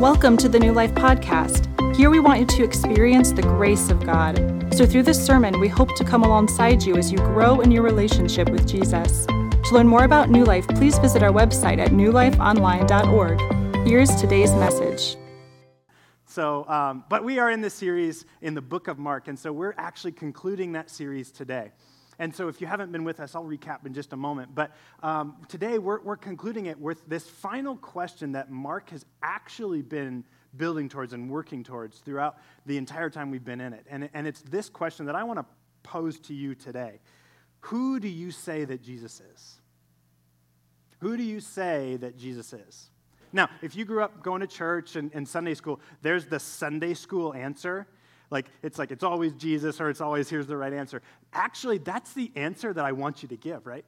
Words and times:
Welcome 0.00 0.38
to 0.38 0.48
the 0.48 0.58
New 0.58 0.72
Life 0.72 0.94
Podcast. 0.94 1.66
Here 1.94 2.08
we 2.08 2.20
want 2.20 2.40
you 2.40 2.46
to 2.46 2.64
experience 2.64 3.32
the 3.32 3.42
grace 3.42 3.90
of 3.90 4.06
God. 4.06 4.38
So, 4.74 4.86
through 4.86 5.02
this 5.02 5.22
sermon, 5.22 5.60
we 5.60 5.68
hope 5.68 5.94
to 5.96 6.04
come 6.04 6.22
alongside 6.22 6.82
you 6.82 6.96
as 6.96 7.12
you 7.12 7.18
grow 7.18 7.60
in 7.60 7.70
your 7.70 7.82
relationship 7.82 8.48
with 8.48 8.66
Jesus. 8.66 9.26
To 9.26 9.68
learn 9.72 9.86
more 9.86 10.04
about 10.04 10.30
New 10.30 10.44
Life, 10.44 10.66
please 10.68 10.96
visit 10.96 11.22
our 11.22 11.30
website 11.30 11.78
at 11.78 11.90
newlifeonline.org. 11.90 13.86
Here's 13.86 14.14
today's 14.16 14.54
message. 14.54 15.18
So, 16.24 16.66
um, 16.66 17.04
but 17.10 17.22
we 17.22 17.38
are 17.38 17.50
in 17.50 17.60
this 17.60 17.74
series 17.74 18.24
in 18.40 18.54
the 18.54 18.62
book 18.62 18.88
of 18.88 18.98
Mark, 18.98 19.28
and 19.28 19.38
so 19.38 19.52
we're 19.52 19.74
actually 19.76 20.12
concluding 20.12 20.72
that 20.72 20.88
series 20.88 21.30
today. 21.30 21.72
And 22.20 22.34
so, 22.34 22.48
if 22.48 22.60
you 22.60 22.66
haven't 22.66 22.92
been 22.92 23.02
with 23.02 23.18
us, 23.18 23.34
I'll 23.34 23.46
recap 23.46 23.86
in 23.86 23.94
just 23.94 24.12
a 24.12 24.16
moment. 24.16 24.54
But 24.54 24.72
um, 25.02 25.38
today, 25.48 25.78
we're, 25.78 26.02
we're 26.02 26.18
concluding 26.18 26.66
it 26.66 26.78
with 26.78 27.08
this 27.08 27.26
final 27.26 27.76
question 27.76 28.32
that 28.32 28.50
Mark 28.50 28.90
has 28.90 29.06
actually 29.22 29.80
been 29.80 30.24
building 30.54 30.90
towards 30.90 31.14
and 31.14 31.30
working 31.30 31.64
towards 31.64 31.98
throughout 32.00 32.36
the 32.66 32.76
entire 32.76 33.08
time 33.08 33.30
we've 33.30 33.44
been 33.44 33.62
in 33.62 33.72
it. 33.72 33.86
And, 33.88 34.10
and 34.12 34.26
it's 34.26 34.42
this 34.42 34.68
question 34.68 35.06
that 35.06 35.14
I 35.14 35.24
want 35.24 35.38
to 35.38 35.46
pose 35.82 36.20
to 36.20 36.34
you 36.34 36.54
today 36.54 37.00
Who 37.60 37.98
do 37.98 38.08
you 38.08 38.30
say 38.30 38.66
that 38.66 38.82
Jesus 38.82 39.22
is? 39.34 39.60
Who 40.98 41.16
do 41.16 41.22
you 41.22 41.40
say 41.40 41.96
that 41.96 42.18
Jesus 42.18 42.52
is? 42.52 42.90
Now, 43.32 43.48
if 43.62 43.74
you 43.74 43.86
grew 43.86 44.02
up 44.02 44.22
going 44.22 44.42
to 44.42 44.46
church 44.46 44.94
and, 44.94 45.10
and 45.14 45.26
Sunday 45.26 45.54
school, 45.54 45.80
there's 46.02 46.26
the 46.26 46.38
Sunday 46.38 46.92
school 46.92 47.32
answer. 47.32 47.86
Like, 48.30 48.46
it's 48.62 48.78
like, 48.78 48.92
it's 48.92 49.02
always 49.02 49.32
Jesus 49.34 49.80
or 49.80 49.90
it's 49.90 50.00
always, 50.00 50.28
here's 50.28 50.46
the 50.46 50.56
right 50.56 50.72
answer. 50.72 51.02
Actually, 51.32 51.78
that's 51.78 52.12
the 52.12 52.30
answer 52.36 52.72
that 52.72 52.84
I 52.84 52.92
want 52.92 53.22
you 53.22 53.28
to 53.28 53.36
give, 53.36 53.66
right? 53.66 53.84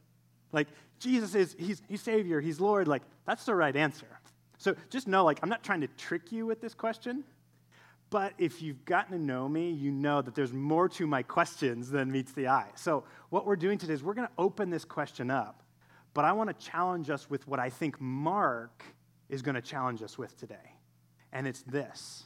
Like, 0.50 0.68
Jesus 0.98 1.34
is, 1.34 1.56
he's, 1.58 1.80
he's 1.88 2.02
Savior, 2.02 2.40
he's 2.40 2.60
Lord. 2.60 2.88
Like, 2.88 3.02
that's 3.24 3.44
the 3.44 3.54
right 3.54 3.74
answer. 3.74 4.20
So 4.58 4.74
just 4.90 5.08
know, 5.08 5.24
like, 5.24 5.38
I'm 5.42 5.48
not 5.48 5.62
trying 5.62 5.80
to 5.82 5.88
trick 5.88 6.32
you 6.32 6.46
with 6.46 6.60
this 6.60 6.74
question, 6.74 7.24
but 8.10 8.34
if 8.36 8.60
you've 8.60 8.84
gotten 8.84 9.16
to 9.16 9.24
know 9.24 9.48
me, 9.48 9.70
you 9.70 9.90
know 9.90 10.20
that 10.20 10.34
there's 10.34 10.52
more 10.52 10.88
to 10.90 11.06
my 11.06 11.22
questions 11.22 11.90
than 11.90 12.10
meets 12.10 12.32
the 12.32 12.48
eye. 12.48 12.68
So 12.74 13.04
what 13.30 13.46
we're 13.46 13.56
doing 13.56 13.78
today 13.78 13.94
is 13.94 14.02
we're 14.02 14.14
going 14.14 14.28
to 14.28 14.34
open 14.38 14.70
this 14.70 14.84
question 14.84 15.30
up, 15.30 15.62
but 16.14 16.24
I 16.24 16.32
want 16.32 16.50
to 16.50 16.66
challenge 16.66 17.10
us 17.10 17.30
with 17.30 17.48
what 17.48 17.58
I 17.58 17.70
think 17.70 18.00
Mark 18.00 18.84
is 19.28 19.40
going 19.40 19.54
to 19.54 19.62
challenge 19.62 20.02
us 20.02 20.18
with 20.18 20.36
today. 20.38 20.76
And 21.32 21.46
it's 21.46 21.62
this 21.62 22.24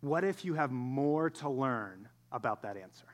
what 0.00 0.24
if 0.24 0.44
you 0.44 0.54
have 0.54 0.70
more 0.70 1.30
to 1.30 1.48
learn 1.48 2.08
about 2.32 2.62
that 2.62 2.76
answer? 2.76 3.06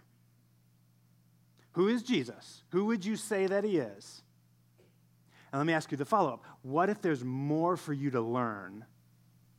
Who 1.73 1.89
is 1.89 2.03
Jesus? 2.03 2.63
Who 2.71 2.87
would 2.87 3.05
you 3.05 3.17
say 3.17 3.47
that 3.47 3.65
he 3.65 3.79
is? 3.79 4.23
And 5.53 5.61
let 5.61 5.67
me 5.67 5.73
ask 5.73 5.91
you 5.91 5.97
the 5.97 6.05
follow 6.05 6.33
up 6.33 6.45
what 6.63 6.89
if 6.89 7.01
there's 7.01 7.25
more 7.25 7.77
for 7.77 7.93
you 7.93 8.11
to 8.11 8.21
learn 8.21 8.85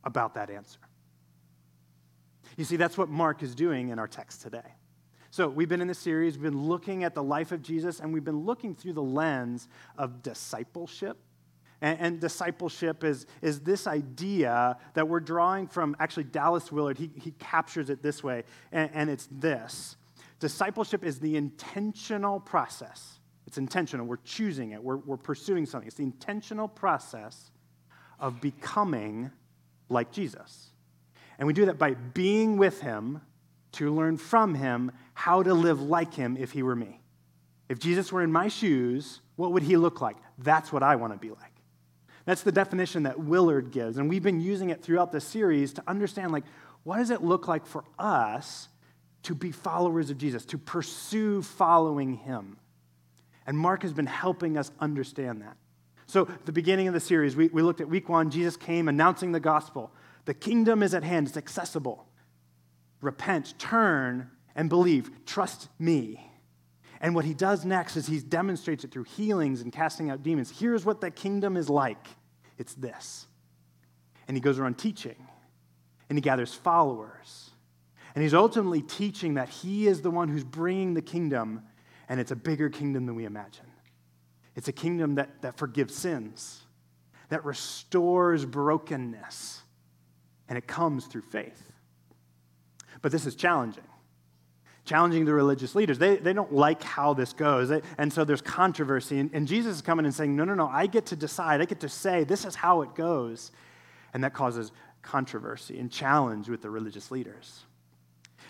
about 0.04 0.34
that 0.34 0.50
answer? 0.50 0.80
You 2.56 2.64
see, 2.64 2.76
that's 2.76 2.98
what 2.98 3.08
Mark 3.08 3.42
is 3.42 3.54
doing 3.54 3.90
in 3.90 3.98
our 3.98 4.08
text 4.08 4.42
today. 4.42 4.74
So, 5.30 5.48
we've 5.48 5.68
been 5.68 5.82
in 5.82 5.88
this 5.88 5.98
series, 5.98 6.38
we've 6.38 6.50
been 6.50 6.66
looking 6.66 7.04
at 7.04 7.14
the 7.14 7.22
life 7.22 7.52
of 7.52 7.62
Jesus, 7.62 8.00
and 8.00 8.14
we've 8.14 8.24
been 8.24 8.46
looking 8.46 8.74
through 8.74 8.94
the 8.94 9.02
lens 9.02 9.68
of 9.98 10.22
discipleship 10.22 11.18
and, 11.80 12.00
and, 12.00 12.20
discipleship 12.20 13.04
is, 13.04 13.26
is 13.40 13.60
this 13.60 13.86
idea 13.86 14.76
that 14.94 15.06
we're 15.08 15.20
drawing 15.20 15.68
from 15.68 15.94
actually 16.00 16.24
Dallas 16.24 16.72
Willard. 16.72 16.98
He, 16.98 17.10
he 17.14 17.30
captures 17.32 17.88
it 17.88 18.02
this 18.02 18.24
way, 18.24 18.42
and, 18.72 18.90
and 18.92 19.10
it's 19.10 19.28
this 19.30 19.96
Discipleship 20.40 21.04
is 21.04 21.18
the 21.18 21.36
intentional 21.36 22.38
process. 22.38 23.18
It's 23.46 23.58
intentional. 23.58 24.06
We're 24.06 24.18
choosing 24.18 24.72
it, 24.72 24.82
we're, 24.82 24.98
we're 24.98 25.16
pursuing 25.16 25.66
something. 25.66 25.86
It's 25.86 25.96
the 25.96 26.04
intentional 26.04 26.68
process 26.68 27.50
of 28.20 28.40
becoming 28.40 29.30
like 29.88 30.12
Jesus. 30.12 30.70
And 31.38 31.46
we 31.46 31.52
do 31.52 31.66
that 31.66 31.78
by 31.78 31.94
being 31.94 32.56
with 32.56 32.80
him 32.80 33.20
to 33.72 33.94
learn 33.94 34.16
from 34.16 34.54
him 34.54 34.92
how 35.14 35.42
to 35.42 35.54
live 35.54 35.80
like 35.80 36.14
him 36.14 36.36
if 36.36 36.52
he 36.52 36.62
were 36.62 36.76
me. 36.76 37.00
If 37.68 37.78
Jesus 37.78 38.12
were 38.12 38.22
in 38.22 38.32
my 38.32 38.48
shoes, 38.48 39.20
what 39.36 39.52
would 39.52 39.62
he 39.62 39.76
look 39.76 40.00
like? 40.00 40.16
That's 40.38 40.72
what 40.72 40.82
I 40.82 40.96
want 40.96 41.12
to 41.12 41.18
be 41.18 41.30
like. 41.30 41.47
That's 42.28 42.42
the 42.42 42.52
definition 42.52 43.04
that 43.04 43.18
Willard 43.18 43.70
gives. 43.70 43.96
And 43.96 44.06
we've 44.06 44.22
been 44.22 44.38
using 44.38 44.68
it 44.68 44.82
throughout 44.82 45.12
the 45.12 45.20
series 45.20 45.72
to 45.72 45.82
understand 45.88 46.30
like 46.30 46.44
what 46.82 46.98
does 46.98 47.08
it 47.08 47.24
look 47.24 47.48
like 47.48 47.64
for 47.64 47.84
us 47.98 48.68
to 49.22 49.34
be 49.34 49.50
followers 49.50 50.10
of 50.10 50.18
Jesus, 50.18 50.44
to 50.44 50.58
pursue 50.58 51.40
following 51.40 52.18
him. 52.18 52.58
And 53.46 53.56
Mark 53.56 53.80
has 53.80 53.94
been 53.94 54.04
helping 54.04 54.58
us 54.58 54.70
understand 54.78 55.40
that. 55.40 55.56
So, 56.04 56.28
the 56.44 56.52
beginning 56.52 56.86
of 56.86 56.92
the 56.92 57.00
series, 57.00 57.34
we, 57.34 57.48
we 57.48 57.62
looked 57.62 57.80
at 57.80 57.88
week 57.88 58.10
one. 58.10 58.30
Jesus 58.30 58.58
came 58.58 58.88
announcing 58.88 59.32
the 59.32 59.40
gospel. 59.40 59.90
The 60.26 60.34
kingdom 60.34 60.82
is 60.82 60.92
at 60.92 61.04
hand, 61.04 61.28
it's 61.28 61.38
accessible. 61.38 62.06
Repent, 63.00 63.54
turn, 63.58 64.28
and 64.54 64.68
believe. 64.68 65.24
Trust 65.24 65.70
me. 65.78 66.27
And 67.00 67.14
what 67.14 67.24
he 67.24 67.34
does 67.34 67.64
next 67.64 67.96
is 67.96 68.06
he 68.06 68.18
demonstrates 68.18 68.84
it 68.84 68.90
through 68.90 69.04
healings 69.04 69.60
and 69.60 69.72
casting 69.72 70.10
out 70.10 70.22
demons. 70.22 70.50
Here's 70.50 70.84
what 70.84 71.00
the 71.00 71.10
kingdom 71.10 71.56
is 71.56 71.70
like 71.70 72.06
it's 72.56 72.74
this. 72.74 73.26
And 74.26 74.36
he 74.36 74.40
goes 74.40 74.58
around 74.58 74.78
teaching, 74.78 75.16
and 76.08 76.18
he 76.18 76.22
gathers 76.22 76.52
followers. 76.52 77.50
And 78.14 78.22
he's 78.22 78.34
ultimately 78.34 78.82
teaching 78.82 79.34
that 79.34 79.48
he 79.48 79.86
is 79.86 80.02
the 80.02 80.10
one 80.10 80.28
who's 80.28 80.44
bringing 80.44 80.94
the 80.94 81.02
kingdom, 81.02 81.62
and 82.08 82.18
it's 82.18 82.32
a 82.32 82.36
bigger 82.36 82.68
kingdom 82.68 83.06
than 83.06 83.14
we 83.14 83.24
imagine. 83.26 83.66
It's 84.56 84.66
a 84.66 84.72
kingdom 84.72 85.14
that, 85.14 85.40
that 85.42 85.56
forgives 85.56 85.94
sins, 85.94 86.62
that 87.28 87.44
restores 87.44 88.44
brokenness, 88.44 89.62
and 90.48 90.58
it 90.58 90.66
comes 90.66 91.06
through 91.06 91.22
faith. 91.22 91.72
But 93.00 93.12
this 93.12 93.24
is 93.24 93.36
challenging 93.36 93.84
challenging 94.88 95.26
the 95.26 95.34
religious 95.34 95.74
leaders. 95.74 95.98
They, 95.98 96.16
they 96.16 96.32
don't 96.32 96.52
like 96.52 96.82
how 96.82 97.12
this 97.12 97.32
goes. 97.32 97.68
They, 97.68 97.82
and 97.98 98.12
so 98.12 98.24
there's 98.24 98.40
controversy. 98.40 99.18
And, 99.18 99.30
and 99.34 99.46
Jesus 99.46 99.76
is 99.76 99.82
coming 99.82 100.06
and 100.06 100.14
saying, 100.14 100.34
No, 100.34 100.44
no, 100.44 100.54
no, 100.54 100.66
I 100.66 100.86
get 100.86 101.06
to 101.06 101.16
decide. 101.16 101.60
I 101.60 101.66
get 101.66 101.80
to 101.80 101.88
say, 101.88 102.24
this 102.24 102.44
is 102.44 102.54
how 102.54 102.82
it 102.82 102.94
goes. 102.94 103.52
And 104.14 104.24
that 104.24 104.32
causes 104.32 104.72
controversy 105.02 105.78
and 105.78 105.92
challenge 105.92 106.48
with 106.48 106.62
the 106.62 106.70
religious 106.70 107.10
leaders. 107.10 107.64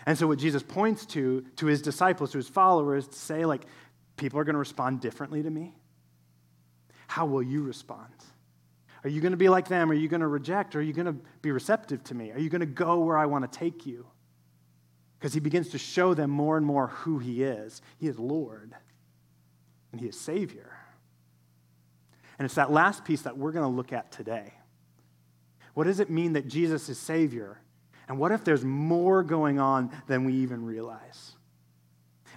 And 0.05 0.17
so 0.17 0.27
what 0.27 0.39
Jesus 0.39 0.63
points 0.63 1.05
to, 1.07 1.41
to 1.57 1.65
his 1.65 1.81
disciples, 1.81 2.31
to 2.31 2.37
his 2.37 2.47
followers, 2.47 3.07
to 3.07 3.17
say, 3.17 3.45
like, 3.45 3.65
people 4.15 4.39
are 4.39 4.45
going 4.45 4.53
to 4.53 4.59
respond 4.59 5.01
differently 5.01 5.43
to 5.43 5.49
me. 5.49 5.73
How 7.07 7.25
will 7.25 7.43
you 7.43 7.63
respond? 7.63 8.13
Are 9.03 9.09
you 9.09 9.19
going 9.19 9.31
to 9.31 9.37
be 9.37 9.49
like 9.49 9.67
them? 9.67 9.91
Are 9.91 9.95
you 9.95 10.07
going 10.07 10.21
to 10.21 10.27
reject? 10.27 10.75
Are 10.77 10.81
you 10.81 10.93
going 10.93 11.05
to 11.05 11.15
be 11.41 11.51
receptive 11.51 12.03
to 12.05 12.15
me? 12.15 12.31
Are 12.31 12.39
you 12.39 12.49
going 12.49 12.61
to 12.61 12.65
go 12.65 12.99
where 12.99 13.17
I 13.17 13.25
want 13.25 13.51
to 13.51 13.59
take 13.59 13.85
you? 13.85 14.05
Because 15.19 15.33
he 15.33 15.41
begins 15.41 15.69
to 15.69 15.77
show 15.77 16.13
them 16.13 16.29
more 16.29 16.55
and 16.55 16.65
more 16.65 16.87
who 16.87 17.19
he 17.19 17.43
is. 17.43 17.81
He 17.97 18.07
is 18.07 18.17
Lord, 18.17 18.73
and 19.91 19.99
he 19.99 20.07
is 20.07 20.17
Savior. 20.17 20.71
And 22.37 22.45
it's 22.45 22.55
that 22.55 22.71
last 22.71 23.03
piece 23.03 23.23
that 23.23 23.37
we're 23.37 23.51
going 23.51 23.69
to 23.69 23.75
look 23.75 23.91
at 23.91 24.13
today. 24.13 24.53
What 25.73 25.83
does 25.85 25.99
it 25.99 26.09
mean 26.09 26.33
that 26.33 26.47
Jesus 26.47 26.87
is 26.87 26.97
Savior? 26.97 27.59
And 28.07 28.17
what 28.17 28.31
if 28.31 28.45
there's 28.45 28.63
more 28.63 29.21
going 29.23 29.59
on 29.59 29.91
than 30.07 30.23
we 30.23 30.33
even 30.35 30.65
realize? 30.65 31.33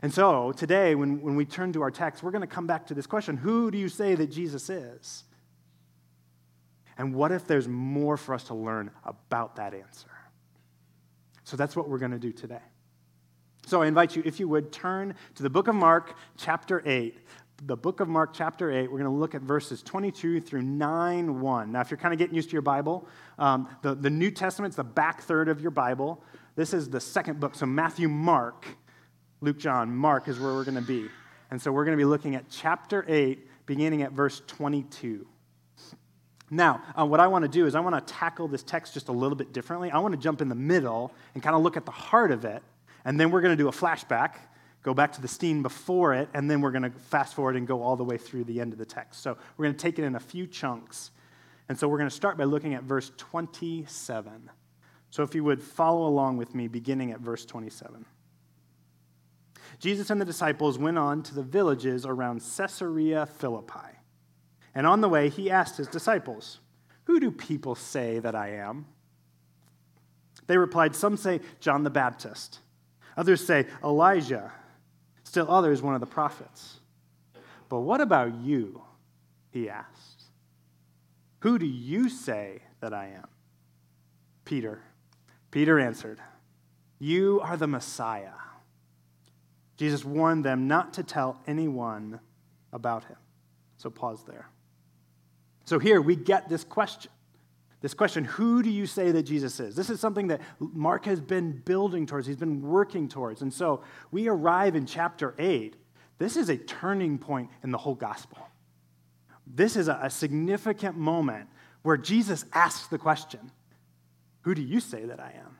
And 0.02 0.12
so 0.12 0.50
today, 0.50 0.96
when, 0.96 1.22
when 1.22 1.36
we 1.36 1.44
turn 1.44 1.72
to 1.74 1.82
our 1.82 1.90
text, 1.92 2.24
we're 2.24 2.32
going 2.32 2.40
to 2.40 2.48
come 2.48 2.66
back 2.66 2.88
to 2.88 2.94
this 2.94 3.06
question 3.06 3.36
Who 3.36 3.70
do 3.70 3.78
you 3.78 3.88
say 3.88 4.16
that 4.16 4.26
Jesus 4.26 4.68
is? 4.68 5.24
And 6.98 7.14
what 7.14 7.32
if 7.32 7.46
there's 7.46 7.68
more 7.68 8.16
for 8.16 8.34
us 8.34 8.44
to 8.44 8.54
learn 8.54 8.90
about 9.04 9.56
that 9.56 9.72
answer? 9.72 10.11
So 11.52 11.58
that's 11.58 11.76
what 11.76 11.86
we're 11.86 11.98
going 11.98 12.12
to 12.12 12.18
do 12.18 12.32
today. 12.32 12.62
So 13.66 13.82
I 13.82 13.86
invite 13.86 14.16
you, 14.16 14.22
if 14.24 14.40
you 14.40 14.48
would, 14.48 14.72
turn 14.72 15.14
to 15.34 15.42
the 15.42 15.50
book 15.50 15.68
of 15.68 15.74
Mark, 15.74 16.16
chapter 16.38 16.82
8. 16.86 17.14
The 17.66 17.76
book 17.76 18.00
of 18.00 18.08
Mark, 18.08 18.30
chapter 18.32 18.72
8, 18.72 18.90
we're 18.90 19.00
going 19.00 19.10
to 19.10 19.10
look 19.10 19.34
at 19.34 19.42
verses 19.42 19.82
22 19.82 20.40
through 20.40 20.62
9 20.62 21.42
1. 21.42 21.72
Now, 21.72 21.82
if 21.82 21.90
you're 21.90 21.98
kind 21.98 22.14
of 22.14 22.18
getting 22.18 22.34
used 22.34 22.48
to 22.48 22.52
your 22.54 22.62
Bible, 22.62 23.06
um, 23.38 23.68
the, 23.82 23.94
the 23.94 24.08
New 24.08 24.30
Testament's 24.30 24.78
the 24.78 24.82
back 24.82 25.20
third 25.20 25.50
of 25.50 25.60
your 25.60 25.70
Bible. 25.70 26.24
This 26.56 26.72
is 26.72 26.88
the 26.88 27.00
second 27.00 27.38
book. 27.38 27.54
So 27.54 27.66
Matthew, 27.66 28.08
Mark, 28.08 28.64
Luke, 29.42 29.58
John, 29.58 29.94
Mark 29.94 30.28
is 30.28 30.40
where 30.40 30.54
we're 30.54 30.64
going 30.64 30.76
to 30.76 30.80
be. 30.80 31.10
And 31.50 31.60
so 31.60 31.70
we're 31.70 31.84
going 31.84 31.98
to 31.98 32.02
be 32.02 32.06
looking 32.06 32.34
at 32.34 32.48
chapter 32.48 33.04
8, 33.06 33.66
beginning 33.66 34.00
at 34.00 34.12
verse 34.12 34.40
22. 34.46 35.26
Now, 36.52 36.82
uh, 36.96 37.04
what 37.06 37.18
I 37.18 37.26
want 37.26 37.42
to 37.42 37.48
do 37.48 37.66
is 37.66 37.74
I 37.74 37.80
want 37.80 38.06
to 38.06 38.12
tackle 38.14 38.46
this 38.46 38.62
text 38.62 38.94
just 38.94 39.08
a 39.08 39.12
little 39.12 39.36
bit 39.36 39.52
differently. 39.52 39.90
I 39.90 39.98
want 39.98 40.12
to 40.12 40.20
jump 40.20 40.40
in 40.40 40.48
the 40.48 40.54
middle 40.54 41.10
and 41.34 41.42
kind 41.42 41.56
of 41.56 41.62
look 41.62 41.76
at 41.76 41.86
the 41.86 41.92
heart 41.92 42.30
of 42.30 42.44
it 42.44 42.62
and 43.04 43.18
then 43.18 43.30
we're 43.30 43.40
going 43.40 43.56
to 43.56 43.62
do 43.62 43.68
a 43.68 43.72
flashback, 43.72 44.34
go 44.82 44.94
back 44.94 45.12
to 45.14 45.20
the 45.20 45.28
scene 45.28 45.62
before 45.62 46.14
it, 46.14 46.28
and 46.34 46.50
then 46.50 46.60
we're 46.60 46.70
going 46.70 46.82
to 46.82 46.90
fast 46.90 47.34
forward 47.34 47.56
and 47.56 47.66
go 47.66 47.82
all 47.82 47.96
the 47.96 48.04
way 48.04 48.16
through 48.16 48.44
the 48.44 48.60
end 48.60 48.72
of 48.72 48.78
the 48.78 48.86
text. 48.86 49.22
So 49.22 49.36
we're 49.56 49.66
going 49.66 49.74
to 49.74 49.82
take 49.82 49.98
it 49.98 50.04
in 50.04 50.14
a 50.14 50.20
few 50.20 50.46
chunks. 50.46 51.10
And 51.68 51.78
so 51.78 51.88
we're 51.88 51.98
going 51.98 52.10
to 52.10 52.14
start 52.14 52.36
by 52.36 52.44
looking 52.44 52.74
at 52.74 52.84
verse 52.84 53.10
27. 53.16 54.50
So 55.10 55.22
if 55.22 55.34
you 55.34 55.44
would 55.44 55.62
follow 55.62 56.06
along 56.06 56.36
with 56.36 56.54
me, 56.54 56.68
beginning 56.68 57.12
at 57.12 57.20
verse 57.20 57.44
27. 57.44 58.04
Jesus 59.78 60.10
and 60.10 60.20
the 60.20 60.24
disciples 60.24 60.78
went 60.78 60.98
on 60.98 61.22
to 61.24 61.34
the 61.34 61.42
villages 61.42 62.06
around 62.06 62.42
Caesarea 62.56 63.26
Philippi. 63.26 63.98
And 64.74 64.86
on 64.86 65.00
the 65.00 65.08
way, 65.08 65.28
he 65.28 65.50
asked 65.50 65.76
his 65.76 65.88
disciples, 65.88 66.60
Who 67.04 67.20
do 67.20 67.30
people 67.30 67.74
say 67.74 68.18
that 68.20 68.34
I 68.34 68.54
am? 68.54 68.86
They 70.46 70.56
replied, 70.56 70.94
Some 70.94 71.16
say 71.16 71.40
John 71.60 71.82
the 71.82 71.90
Baptist, 71.90 72.60
others 73.16 73.44
say 73.44 73.66
Elijah, 73.84 74.52
still 75.24 75.50
others 75.50 75.82
one 75.82 75.94
of 75.94 76.00
the 76.00 76.06
prophets. 76.06 76.80
But 77.68 77.80
what 77.80 78.00
about 78.00 78.34
you? 78.34 78.82
He 79.50 79.68
asked. 79.68 80.24
Who 81.40 81.58
do 81.58 81.66
you 81.66 82.08
say 82.08 82.62
that 82.80 82.94
I 82.94 83.06
am? 83.16 83.26
Peter. 84.44 84.82
Peter 85.50 85.78
answered, 85.78 86.20
You 86.98 87.40
are 87.42 87.56
the 87.56 87.66
Messiah. 87.66 88.32
Jesus 89.76 90.04
warned 90.04 90.44
them 90.44 90.68
not 90.68 90.94
to 90.94 91.02
tell 91.02 91.40
anyone 91.46 92.20
about 92.72 93.04
him. 93.04 93.16
So 93.76 93.90
pause 93.90 94.22
there. 94.24 94.48
So 95.64 95.78
here 95.78 96.00
we 96.00 96.16
get 96.16 96.48
this 96.48 96.64
question. 96.64 97.10
This 97.80 97.94
question, 97.94 98.24
who 98.24 98.62
do 98.62 98.70
you 98.70 98.86
say 98.86 99.10
that 99.10 99.24
Jesus 99.24 99.58
is? 99.58 99.74
This 99.74 99.90
is 99.90 99.98
something 99.98 100.28
that 100.28 100.40
Mark 100.60 101.04
has 101.06 101.20
been 101.20 101.50
building 101.64 102.06
towards, 102.06 102.28
he's 102.28 102.36
been 102.36 102.62
working 102.62 103.08
towards. 103.08 103.42
And 103.42 103.52
so 103.52 103.82
we 104.12 104.28
arrive 104.28 104.76
in 104.76 104.86
chapter 104.86 105.34
8. 105.36 105.74
This 106.18 106.36
is 106.36 106.48
a 106.48 106.56
turning 106.56 107.18
point 107.18 107.50
in 107.64 107.72
the 107.72 107.78
whole 107.78 107.96
gospel. 107.96 108.38
This 109.46 109.74
is 109.74 109.88
a, 109.88 110.08
significant 110.08 110.96
moment 110.96 111.48
where 111.82 111.96
Jesus 111.96 112.44
asks 112.52 112.86
the 112.86 112.98
question, 112.98 113.50
Who 114.42 114.54
do 114.54 114.62
you 114.62 114.78
say 114.78 115.04
that 115.06 115.18
I 115.18 115.32
am? 115.32 115.56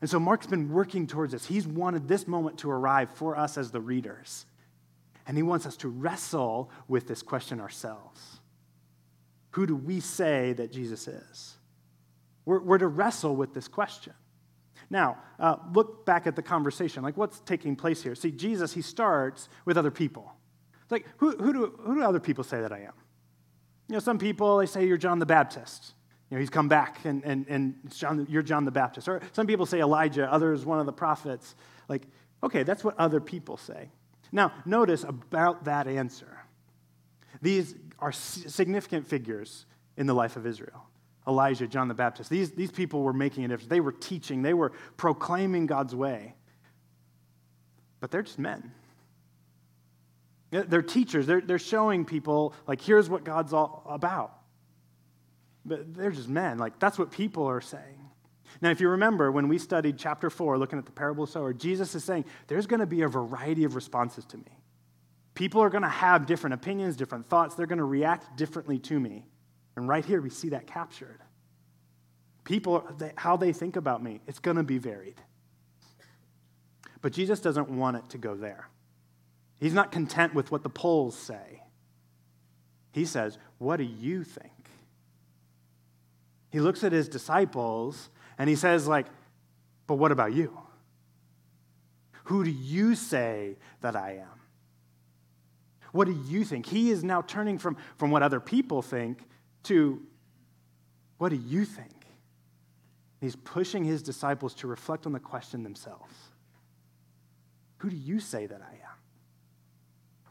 And 0.00 0.08
so 0.08 0.18
Mark's 0.18 0.46
been 0.46 0.70
working 0.72 1.06
towards 1.06 1.32
this. 1.32 1.44
He's 1.44 1.66
wanted 1.66 2.08
this 2.08 2.26
moment 2.26 2.58
to 2.60 2.70
arrive 2.70 3.10
for 3.10 3.36
us 3.36 3.58
as 3.58 3.70
the 3.70 3.80
readers. 3.80 4.46
And 5.26 5.36
he 5.36 5.42
wants 5.42 5.66
us 5.66 5.76
to 5.78 5.88
wrestle 5.88 6.70
with 6.88 7.06
this 7.06 7.22
question 7.22 7.60
ourselves. 7.60 8.39
Who 9.52 9.66
do 9.66 9.76
we 9.76 10.00
say 10.00 10.52
that 10.54 10.72
Jesus 10.72 11.08
is? 11.08 11.56
We're, 12.44 12.60
we're 12.60 12.78
to 12.78 12.88
wrestle 12.88 13.36
with 13.36 13.54
this 13.54 13.68
question. 13.68 14.14
Now, 14.88 15.18
uh, 15.38 15.56
look 15.72 16.04
back 16.04 16.26
at 16.26 16.34
the 16.34 16.42
conversation. 16.42 17.02
Like, 17.02 17.16
what's 17.16 17.40
taking 17.40 17.76
place 17.76 18.02
here? 18.02 18.14
See, 18.14 18.30
Jesus, 18.32 18.72
he 18.72 18.82
starts 18.82 19.48
with 19.64 19.78
other 19.78 19.90
people. 19.90 20.32
It's 20.82 20.90
like, 20.90 21.06
who, 21.18 21.30
who, 21.36 21.52
do, 21.52 21.78
who 21.80 21.94
do 21.96 22.02
other 22.02 22.18
people 22.18 22.42
say 22.42 22.60
that 22.60 22.72
I 22.72 22.78
am? 22.78 22.92
You 23.88 23.94
know, 23.94 23.98
some 24.00 24.18
people, 24.18 24.58
they 24.58 24.66
say 24.66 24.86
you're 24.86 24.96
John 24.96 25.18
the 25.18 25.26
Baptist. 25.26 25.94
You 26.28 26.36
know, 26.36 26.40
he's 26.40 26.50
come 26.50 26.68
back 26.68 27.04
and, 27.04 27.24
and, 27.24 27.46
and 27.48 27.74
John, 27.92 28.26
you're 28.28 28.42
John 28.42 28.64
the 28.64 28.70
Baptist. 28.70 29.08
Or 29.08 29.20
some 29.32 29.46
people 29.46 29.66
say 29.66 29.80
Elijah, 29.80 30.32
others 30.32 30.64
one 30.64 30.78
of 30.78 30.86
the 30.86 30.92
prophets. 30.92 31.54
Like, 31.88 32.02
okay, 32.42 32.62
that's 32.62 32.84
what 32.84 32.98
other 32.98 33.20
people 33.20 33.56
say. 33.56 33.90
Now, 34.32 34.52
notice 34.64 35.04
about 35.04 35.64
that 35.64 35.88
answer. 35.88 36.38
These 37.42 37.74
are 38.00 38.12
significant 38.12 39.06
figures 39.06 39.66
in 39.96 40.06
the 40.06 40.14
life 40.14 40.36
of 40.36 40.46
Israel. 40.46 40.86
Elijah, 41.26 41.66
John 41.66 41.88
the 41.88 41.94
Baptist. 41.94 42.30
These, 42.30 42.52
these 42.52 42.70
people 42.70 43.02
were 43.02 43.12
making 43.12 43.44
a 43.44 43.48
difference. 43.48 43.68
They 43.68 43.80
were 43.80 43.92
teaching, 43.92 44.42
they 44.42 44.54
were 44.54 44.72
proclaiming 44.96 45.66
God's 45.66 45.94
way. 45.94 46.34
But 48.00 48.10
they're 48.10 48.22
just 48.22 48.38
men. 48.38 48.72
They're 50.50 50.82
teachers. 50.82 51.26
They're, 51.26 51.40
they're 51.40 51.58
showing 51.58 52.04
people, 52.04 52.54
like, 52.66 52.80
here's 52.80 53.08
what 53.08 53.22
God's 53.22 53.52
all 53.52 53.84
about. 53.88 54.32
But 55.64 55.94
they're 55.94 56.10
just 56.10 56.28
men. 56.28 56.58
Like, 56.58 56.78
that's 56.80 56.98
what 56.98 57.12
people 57.12 57.44
are 57.46 57.60
saying. 57.60 58.00
Now, 58.60 58.70
if 58.70 58.80
you 58.80 58.88
remember, 58.88 59.30
when 59.30 59.46
we 59.46 59.58
studied 59.58 59.96
chapter 59.96 60.28
4, 60.28 60.58
looking 60.58 60.78
at 60.78 60.86
the 60.86 60.92
parable 60.92 61.24
of 61.24 61.30
sower, 61.30 61.52
Jesus 61.52 61.94
is 61.94 62.02
saying 62.02 62.24
there's 62.48 62.66
going 62.66 62.80
to 62.80 62.86
be 62.86 63.02
a 63.02 63.08
variety 63.08 63.64
of 63.64 63.76
responses 63.76 64.24
to 64.26 64.38
me. 64.38 64.59
People 65.40 65.62
are 65.62 65.70
going 65.70 65.84
to 65.84 65.88
have 65.88 66.26
different 66.26 66.52
opinions, 66.52 66.96
different 66.96 67.26
thoughts. 67.26 67.54
They're 67.54 67.64
going 67.64 67.78
to 67.78 67.84
react 67.84 68.36
differently 68.36 68.78
to 68.80 69.00
me. 69.00 69.24
And 69.74 69.88
right 69.88 70.04
here, 70.04 70.20
we 70.20 70.28
see 70.28 70.50
that 70.50 70.66
captured. 70.66 71.18
People, 72.44 72.86
how 73.16 73.38
they 73.38 73.54
think 73.54 73.76
about 73.76 74.02
me, 74.02 74.20
it's 74.26 74.38
going 74.38 74.58
to 74.58 74.62
be 74.62 74.76
varied. 74.76 75.18
But 77.00 77.14
Jesus 77.14 77.40
doesn't 77.40 77.70
want 77.70 77.96
it 77.96 78.10
to 78.10 78.18
go 78.18 78.34
there. 78.34 78.68
He's 79.58 79.72
not 79.72 79.90
content 79.90 80.34
with 80.34 80.50
what 80.50 80.62
the 80.62 80.68
polls 80.68 81.16
say. 81.16 81.62
He 82.92 83.06
says, 83.06 83.38
What 83.56 83.78
do 83.78 83.84
you 83.84 84.24
think? 84.24 84.52
He 86.50 86.60
looks 86.60 86.84
at 86.84 86.92
his 86.92 87.08
disciples 87.08 88.10
and 88.36 88.46
he 88.50 88.56
says, 88.56 88.86
like, 88.86 89.06
but 89.86 89.94
what 89.94 90.12
about 90.12 90.34
you? 90.34 90.60
Who 92.24 92.44
do 92.44 92.50
you 92.50 92.94
say 92.94 93.56
that 93.80 93.96
I 93.96 94.16
am? 94.16 94.39
What 95.92 96.06
do 96.06 96.18
you 96.28 96.44
think? 96.44 96.66
He 96.66 96.90
is 96.90 97.02
now 97.02 97.22
turning 97.22 97.58
from, 97.58 97.76
from 97.96 98.10
what 98.10 98.22
other 98.22 98.40
people 98.40 98.82
think 98.82 99.18
to 99.64 100.00
what 101.18 101.30
do 101.30 101.36
you 101.36 101.64
think? 101.64 101.92
He's 103.20 103.36
pushing 103.36 103.84
his 103.84 104.02
disciples 104.02 104.54
to 104.54 104.66
reflect 104.66 105.04
on 105.04 105.12
the 105.12 105.20
question 105.20 105.62
themselves 105.62 106.14
Who 107.78 107.90
do 107.90 107.96
you 107.96 108.20
say 108.20 108.46
that 108.46 108.62
I 108.62 108.74
am? 108.74 108.96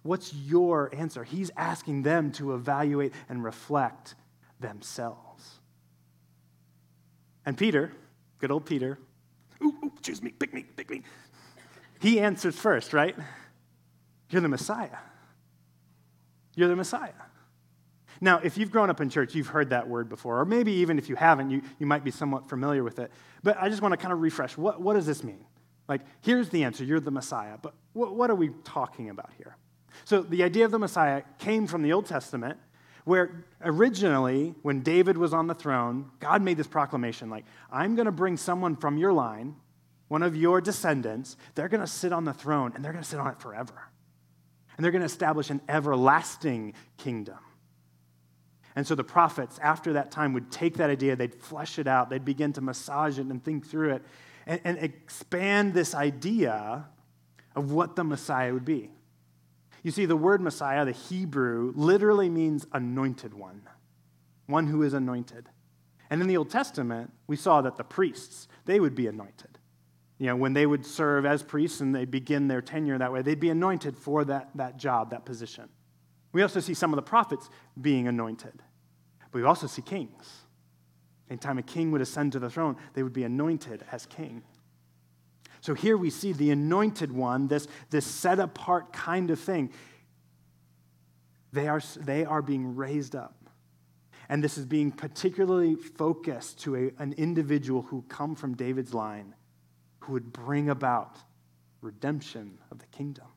What's 0.02 0.34
your 0.34 0.90
answer? 0.96 1.24
He's 1.24 1.52
asking 1.58 2.04
them 2.04 2.32
to 2.34 2.54
evaluate 2.56 3.14
and 3.28 3.44
reflect 3.44 4.16
themselves. 4.60 5.60
And 7.46 7.58
Peter, 7.58 7.92
good 8.40 8.52
old 8.52 8.66
Peter, 8.66 8.98
ooh, 9.62 9.76
ooh, 9.84 9.92
choose 10.02 10.22
me, 10.22 10.32
pick 10.32 10.54
me, 10.54 10.64
pick 10.76 10.90
me. 10.90 11.04
He 12.00 12.20
answers 12.20 12.58
first, 12.58 12.94
right? 12.94 13.16
You're 14.30 14.42
the 14.42 14.48
Messiah. 14.48 14.98
You're 16.60 16.68
the 16.68 16.76
Messiah. 16.76 17.14
Now, 18.20 18.42
if 18.44 18.58
you've 18.58 18.70
grown 18.70 18.90
up 18.90 19.00
in 19.00 19.10
church, 19.10 19.34
you've 19.34 19.48
heard 19.48 19.70
that 19.70 19.88
word 19.88 20.10
before, 20.10 20.42
or 20.42 20.46
maybe 20.46 20.74
even 20.74 20.98
if 20.98 21.08
you 21.08 21.16
haven't, 21.16 21.52
you, 21.52 21.62
you 21.80 21.86
might 21.86 22.04
be 22.04 22.12
somewhat 22.12 22.50
familiar 22.50 22.84
with 22.84 23.00
it. 23.00 23.14
But 23.44 23.56
I 23.62 23.70
just 23.70 23.82
want 23.82 23.94
to 23.94 23.98
kind 23.98 24.12
of 24.12 24.20
refresh. 24.20 24.58
What, 24.58 24.82
what 24.82 24.96
does 24.96 25.06
this 25.06 25.24
mean? 25.24 25.46
Like, 25.88 26.02
here's 26.20 26.50
the 26.50 26.66
answer 26.66 26.84
you're 26.84 27.00
the 27.00 27.12
Messiah. 27.12 27.58
But 27.62 27.76
what, 27.94 28.14
what 28.14 28.30
are 28.30 28.36
we 28.36 28.50
talking 28.66 29.10
about 29.10 29.30
here? 29.38 29.56
So, 30.04 30.22
the 30.22 30.44
idea 30.44 30.66
of 30.66 30.72
the 30.72 30.80
Messiah 30.80 31.24
came 31.38 31.66
from 31.66 31.82
the 31.82 31.94
Old 31.94 32.08
Testament, 32.08 32.60
where 33.06 33.46
originally, 33.62 34.54
when 34.62 34.82
David 34.82 35.18
was 35.18 35.34
on 35.34 35.48
the 35.48 35.56
throne, 35.56 36.12
God 36.20 36.42
made 36.42 36.58
this 36.58 36.68
proclamation 36.68 37.30
like, 37.30 37.46
I'm 37.72 37.96
going 37.96 38.06
to 38.06 38.12
bring 38.12 38.36
someone 38.36 38.76
from 38.76 38.98
your 38.98 39.14
line, 39.14 39.56
one 40.10 40.24
of 40.24 40.36
your 40.36 40.60
descendants, 40.60 41.38
they're 41.56 41.70
going 41.70 41.80
to 41.80 41.88
sit 41.88 42.12
on 42.12 42.26
the 42.26 42.34
throne, 42.34 42.74
and 42.76 42.84
they're 42.84 42.92
going 42.92 43.04
to 43.04 43.10
sit 43.10 43.22
on 43.22 43.28
it 43.28 43.40
forever 43.40 43.90
and 44.80 44.86
they're 44.86 44.94
going 44.94 45.02
to 45.02 45.08
establish 45.08 45.50
an 45.50 45.60
everlasting 45.68 46.74
kingdom. 46.96 47.38
And 48.78 48.88
so 48.88 48.96
the 48.96 49.04
prophets, 49.04 49.60
after 49.62 49.92
that 49.92 50.10
time, 50.10 50.32
would 50.32 50.54
take 50.54 50.78
that 50.78 50.90
idea, 50.90 51.18
they'd 51.18 51.36
flesh 51.36 51.80
it 51.80 51.86
out, 51.86 52.10
they'd 52.10 52.24
begin 52.24 52.54
to 52.54 52.62
massage 52.62 53.20
it 53.20 53.26
and 53.26 53.44
think 53.44 53.68
through 53.68 53.96
it, 53.96 54.06
and, 54.48 54.62
and 54.64 54.78
expand 54.78 55.74
this 55.74 55.94
idea 55.94 56.86
of 57.58 57.74
what 57.74 57.98
the 57.98 58.06
Messiah 58.06 58.54
would 58.54 58.64
be. 58.64 58.90
You 59.84 59.92
see, 59.92 60.06
the 60.06 60.16
word 60.16 60.40
Messiah, 60.40 60.86
the 60.86 60.94
Hebrew, 60.94 61.74
literally 61.76 62.30
means 62.30 62.66
anointed 62.72 63.34
one, 63.34 63.64
one 64.46 64.68
who 64.68 64.84
is 64.84 64.94
anointed. 64.94 65.50
And 66.10 66.22
in 66.22 66.28
the 66.30 66.38
Old 66.38 66.52
Testament, 66.52 67.12
we 67.28 67.36
saw 67.36 67.60
that 67.64 67.76
the 67.76 67.84
priests, 67.84 68.48
they 68.64 68.80
would 68.80 68.96
be 68.96 69.08
anointed 69.08 69.49
you 70.20 70.26
know, 70.26 70.36
when 70.36 70.52
they 70.52 70.66
would 70.66 70.86
serve 70.86 71.26
as 71.26 71.42
priests 71.42 71.80
and 71.80 71.96
they 71.96 72.04
begin 72.04 72.50
their 72.50 72.62
tenure 72.62 72.98
that 72.98 73.12
way, 73.12 73.22
they'd 73.22 73.40
be 73.40 73.50
anointed 73.50 73.98
for 73.98 74.26
that, 74.26 74.50
that 74.56 74.78
job, 74.78 75.12
that 75.12 75.26
position. 75.26 75.70
We 76.34 76.42
also 76.42 76.60
see 76.60 76.74
some 76.74 76.92
of 76.92 76.98
the 76.98 77.02
prophets 77.02 77.50
being 77.80 78.08
anointed. 78.08 78.62
But 79.32 79.40
we 79.40 79.44
also 79.46 79.66
see 79.66 79.82
kings. 79.82 80.42
Anytime 81.30 81.58
a 81.58 81.64
king 81.64 81.92
would 81.92 82.02
ascend 82.02 82.34
to 82.34 82.40
the 82.40 82.50
throne, 82.50 82.76
they 82.94 83.02
would 83.02 83.14
be 83.14 83.24
anointed 83.24 83.86
as 83.92 84.06
king. 84.06 84.44
So 85.62 85.74
here 85.74 85.96
we 85.96 86.10
see 86.10 86.34
the 86.34 86.52
anointed 86.52 87.12
one, 87.12 87.48
this, 87.48 87.68
this 87.90 88.06
set 88.06 88.40
apart 88.40 88.92
kind 88.92 89.32
of 89.32 89.40
thing. 89.40 89.72
They 91.54 91.68
are, 91.68 91.82
they 91.98 92.26
are 92.26 92.42
being 92.42 92.76
raised 92.76 93.16
up. 93.16 93.36
And 94.28 94.44
this 94.44 94.58
is 94.58 94.66
being 94.66 94.92
particularly 94.92 95.76
focused 95.76 96.60
to 96.62 96.76
a, 96.76 97.02
an 97.02 97.14
individual 97.14 97.84
who 97.84 98.04
come 98.10 98.36
from 98.36 98.56
David's 98.56 98.94
line 98.94 99.34
who 100.10 100.14
would 100.14 100.34
bring 100.34 100.72
about 100.72 101.18
redemption 101.82 102.58
of 102.72 102.80
the 102.80 102.88
kingdom, 102.88 103.28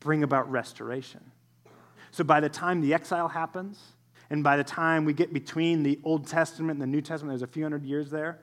bring 0.00 0.22
about 0.22 0.50
restoration. 0.50 1.20
So 2.12 2.24
by 2.24 2.40
the 2.40 2.48
time 2.48 2.80
the 2.80 2.94
exile 2.94 3.28
happens, 3.28 3.78
and 4.30 4.42
by 4.42 4.56
the 4.56 4.64
time 4.64 5.04
we 5.04 5.12
get 5.12 5.34
between 5.34 5.82
the 5.82 6.00
Old 6.02 6.26
Testament 6.26 6.76
and 6.76 6.82
the 6.82 6.86
New 6.86 7.02
Testament, 7.02 7.32
there's 7.32 7.48
a 7.48 7.52
few 7.52 7.62
hundred 7.62 7.84
years 7.84 8.10
there, 8.10 8.38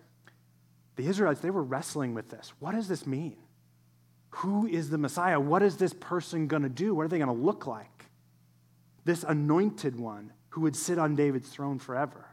the 0.96 1.08
Israelites, 1.08 1.42
they 1.42 1.50
were 1.50 1.64
wrestling 1.64 2.14
with 2.14 2.30
this. 2.30 2.54
What 2.60 2.76
does 2.76 2.88
this 2.88 3.08
mean? 3.08 3.38
Who 4.30 4.68
is 4.68 4.92
the 4.92 5.00
Messiah? 5.00 5.40
What 5.40 5.64
is 5.64 5.78
this 5.78 5.94
person 5.94 6.46
going 6.46 6.64
to 6.64 6.70
do? 6.70 6.94
What 6.94 7.06
are 7.06 7.10
they 7.10 7.18
going 7.18 7.36
to 7.36 7.44
look 7.44 7.66
like? 7.66 8.06
This 9.06 9.24
anointed 9.24 10.00
one 10.00 10.34
who 10.50 10.62
would 10.62 10.76
sit 10.76 11.00
on 11.00 11.16
David's 11.16 11.50
throne 11.50 11.80
forever. 11.80 12.28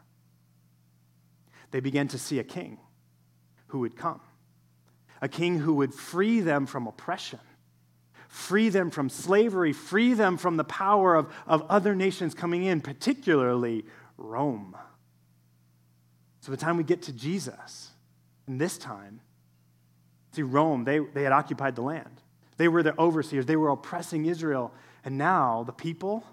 They 1.71 1.79
began 1.79 2.07
to 2.09 2.19
see 2.19 2.37
a 2.37 2.43
king 2.43 2.77
who 3.67 3.79
would 3.79 3.95
come 3.95 4.21
a 5.25 5.27
king 5.27 5.57
who 5.57 5.73
would 5.73 5.91
free 5.91 6.39
them 6.39 6.67
from 6.67 6.85
oppression, 6.85 7.39
free 8.27 8.69
them 8.69 8.91
from 8.91 9.09
slavery, 9.09 9.73
free 9.73 10.13
them 10.13 10.37
from 10.37 10.55
the 10.55 10.63
power 10.63 11.15
of, 11.15 11.33
of 11.47 11.63
other 11.67 11.95
nations 11.95 12.35
coming 12.35 12.63
in, 12.63 12.79
particularly 12.79 13.83
Rome. 14.17 14.77
So 16.41 16.51
the 16.51 16.57
time 16.57 16.77
we 16.77 16.83
get 16.83 17.01
to 17.03 17.11
Jesus, 17.11 17.89
and 18.45 18.61
this 18.61 18.77
time, 18.77 19.19
see, 20.33 20.43
Rome, 20.43 20.83
they, 20.83 20.99
they 20.99 21.23
had 21.23 21.31
occupied 21.31 21.75
the 21.75 21.81
land. 21.81 22.21
They 22.57 22.67
were 22.67 22.83
the 22.83 22.97
overseers, 22.99 23.47
they 23.47 23.55
were 23.55 23.69
oppressing 23.69 24.27
Israel. 24.27 24.75
And 25.03 25.17
now 25.17 25.63
the 25.63 25.73
people, 25.73 26.23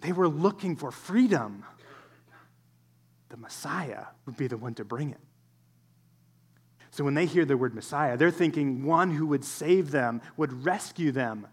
they 0.00 0.12
were 0.12 0.28
looking 0.28 0.76
for 0.76 0.90
freedom. 0.90 1.62
The 3.28 3.36
Messiah 3.36 4.06
would 4.24 4.38
be 4.38 4.46
the 4.46 4.56
one 4.56 4.72
to 4.76 4.84
bring 4.84 5.10
it. 5.10 5.20
So 6.94 7.02
when 7.02 7.14
they 7.14 7.26
hear 7.26 7.44
the 7.44 7.56
word 7.56 7.74
Messiah, 7.74 8.16
they're 8.16 8.30
thinking 8.30 8.84
one 8.84 9.10
who 9.10 9.26
would 9.26 9.44
save 9.44 9.90
them, 9.90 10.22
would 10.36 10.64
rescue 10.64 11.10
them, 11.10 11.48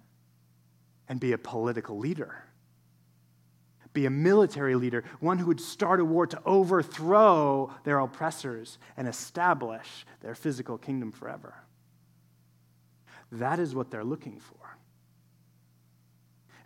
and 1.09 1.19
be 1.19 1.31
a 1.31 1.37
political 1.39 1.97
leader, 1.97 2.43
be 3.91 4.05
a 4.05 4.11
military 4.11 4.75
leader, 4.75 5.03
one 5.19 5.39
who 5.39 5.47
would 5.47 5.59
start 5.59 5.99
a 5.99 6.05
war 6.05 6.27
to 6.27 6.39
overthrow 6.45 7.73
their 7.85 7.97
oppressors 7.97 8.77
and 8.95 9.07
establish 9.07 10.05
their 10.19 10.35
physical 10.35 10.77
kingdom 10.77 11.11
forever. 11.11 11.55
That 13.31 13.57
is 13.57 13.73
what 13.73 13.89
they're 13.89 14.03
looking 14.03 14.39
for. 14.39 14.77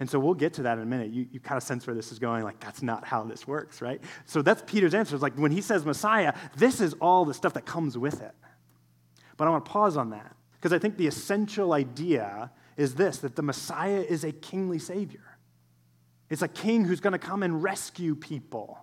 And 0.01 0.09
so 0.09 0.19
we'll 0.19 0.33
get 0.33 0.55
to 0.55 0.63
that 0.63 0.79
in 0.79 0.83
a 0.83 0.85
minute. 0.85 1.11
You, 1.11 1.27
you 1.31 1.39
kind 1.39 1.55
of 1.55 1.63
sense 1.63 1.87
where 1.87 1.95
this 1.95 2.11
is 2.11 2.19
going. 2.19 2.43
Like, 2.43 2.59
that's 2.59 2.81
not 2.81 3.05
how 3.05 3.23
this 3.23 3.47
works, 3.47 3.81
right? 3.81 4.01
So 4.25 4.41
that's 4.41 4.61
Peter's 4.67 4.93
answer. 4.93 5.15
It's 5.15 5.23
like 5.23 5.37
when 5.37 5.53
he 5.53 5.61
says 5.61 5.85
Messiah, 5.85 6.33
this 6.57 6.81
is 6.81 6.93
all 6.99 7.23
the 7.23 7.33
stuff 7.33 7.53
that 7.53 7.65
comes 7.65 7.97
with 7.97 8.21
it. 8.21 8.35
But 9.37 9.47
I 9.47 9.51
want 9.51 9.65
to 9.65 9.71
pause 9.71 9.97
on 9.97 10.11
that 10.11 10.35
because 10.53 10.73
I 10.73 10.79
think 10.79 10.97
the 10.97 11.07
essential 11.07 11.73
idea 11.73 12.51
is 12.77 12.95
this 12.95 13.19
that 13.19 13.35
the 13.35 13.41
Messiah 13.41 14.01
is 14.01 14.23
a 14.23 14.31
kingly 14.31 14.79
Savior. 14.79 15.37
It's 16.29 16.41
a 16.41 16.47
king 16.47 16.85
who's 16.85 16.99
going 16.99 17.13
to 17.13 17.19
come 17.19 17.43
and 17.43 17.61
rescue 17.61 18.15
people. 18.15 18.79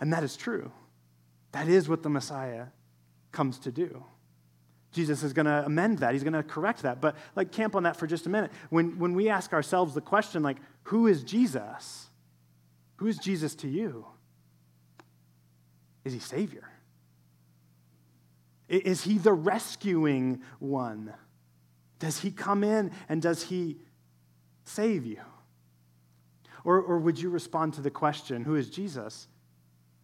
And 0.00 0.12
that 0.12 0.24
is 0.24 0.36
true. 0.36 0.72
That 1.52 1.68
is 1.68 1.88
what 1.88 2.02
the 2.02 2.08
Messiah 2.08 2.66
comes 3.32 3.58
to 3.60 3.72
do. 3.72 4.04
Jesus 4.92 5.22
is 5.22 5.32
going 5.32 5.46
to 5.46 5.64
amend 5.66 5.98
that. 5.98 6.14
He's 6.14 6.24
going 6.24 6.32
to 6.32 6.42
correct 6.42 6.82
that. 6.82 7.00
But 7.00 7.16
like 7.36 7.52
camp 7.52 7.76
on 7.76 7.82
that 7.84 7.96
for 7.96 8.06
just 8.06 8.26
a 8.26 8.28
minute. 8.28 8.50
When, 8.70 8.98
when 8.98 9.14
we 9.14 9.28
ask 9.28 9.52
ourselves 9.52 9.94
the 9.94 10.00
question, 10.00 10.42
like, 10.42 10.56
who 10.84 11.06
is 11.06 11.22
Jesus? 11.22 12.08
Who 12.96 13.06
is 13.06 13.18
Jesus 13.18 13.54
to 13.56 13.68
you? 13.68 14.06
Is 16.04 16.12
he 16.12 16.18
Savior? 16.18 16.68
Is 18.68 19.04
he 19.04 19.18
the 19.18 19.32
rescuing 19.32 20.42
one? 20.58 21.14
Does 21.98 22.20
he 22.20 22.30
come 22.30 22.62
in 22.62 22.92
and 23.08 23.22
does 23.22 23.44
he 23.44 23.78
save 24.64 25.06
you? 25.06 25.20
Or, 26.64 26.80
or 26.80 26.98
would 26.98 27.18
you 27.18 27.30
respond 27.30 27.74
to 27.74 27.80
the 27.80 27.90
question, 27.90 28.44
who 28.44 28.56
is 28.56 28.68
Jesus? 28.68 29.26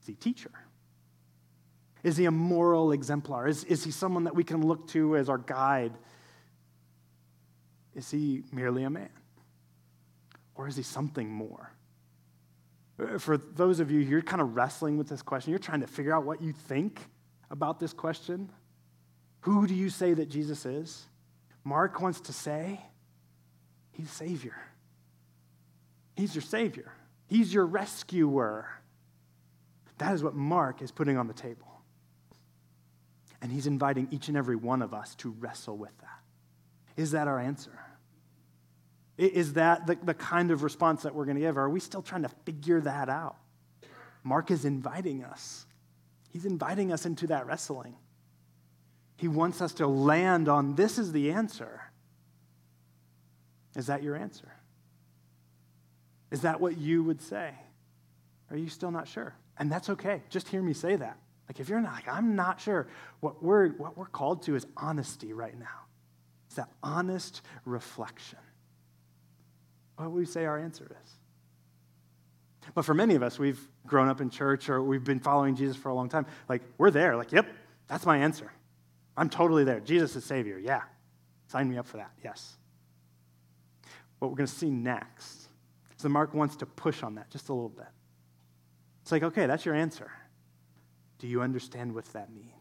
Is 0.00 0.06
he 0.06 0.14
teacher? 0.14 0.50
Is 2.02 2.16
he 2.16 2.24
a 2.24 2.30
moral 2.30 2.92
exemplar? 2.92 3.46
Is, 3.46 3.64
is 3.64 3.84
he 3.84 3.90
someone 3.90 4.24
that 4.24 4.34
we 4.34 4.44
can 4.44 4.66
look 4.66 4.88
to 4.88 5.16
as 5.16 5.28
our 5.28 5.38
guide? 5.38 5.92
Is 7.94 8.10
he 8.10 8.44
merely 8.52 8.84
a 8.84 8.90
man? 8.90 9.10
Or 10.54 10.68
is 10.68 10.76
he 10.76 10.82
something 10.82 11.28
more? 11.28 11.72
Uh, 12.98 13.18
for 13.18 13.36
those 13.36 13.80
of 13.80 13.90
you, 13.90 14.00
you're 14.00 14.22
kind 14.22 14.40
of 14.40 14.54
wrestling 14.54 14.96
with 14.96 15.08
this 15.08 15.22
question, 15.22 15.50
you're 15.50 15.58
trying 15.58 15.80
to 15.80 15.86
figure 15.86 16.14
out 16.14 16.24
what 16.24 16.40
you 16.40 16.52
think 16.52 17.00
about 17.50 17.80
this 17.80 17.92
question? 17.92 18.50
Who 19.40 19.66
do 19.66 19.74
you 19.74 19.90
say 19.90 20.14
that 20.14 20.28
Jesus 20.28 20.64
is? 20.64 21.06
Mark 21.64 22.00
wants 22.00 22.20
to 22.22 22.32
say 22.32 22.80
he's 23.92 24.10
Savior. 24.10 24.56
He's 26.16 26.34
your 26.34 26.42
Savior. 26.42 26.92
He's 27.26 27.52
your 27.52 27.66
rescuer. 27.66 28.68
That 29.98 30.14
is 30.14 30.22
what 30.22 30.34
Mark 30.34 30.82
is 30.82 30.90
putting 30.90 31.16
on 31.16 31.26
the 31.26 31.34
table. 31.34 31.66
And 33.40 33.52
he's 33.52 33.66
inviting 33.66 34.08
each 34.10 34.28
and 34.28 34.36
every 34.36 34.56
one 34.56 34.82
of 34.82 34.94
us 34.94 35.14
to 35.16 35.30
wrestle 35.30 35.76
with 35.76 35.96
that. 35.98 36.20
Is 36.96 37.10
that 37.10 37.28
our 37.28 37.38
answer? 37.38 37.78
Is 39.16 39.52
that 39.54 39.86
the, 39.86 39.98
the 40.02 40.14
kind 40.14 40.50
of 40.50 40.62
response 40.62 41.02
that 41.02 41.14
we're 41.14 41.24
going 41.24 41.36
to 41.36 41.42
give? 41.42 41.56
Or 41.56 41.62
are 41.62 41.70
we 41.70 41.80
still 41.80 42.02
trying 42.02 42.22
to 42.22 42.30
figure 42.44 42.80
that 42.80 43.08
out? 43.08 43.36
Mark 44.22 44.50
is 44.50 44.64
inviting 44.64 45.22
us 45.22 45.66
He's 46.34 46.46
inviting 46.46 46.92
us 46.92 47.06
into 47.06 47.28
that 47.28 47.46
wrestling. 47.46 47.94
He 49.16 49.28
wants 49.28 49.62
us 49.62 49.72
to 49.74 49.86
land 49.86 50.48
on 50.48 50.74
this 50.74 50.98
is 50.98 51.12
the 51.12 51.30
answer. 51.30 51.80
Is 53.76 53.86
that 53.86 54.02
your 54.02 54.16
answer? 54.16 54.52
Is 56.32 56.40
that 56.40 56.60
what 56.60 56.76
you 56.76 57.04
would 57.04 57.22
say? 57.22 57.52
Are 58.50 58.56
you 58.56 58.68
still 58.68 58.90
not 58.90 59.06
sure? 59.06 59.36
And 59.58 59.70
that's 59.70 59.88
okay. 59.90 60.22
Just 60.28 60.48
hear 60.48 60.60
me 60.60 60.72
say 60.72 60.96
that. 60.96 61.18
Like 61.48 61.60
if 61.60 61.68
you're 61.68 61.80
not 61.80 61.92
like, 61.92 62.08
I'm 62.08 62.34
not 62.34 62.60
sure, 62.60 62.88
what 63.20 63.40
we're 63.40 63.68
what 63.68 63.96
we're 63.96 64.06
called 64.06 64.42
to 64.42 64.56
is 64.56 64.66
honesty 64.76 65.32
right 65.32 65.56
now. 65.56 65.86
It's 66.48 66.56
that 66.56 66.68
honest 66.82 67.42
reflection. 67.64 68.40
What 69.94 70.10
would 70.10 70.18
we 70.18 70.26
say 70.26 70.46
our 70.46 70.58
answer 70.58 70.84
is? 71.04 71.10
But 72.74 72.84
for 72.84 72.94
many 72.94 73.14
of 73.14 73.22
us, 73.22 73.38
we've 73.38 73.60
grown 73.86 74.08
up 74.08 74.20
in 74.20 74.30
church 74.30 74.68
or 74.68 74.82
we've 74.82 75.04
been 75.04 75.20
following 75.20 75.54
Jesus 75.56 75.76
for 75.76 75.90
a 75.90 75.94
long 75.94 76.08
time. 76.08 76.26
Like, 76.48 76.62
we're 76.78 76.90
there. 76.90 77.16
Like, 77.16 77.32
yep, 77.32 77.46
that's 77.88 78.06
my 78.06 78.18
answer. 78.18 78.50
I'm 79.16 79.28
totally 79.28 79.64
there. 79.64 79.80
Jesus 79.80 80.16
is 80.16 80.24
Savior. 80.24 80.58
Yeah. 80.58 80.82
Sign 81.48 81.68
me 81.68 81.76
up 81.76 81.86
for 81.86 81.98
that. 81.98 82.10
Yes. 82.22 82.56
What 84.18 84.30
we're 84.30 84.36
going 84.36 84.46
to 84.46 84.54
see 84.54 84.70
next 84.70 85.48
is 85.98 86.04
Mark 86.04 86.34
wants 86.34 86.56
to 86.56 86.66
push 86.66 87.02
on 87.02 87.16
that 87.16 87.30
just 87.30 87.48
a 87.48 87.52
little 87.52 87.68
bit. 87.68 87.86
It's 89.02 89.12
like, 89.12 89.22
okay, 89.22 89.46
that's 89.46 89.64
your 89.64 89.74
answer. 89.74 90.10
Do 91.18 91.26
you 91.26 91.42
understand 91.42 91.94
what 91.94 92.06
that 92.12 92.32
means? 92.32 92.53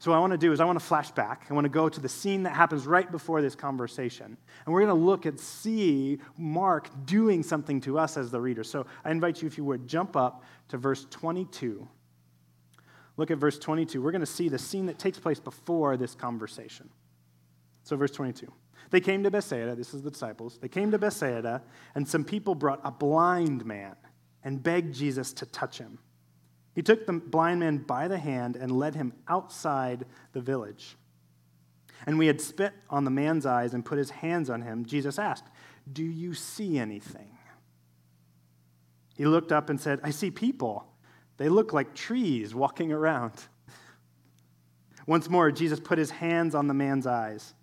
So, 0.00 0.10
what 0.10 0.16
I 0.16 0.20
want 0.20 0.30
to 0.30 0.38
do 0.38 0.50
is 0.50 0.60
I 0.60 0.64
want 0.64 0.78
to 0.78 0.84
flash 0.84 1.10
back. 1.10 1.44
I 1.50 1.52
want 1.52 1.66
to 1.66 1.68
go 1.68 1.90
to 1.90 2.00
the 2.00 2.08
scene 2.08 2.44
that 2.44 2.54
happens 2.54 2.86
right 2.86 3.10
before 3.12 3.42
this 3.42 3.54
conversation. 3.54 4.34
And 4.64 4.72
we're 4.72 4.80
going 4.80 4.98
to 4.98 5.04
look 5.04 5.26
and 5.26 5.38
see 5.38 6.18
Mark 6.38 6.88
doing 7.04 7.42
something 7.42 7.82
to 7.82 7.98
us 7.98 8.16
as 8.16 8.30
the 8.30 8.40
reader. 8.40 8.64
So, 8.64 8.86
I 9.04 9.10
invite 9.10 9.42
you, 9.42 9.46
if 9.46 9.58
you 9.58 9.64
would, 9.64 9.86
jump 9.86 10.16
up 10.16 10.42
to 10.68 10.78
verse 10.78 11.06
22. 11.10 11.86
Look 13.18 13.30
at 13.30 13.36
verse 13.36 13.58
22. 13.58 14.00
We're 14.00 14.10
going 14.10 14.20
to 14.20 14.26
see 14.26 14.48
the 14.48 14.58
scene 14.58 14.86
that 14.86 14.98
takes 14.98 15.18
place 15.18 15.38
before 15.38 15.98
this 15.98 16.14
conversation. 16.14 16.88
So, 17.82 17.94
verse 17.94 18.12
22. 18.12 18.50
They 18.88 19.00
came 19.00 19.22
to 19.24 19.30
Bethsaida, 19.30 19.74
this 19.76 19.92
is 19.92 20.00
the 20.00 20.10
disciples. 20.10 20.56
They 20.62 20.68
came 20.68 20.90
to 20.92 20.98
Bethsaida, 20.98 21.62
and 21.94 22.08
some 22.08 22.24
people 22.24 22.54
brought 22.54 22.80
a 22.84 22.90
blind 22.90 23.66
man 23.66 23.96
and 24.42 24.62
begged 24.62 24.94
Jesus 24.94 25.34
to 25.34 25.44
touch 25.44 25.76
him. 25.76 25.98
He 26.74 26.82
took 26.82 27.06
the 27.06 27.12
blind 27.12 27.60
man 27.60 27.78
by 27.78 28.08
the 28.08 28.18
hand 28.18 28.56
and 28.56 28.70
led 28.70 28.94
him 28.94 29.12
outside 29.28 30.04
the 30.32 30.40
village. 30.40 30.96
And 32.06 32.18
we 32.18 32.26
had 32.26 32.40
spit 32.40 32.72
on 32.88 33.04
the 33.04 33.10
man's 33.10 33.44
eyes 33.44 33.74
and 33.74 33.84
put 33.84 33.98
his 33.98 34.10
hands 34.10 34.48
on 34.48 34.62
him. 34.62 34.86
Jesus 34.86 35.18
asked, 35.18 35.48
Do 35.92 36.04
you 36.04 36.32
see 36.34 36.78
anything? 36.78 37.36
He 39.16 39.26
looked 39.26 39.52
up 39.52 39.68
and 39.68 39.78
said, 39.78 40.00
I 40.02 40.10
see 40.10 40.30
people. 40.30 40.86
They 41.36 41.48
look 41.48 41.72
like 41.72 41.94
trees 41.94 42.54
walking 42.54 42.92
around. 42.92 43.32
Once 45.06 45.28
more, 45.28 45.50
Jesus 45.50 45.80
put 45.80 45.98
his 45.98 46.10
hands 46.10 46.54
on 46.54 46.68
the 46.68 46.74
man's 46.74 47.06
eyes, 47.06 47.54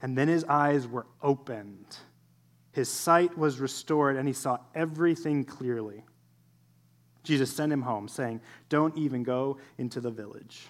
and 0.00 0.16
then 0.16 0.28
his 0.28 0.44
eyes 0.44 0.86
were 0.86 1.06
opened. 1.22 1.96
His 2.72 2.88
sight 2.88 3.36
was 3.36 3.60
restored, 3.60 4.16
and 4.16 4.28
he 4.28 4.34
saw 4.34 4.58
everything 4.74 5.44
clearly. 5.44 6.04
Jesus 7.22 7.54
sent 7.54 7.72
him 7.72 7.82
home, 7.82 8.08
saying, 8.08 8.40
Don't 8.68 8.96
even 8.96 9.22
go 9.22 9.58
into 9.78 10.00
the 10.00 10.10
village. 10.10 10.66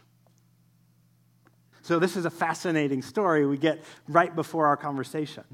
So, 1.82 1.98
this 1.98 2.16
is 2.16 2.24
a 2.24 2.30
fascinating 2.30 3.02
story 3.02 3.46
we 3.46 3.58
get 3.58 3.82
right 4.06 4.34
before 4.34 4.66
our 4.66 4.76
conversation. 4.76 5.44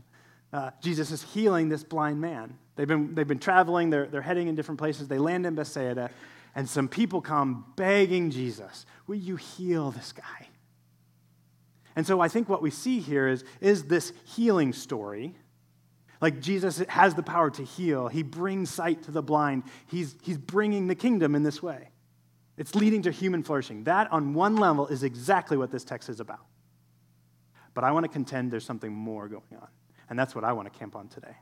Uh, 0.53 0.71
Jesus 0.83 1.11
is 1.11 1.23
healing 1.23 1.69
this 1.69 1.85
blind 1.85 2.21
man. 2.21 2.59
They've 2.77 2.89
been, 2.89 3.15
they've 3.15 3.27
been 3.27 3.39
traveling, 3.39 3.91
they're, 3.91 4.07
they're 4.07 4.23
heading 4.23 4.49
in 4.49 4.55
different 4.55 4.79
places. 4.79 5.09
They 5.09 5.19
land 5.19 5.47
in 5.47 5.55
Bethsaida, 5.55 6.11
and 6.55 6.69
some 6.69 6.89
people 6.89 7.21
come 7.21 7.65
begging 7.77 8.31
Jesus, 8.31 8.87
Will 9.07 9.17
you 9.17 9.37
heal 9.37 9.91
this 9.91 10.13
guy? 10.13 10.49
And 11.97 12.07
so, 12.07 12.21
I 12.21 12.29
think 12.29 12.49
what 12.49 12.63
we 12.63 12.71
see 12.71 13.01
here 13.01 13.29
is, 13.29 13.45
is 13.61 13.85
this 13.85 14.13
healing 14.25 14.73
story 14.73 15.35
like 16.21 16.41
Jesus 16.41 16.79
has 16.89 17.15
the 17.15 17.23
power 17.23 17.51
to 17.51 17.63
heal, 17.63 18.09
he 18.09 18.23
brings 18.23 18.71
sight 18.71 19.03
to 19.05 19.11
the 19.11 19.23
blind, 19.23 19.65
he's, 19.87 20.17
he's 20.23 20.39
bringing 20.39 20.87
the 20.87 20.95
kingdom 20.95 21.35
in 21.35 21.43
this 21.43 21.63
way. 21.63 21.91
It's 22.57 22.75
leading 22.75 23.03
to 23.03 23.13
human 23.13 23.45
flourishing. 23.45 23.85
That, 23.85 24.11
on 24.13 24.35
one 24.35 24.57
level, 24.57 24.89
is 24.89 25.05
exactly 25.05 25.57
what 25.57 25.71
this 25.71 25.85
text 25.85 26.09
is 26.09 26.19
about. 26.19 26.45
But 27.73 27.85
I 27.85 27.93
want 27.93 28.05
to 28.05 28.09
contend 28.09 28.51
there's 28.51 28.65
something 28.65 28.93
more 28.93 29.29
going 29.29 29.45
on. 29.53 29.69
And 30.11 30.19
that's 30.19 30.35
what 30.35 30.43
I 30.43 30.53
want 30.53 30.73
to 30.73 30.77
camp 30.77 30.97
on 30.97 31.07
today. 31.07 31.37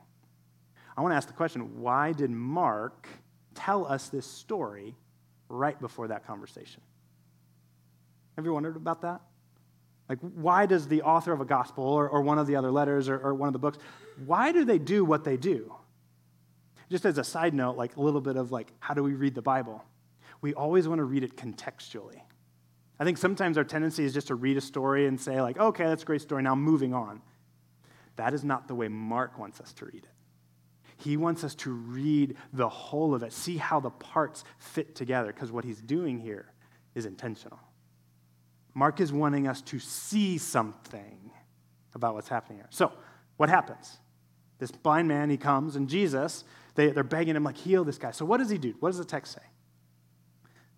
I 0.95 1.01
want 1.01 1.11
to 1.11 1.15
ask 1.15 1.27
the 1.27 1.33
question 1.33 1.81
why 1.81 2.11
did 2.11 2.29
Mark 2.29 3.07
tell 3.55 3.85
us 3.85 4.09
this 4.09 4.27
story 4.27 4.95
right 5.49 5.79
before 5.79 6.09
that 6.09 6.27
conversation? 6.27 6.81
Have 8.35 8.45
you 8.45 8.53
wondered 8.53 8.75
about 8.75 9.01
that? 9.01 9.21
Like, 10.09 10.19
why 10.19 10.65
does 10.65 10.87
the 10.87 11.01
author 11.01 11.33
of 11.33 11.41
a 11.41 11.45
gospel 11.45 11.83
or, 11.83 12.07
or 12.07 12.21
one 12.21 12.39
of 12.39 12.47
the 12.47 12.55
other 12.55 12.71
letters 12.71 13.09
or, 13.09 13.17
or 13.19 13.33
one 13.33 13.47
of 13.47 13.53
the 13.53 13.59
books, 13.59 13.77
why 14.25 14.51
do 14.51 14.63
they 14.63 14.79
do 14.79 15.03
what 15.03 15.23
they 15.23 15.35
do? 15.35 15.73
Just 16.89 17.05
as 17.05 17.17
a 17.17 17.23
side 17.23 17.53
note, 17.53 17.75
like 17.75 17.97
a 17.97 18.01
little 18.01 18.21
bit 18.21 18.37
of 18.37 18.51
like, 18.51 18.71
how 18.79 18.93
do 18.93 19.03
we 19.03 19.13
read 19.13 19.35
the 19.35 19.41
Bible? 19.41 19.83
we 20.41 20.53
always 20.53 20.87
want 20.87 20.99
to 20.99 21.03
read 21.03 21.23
it 21.23 21.35
contextually. 21.35 22.21
I 22.99 23.03
think 23.03 23.17
sometimes 23.17 23.57
our 23.57 23.63
tendency 23.63 24.05
is 24.05 24.13
just 24.13 24.27
to 24.27 24.35
read 24.35 24.57
a 24.57 24.61
story 24.61 25.07
and 25.07 25.19
say, 25.19 25.41
like, 25.41 25.57
okay, 25.59 25.85
that's 25.85 26.03
a 26.03 26.05
great 26.05 26.21
story, 26.21 26.43
now 26.43 26.55
moving 26.55 26.93
on. 26.93 27.21
That 28.15 28.33
is 28.33 28.43
not 28.43 28.67
the 28.67 28.75
way 28.75 28.87
Mark 28.87 29.37
wants 29.37 29.59
us 29.59 29.73
to 29.73 29.85
read 29.85 30.03
it. 30.03 30.09
He 30.97 31.15
wants 31.15 31.43
us 31.43 31.53
to 31.55 31.71
read 31.71 32.35
the 32.53 32.67
whole 32.67 33.13
of 33.13 33.21
it, 33.21 33.31
see 33.31 33.57
how 33.57 33.79
the 33.79 33.91
parts 33.91 34.43
fit 34.57 34.95
together, 34.95 35.31
because 35.31 35.51
what 35.51 35.63
he's 35.63 35.79
doing 35.79 36.19
here 36.19 36.51
is 36.95 37.05
intentional. 37.05 37.59
Mark 38.77 39.01
is 39.01 39.11
wanting 39.11 39.47
us 39.47 39.59
to 39.61 39.79
see 39.79 40.37
something 40.37 41.31
about 41.95 42.13
what's 42.13 42.27
happening 42.27 42.59
here. 42.59 42.67
So, 42.69 42.91
what 43.37 43.49
happens? 43.49 43.97
This 44.59 44.69
blind 44.69 45.07
man, 45.07 45.31
he 45.31 45.37
comes, 45.37 45.75
and 45.75 45.89
Jesus, 45.89 46.43
they, 46.75 46.91
they're 46.91 47.03
begging 47.03 47.35
him, 47.35 47.43
like, 47.43 47.57
heal 47.57 47.83
this 47.83 47.97
guy. 47.97 48.11
So, 48.11 48.23
what 48.23 48.37
does 48.37 48.51
he 48.51 48.59
do? 48.59 48.75
What 48.79 48.89
does 48.89 48.99
the 48.99 49.03
text 49.03 49.33
say? 49.33 49.41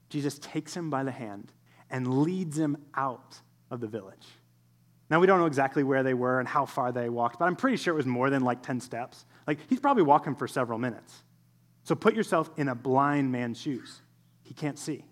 Jesus 0.08 0.39
takes 0.39 0.74
him 0.74 0.89
by 0.89 1.03
the 1.03 1.12
hand 1.12 1.51
and 1.89 2.22
leads 2.22 2.58
him 2.58 2.77
out 2.96 3.41
of 3.70 3.82
the 3.82 3.88
village. 3.88 4.27
Now, 5.10 5.20
we 5.20 5.27
don't 5.27 5.39
know 5.39 5.46
exactly 5.46 5.84
where 5.84 6.01
they 6.01 6.13
were 6.13 6.39
and 6.39 6.48
how 6.48 6.65
far 6.65 6.94
they 6.94 7.10
walked, 7.10 7.38
but 7.38 7.46
I'm 7.46 7.58
pretty 7.58 7.75
sure 7.75 7.94
it 7.94 7.98
was 7.98 8.06
more 8.06 8.29
than 8.29 8.44
like 8.44 8.63
10 8.63 8.79
steps. 8.79 9.25
Like, 9.46 9.60
he's 9.68 9.82
probably 9.82 10.03
walking 10.03 10.36
for 10.36 10.48
several 10.48 10.79
minutes. 10.79 11.22
So, 11.84 11.96
put 11.96 12.15
yourself 12.15 12.50
in 12.56 12.70
a 12.70 12.75
blind 12.75 13.29
man's 13.29 13.60
shoes. 13.60 14.01
He 14.44 14.53
can't 14.53 14.79
see. 14.79 15.03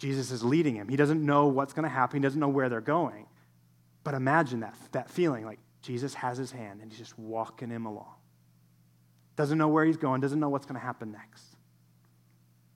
Jesus 0.00 0.30
is 0.30 0.42
leading 0.42 0.74
him. 0.74 0.88
He 0.88 0.96
doesn't 0.96 1.24
know 1.24 1.46
what's 1.46 1.74
going 1.74 1.84
to 1.84 1.90
happen, 1.90 2.16
he 2.16 2.22
doesn't 2.22 2.40
know 2.40 2.48
where 2.48 2.68
they're 2.68 2.80
going. 2.80 3.26
But 4.02 4.14
imagine 4.14 4.60
that, 4.60 4.74
that 4.92 5.10
feeling 5.10 5.44
like 5.44 5.58
Jesus 5.82 6.14
has 6.14 6.38
his 6.38 6.50
hand 6.50 6.80
and 6.80 6.90
he's 6.90 6.98
just 6.98 7.18
walking 7.18 7.68
him 7.68 7.84
along. 7.84 8.14
Doesn't 9.36 9.58
know 9.58 9.68
where 9.68 9.84
he's 9.84 9.98
going, 9.98 10.22
doesn't 10.22 10.40
know 10.40 10.48
what's 10.48 10.64
going 10.64 10.80
to 10.80 10.84
happen 10.84 11.12
next. 11.12 11.44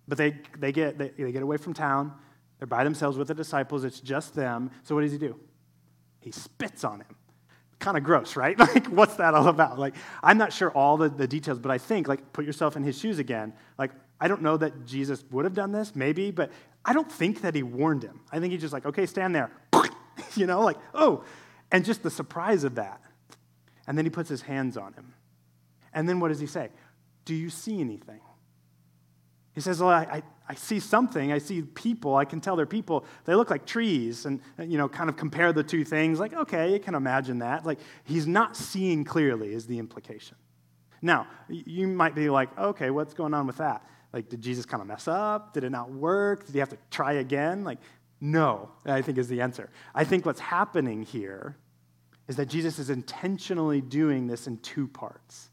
But 0.07 0.19
they, 0.19 0.39
they, 0.59 0.71
get, 0.71 0.99
they, 0.99 1.09
they 1.17 1.33
get 1.33 1.43
away 1.43 1.57
from 1.57 1.73
town. 1.73 2.13
They're 2.59 2.67
by 2.67 2.85
themselves 2.85 3.17
with 3.17 3.29
the 3.29 3.35
disciples. 3.35 3.85
It's 3.85 4.01
just 4.01 4.35
them. 4.35 4.71
So 4.83 4.95
what 4.95 5.01
does 5.01 5.13
he 5.13 5.19
do? 5.19 5.41
He 6.21 6.31
spits 6.31 6.85
on 6.85 7.01
him. 7.01 7.17
Kind 7.85 7.99
of 7.99 8.03
gross, 8.03 8.35
right? 8.35 8.59
Like, 8.75 8.87
what's 8.87 9.17
that 9.17 9.35
all 9.35 9.49
about? 9.49 9.79
Like, 9.79 9.95
I'm 10.23 10.39
not 10.39 10.55
sure 10.55 10.71
all 10.71 10.97
the, 10.97 11.11
the 11.11 11.29
details, 11.29 11.59
but 11.59 11.71
I 11.71 11.77
think, 11.77 12.09
like, 12.09 12.33
put 12.33 12.47
yourself 12.47 12.77
in 12.77 12.83
his 12.83 12.99
shoes 12.99 13.19
again. 13.19 13.53
Like, 13.77 13.91
I 14.19 14.27
don't 14.27 14.41
know 14.41 14.57
that 14.57 14.87
Jesus 14.87 15.23
would 15.31 15.45
have 15.45 15.53
done 15.53 15.71
this, 15.71 15.95
maybe, 15.95 16.31
but 16.31 16.51
I 16.83 16.95
don't 16.95 17.13
think 17.13 17.43
that 17.43 17.55
he 17.55 17.63
warned 17.63 18.03
him. 18.03 18.21
I 18.33 18.41
think 18.41 18.53
he's 18.53 18.63
just 18.63 18.73
like, 18.73 18.87
okay, 18.87 19.05
stand 19.05 19.35
there. 19.35 19.51
you 20.35 20.47
know, 20.47 20.63
like, 20.63 20.79
oh. 20.95 21.25
And 21.71 21.85
just 21.85 22.03
the 22.03 22.11
surprise 22.11 22.65
of 22.65 22.77
that. 22.77 23.03
And 23.87 23.99
then 23.99 24.07
he 24.07 24.11
puts 24.11 24.31
his 24.31 24.41
hands 24.41 24.79
on 24.79 24.95
him. 24.95 25.13
And 25.93 26.09
then 26.09 26.21
what 26.21 26.29
does 26.29 26.41
he 26.41 26.47
say? 26.47 26.71
Do 27.27 27.35
you 27.35 27.51
see 27.51 27.81
anything? 27.81 28.21
He 29.55 29.61
says, 29.61 29.81
Well, 29.81 29.91
I, 29.91 30.03
I, 30.03 30.23
I, 30.49 30.55
see 30.55 30.81
something. 30.81 31.33
I 31.33 31.39
see 31.39 31.63
people. 31.63 32.17
I 32.17 32.25
can 32.25 32.41
tell 32.41 32.57
they're 32.57 32.67
people. 32.67 33.05
They 33.25 33.35
look 33.35 33.51
like 33.51 33.67
trees. 33.67 34.27
And, 34.27 34.41
you 34.59 34.77
know, 34.77 34.89
kind 34.89 35.09
of 35.09 35.17
compare 35.17 35.53
the 35.53 35.63
two 35.63 35.85
things. 35.85 36.19
Like, 36.19 36.35
okay, 36.35 36.73
you 36.73 36.81
can 36.81 36.95
imagine 36.95 37.39
that. 37.39 37.65
Like, 37.65 37.79
he's 38.05 38.27
not 38.27 38.57
seeing 38.57 39.05
clearly, 39.05 39.55
is 39.55 39.67
the 39.67 39.79
implication. 39.79 40.37
Now, 41.01 41.27
you 41.49 41.87
might 41.87 42.15
be 42.15 42.31
like, 42.31 42.57
okay, 42.59 42.91
what's 42.91 43.15
going 43.15 43.35
on 43.35 43.47
with 43.47 43.59
that? 43.59 43.87
Like, 44.13 44.29
did 44.29 44.41
Jesus 44.41 44.65
kind 44.65 44.81
of 44.81 44.87
mess 44.87 45.07
up? 45.07 45.53
Did 45.53 45.65
it 45.65 45.71
not 45.71 45.91
work? 45.91 46.47
Did 46.47 46.53
he 46.53 46.59
have 46.61 46.71
to 46.71 46.79
try 46.91 47.15
again? 47.15 47.63
Like, 47.65 47.79
no, 48.21 48.71
I 48.87 49.03
think 49.03 49.19
is 49.19 49.29
the 49.29 49.41
answer. 49.41 49.71
I 49.95 50.05
think 50.05 50.25
what's 50.25 50.41
happening 50.41 51.03
here 51.03 51.59
is 52.27 52.37
that 52.37 52.47
Jesus 52.47 52.79
is 52.79 52.91
intentionally 52.91 53.81
doing 53.81 54.27
this 54.27 54.47
in 54.47 54.57
two 54.59 54.89
parts. 54.89 55.51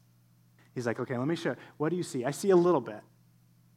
He's 0.74 0.86
like, 0.86 0.98
okay, 0.98 1.18
let 1.18 1.28
me 1.28 1.36
show 1.36 1.50
you. 1.50 1.56
What 1.76 1.90
do 1.90 1.96
you 1.96 2.02
see? 2.02 2.24
I 2.24 2.30
see 2.30 2.50
a 2.50 2.56
little 2.56 2.80
bit. 2.80 3.00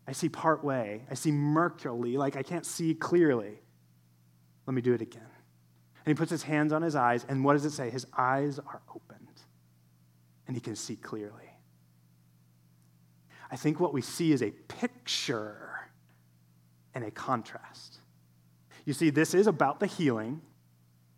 I 0.08 0.12
see 0.12 0.30
part 0.30 0.64
way. 0.64 1.04
I 1.10 1.16
see 1.16 1.32
murkily, 1.32 2.16
like 2.18 2.36
I 2.36 2.44
can't 2.44 2.66
see 2.66 2.94
clearly. 2.94 3.60
Let 4.68 4.74
me 4.74 4.82
do 4.82 4.94
it 4.94 5.02
again. 5.02 5.22
And 5.24 6.08
he 6.08 6.14
puts 6.14 6.30
his 6.30 6.44
hands 6.44 6.72
on 6.72 6.82
his 6.82 6.96
eyes, 6.96 7.26
and 7.28 7.44
what 7.44 7.54
does 7.54 7.66
it 7.66 7.72
say? 7.72 7.90
His 7.90 8.06
eyes 8.16 8.60
are 8.60 8.82
opened, 8.94 9.42
and 10.48 10.56
he 10.56 10.62
can 10.62 10.76
see 10.76 10.96
clearly. 10.96 11.50
I 13.50 13.56
think 13.56 13.80
what 13.80 13.94
we 13.94 14.02
see 14.02 14.32
is 14.32 14.44
a 14.44 14.52
picture 14.52 15.90
and 16.94 17.04
a 17.04 17.12
contrast. 17.12 18.00
You 18.86 18.94
see, 18.94 19.10
this 19.10 19.34
is 19.34 19.48
about 19.48 19.80
the 19.80 19.88
healing. 19.88 20.42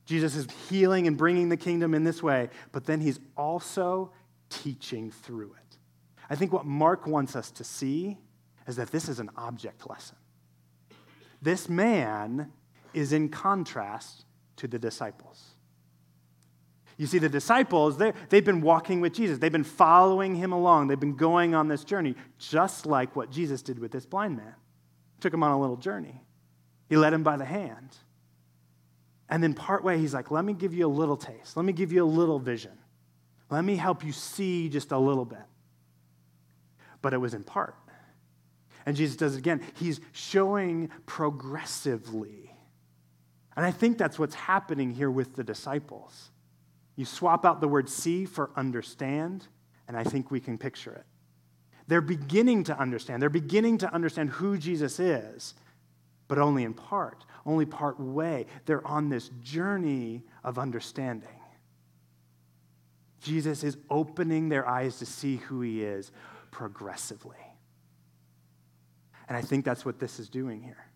Jesus 0.06 0.36
is 0.36 0.48
healing 0.70 1.08
and 1.08 1.18
bringing 1.18 1.50
the 1.50 1.58
kingdom 1.58 1.94
in 1.94 2.06
this 2.06 2.24
way, 2.24 2.50
but 2.72 2.86
then 2.86 3.02
he's 3.02 3.20
also 3.36 4.14
teaching 4.50 5.12
through 5.12 5.54
it. 5.54 5.78
I 6.30 6.36
think 6.36 6.54
what 6.54 6.66
Mark 6.66 7.08
wants 7.08 7.36
us 7.36 7.52
to 7.52 7.66
see 7.66 8.18
is 8.68 8.76
that 8.76 8.92
this 8.92 9.10
is 9.10 9.20
an 9.20 9.30
object 9.36 9.90
lesson. 9.90 10.18
This 11.42 11.70
man 11.70 12.52
is 12.94 13.14
in 13.14 13.30
contrast 13.30 14.26
to 14.58 14.68
the 14.68 14.78
disciples. 14.78 15.44
You 16.98 17.06
see, 17.06 17.20
the 17.20 17.30
disciples, 17.30 17.98
they've 17.98 18.44
been 18.44 18.62
walking 18.62 19.02
with 19.02 19.14
Jesus. 19.14 19.38
They've 19.38 19.52
been 19.52 19.64
following 19.64 20.36
him 20.36 20.52
along. 20.52 20.88
They've 20.88 21.00
been 21.00 21.16
going 21.16 21.54
on 21.54 21.68
this 21.68 21.84
journey, 21.84 22.16
just 22.40 22.88
like 22.88 23.16
what 23.16 23.30
Jesus 23.30 23.62
did 23.62 23.78
with 23.78 23.92
this 23.92 24.06
blind 24.06 24.36
man. 24.36 24.56
Took 25.20 25.34
him 25.34 25.44
on 25.44 25.52
a 25.52 25.60
little 25.60 25.78
journey. 25.78 26.24
He 26.90 26.98
led 26.98 27.14
him 27.14 27.22
by 27.22 27.38
the 27.38 27.46
hand. 27.46 27.96
And 29.30 29.44
then 29.44 29.54
partway, 29.54 30.00
he's 30.00 30.14
like, 30.14 30.32
Let 30.32 30.44
me 30.44 30.54
give 30.54 30.74
you 30.74 30.88
a 30.88 30.90
little 30.90 31.18
taste. 31.18 31.56
Let 31.56 31.66
me 31.66 31.74
give 31.74 31.92
you 31.92 32.04
a 32.04 32.06
little 32.06 32.40
vision. 32.40 32.78
Let 33.50 33.64
me 33.64 33.76
help 33.76 34.04
you 34.04 34.12
see 34.12 34.68
just 34.68 34.92
a 34.92 34.98
little 34.98 35.26
bit. 35.26 35.46
But 37.02 37.14
it 37.14 37.18
was 37.18 37.34
in 37.34 37.44
part. 37.44 37.76
And 38.88 38.96
Jesus 38.96 39.18
does 39.18 39.36
it 39.36 39.40
again. 39.40 39.62
He's 39.74 40.00
showing 40.14 40.90
progressively. 41.06 42.54
And 43.58 43.66
I 43.66 43.70
think 43.72 43.98
that's 43.98 44.18
what's 44.18 44.34
happening 44.34 44.92
here 44.92 45.12
with 45.12 45.36
the 45.36 45.44
disciples. 45.44 46.32
You 46.96 47.04
swap 47.04 47.46
out 47.46 47.60
the 47.60 47.68
word 47.68 47.90
see 47.90 48.24
for 48.24 48.50
understand, 48.56 49.46
and 49.90 49.98
I 49.98 50.06
think 50.06 50.32
we 50.32 50.40
can 50.40 50.58
picture 50.58 50.94
it. 50.94 51.04
They're 51.88 52.00
beginning 52.00 52.64
to 52.66 52.80
understand. 52.80 53.22
They're 53.22 53.30
beginning 53.30 53.80
to 53.80 53.94
understand 53.94 54.30
who 54.30 54.58
Jesus 54.58 55.02
is, 55.02 55.54
but 56.30 56.38
only 56.38 56.64
in 56.64 56.74
part, 56.74 57.26
only 57.46 57.66
part 57.66 58.00
way. 58.00 58.46
They're 58.66 58.88
on 58.88 59.10
this 59.10 59.32
journey 59.44 60.24
of 60.46 60.58
understanding. 60.58 61.28
Jesus 63.22 63.66
is 63.66 63.76
opening 63.90 64.48
their 64.48 64.66
eyes 64.66 65.00
to 65.00 65.06
see 65.06 65.38
who 65.38 65.60
he 65.60 65.84
is 65.84 66.14
progressively. 66.52 67.36
And 69.28 69.38
I 69.38 69.42
think 69.42 69.66
that's 69.66 69.86
what 69.86 70.00
this 70.00 70.20
is 70.20 70.30
doing 70.30 70.62
here. 70.62 70.88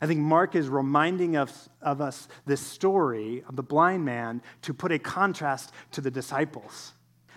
I 0.00 0.06
think 0.06 0.20
Mark 0.20 0.54
is 0.54 0.68
reminding 0.68 1.36
us 1.36 1.68
of 1.80 2.00
us 2.00 2.28
this 2.44 2.60
story 2.60 3.42
of 3.48 3.56
the 3.56 3.62
blind 3.62 4.04
man 4.04 4.42
to 4.62 4.74
put 4.74 4.92
a 4.92 4.98
contrast 4.98 5.72
to 5.92 6.00
the 6.00 6.10
disciples. 6.10 6.92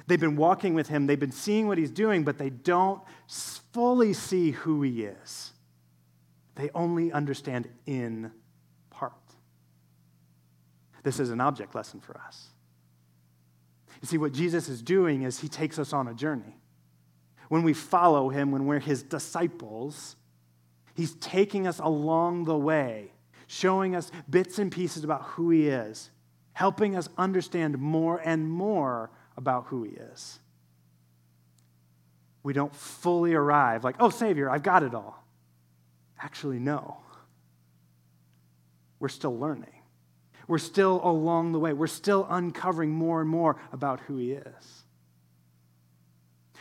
They've 0.07 0.19
been 0.19 0.35
walking 0.35 0.73
with 0.73 0.89
him, 0.89 1.07
they've 1.07 1.19
been 1.19 1.31
seeing 1.31 1.67
what 1.67 1.77
he's 1.77 1.91
doing, 1.91 2.23
but 2.23 2.37
they 2.37 2.49
don't 2.49 3.01
fully 3.71 4.13
see 4.13 4.51
who 4.51 4.81
he 4.81 5.03
is. 5.03 5.53
They 6.55 6.69
only 6.75 7.11
understand 7.11 7.69
in 7.85 8.31
part. 8.89 9.13
This 11.03 11.19
is 11.19 11.29
an 11.29 11.39
object 11.39 11.75
lesson 11.75 12.01
for 12.01 12.17
us. 12.17 12.47
You 14.01 14.07
see, 14.07 14.17
what 14.17 14.33
Jesus 14.33 14.67
is 14.67 14.81
doing 14.81 15.21
is 15.21 15.39
he 15.39 15.47
takes 15.47 15.79
us 15.79 15.93
on 15.93 16.07
a 16.07 16.13
journey 16.13 16.57
when 17.49 17.63
we 17.63 17.73
follow 17.73 18.29
him, 18.29 18.51
when 18.51 18.65
we're 18.65 18.79
his 18.79 19.03
disciples, 19.03 20.15
he's 20.93 21.13
taking 21.15 21.67
us 21.67 21.79
along 21.79 22.45
the 22.45 22.57
way, 22.57 23.11
showing 23.47 23.95
us 23.95 24.11
bits 24.29 24.59
and 24.59 24.71
pieces 24.71 25.03
about 25.03 25.23
who 25.23 25.49
he 25.49 25.67
is, 25.67 26.11
helping 26.53 26.95
us 26.95 27.09
understand 27.17 27.77
more 27.77 28.21
and 28.23 28.49
more 28.49 29.09
about 29.35 29.65
who 29.65 29.83
he 29.83 29.91
is. 29.91 30.39
We 32.43 32.53
don't 32.53 32.73
fully 32.73 33.33
arrive 33.33 33.83
like, 33.83 33.95
oh, 33.99 34.09
Savior, 34.09 34.49
I've 34.49 34.63
got 34.63 34.83
it 34.83 34.93
all. 34.93 35.25
Actually, 36.21 36.59
no. 36.59 36.97
We're 38.99 39.09
still 39.09 39.37
learning. 39.37 39.73
We're 40.47 40.57
still 40.57 41.01
along 41.03 41.51
the 41.51 41.59
way. 41.59 41.73
We're 41.73 41.87
still 41.87 42.27
uncovering 42.29 42.91
more 42.91 43.21
and 43.21 43.29
more 43.29 43.57
about 43.71 44.01
who 44.01 44.17
he 44.17 44.33
is 44.33 44.83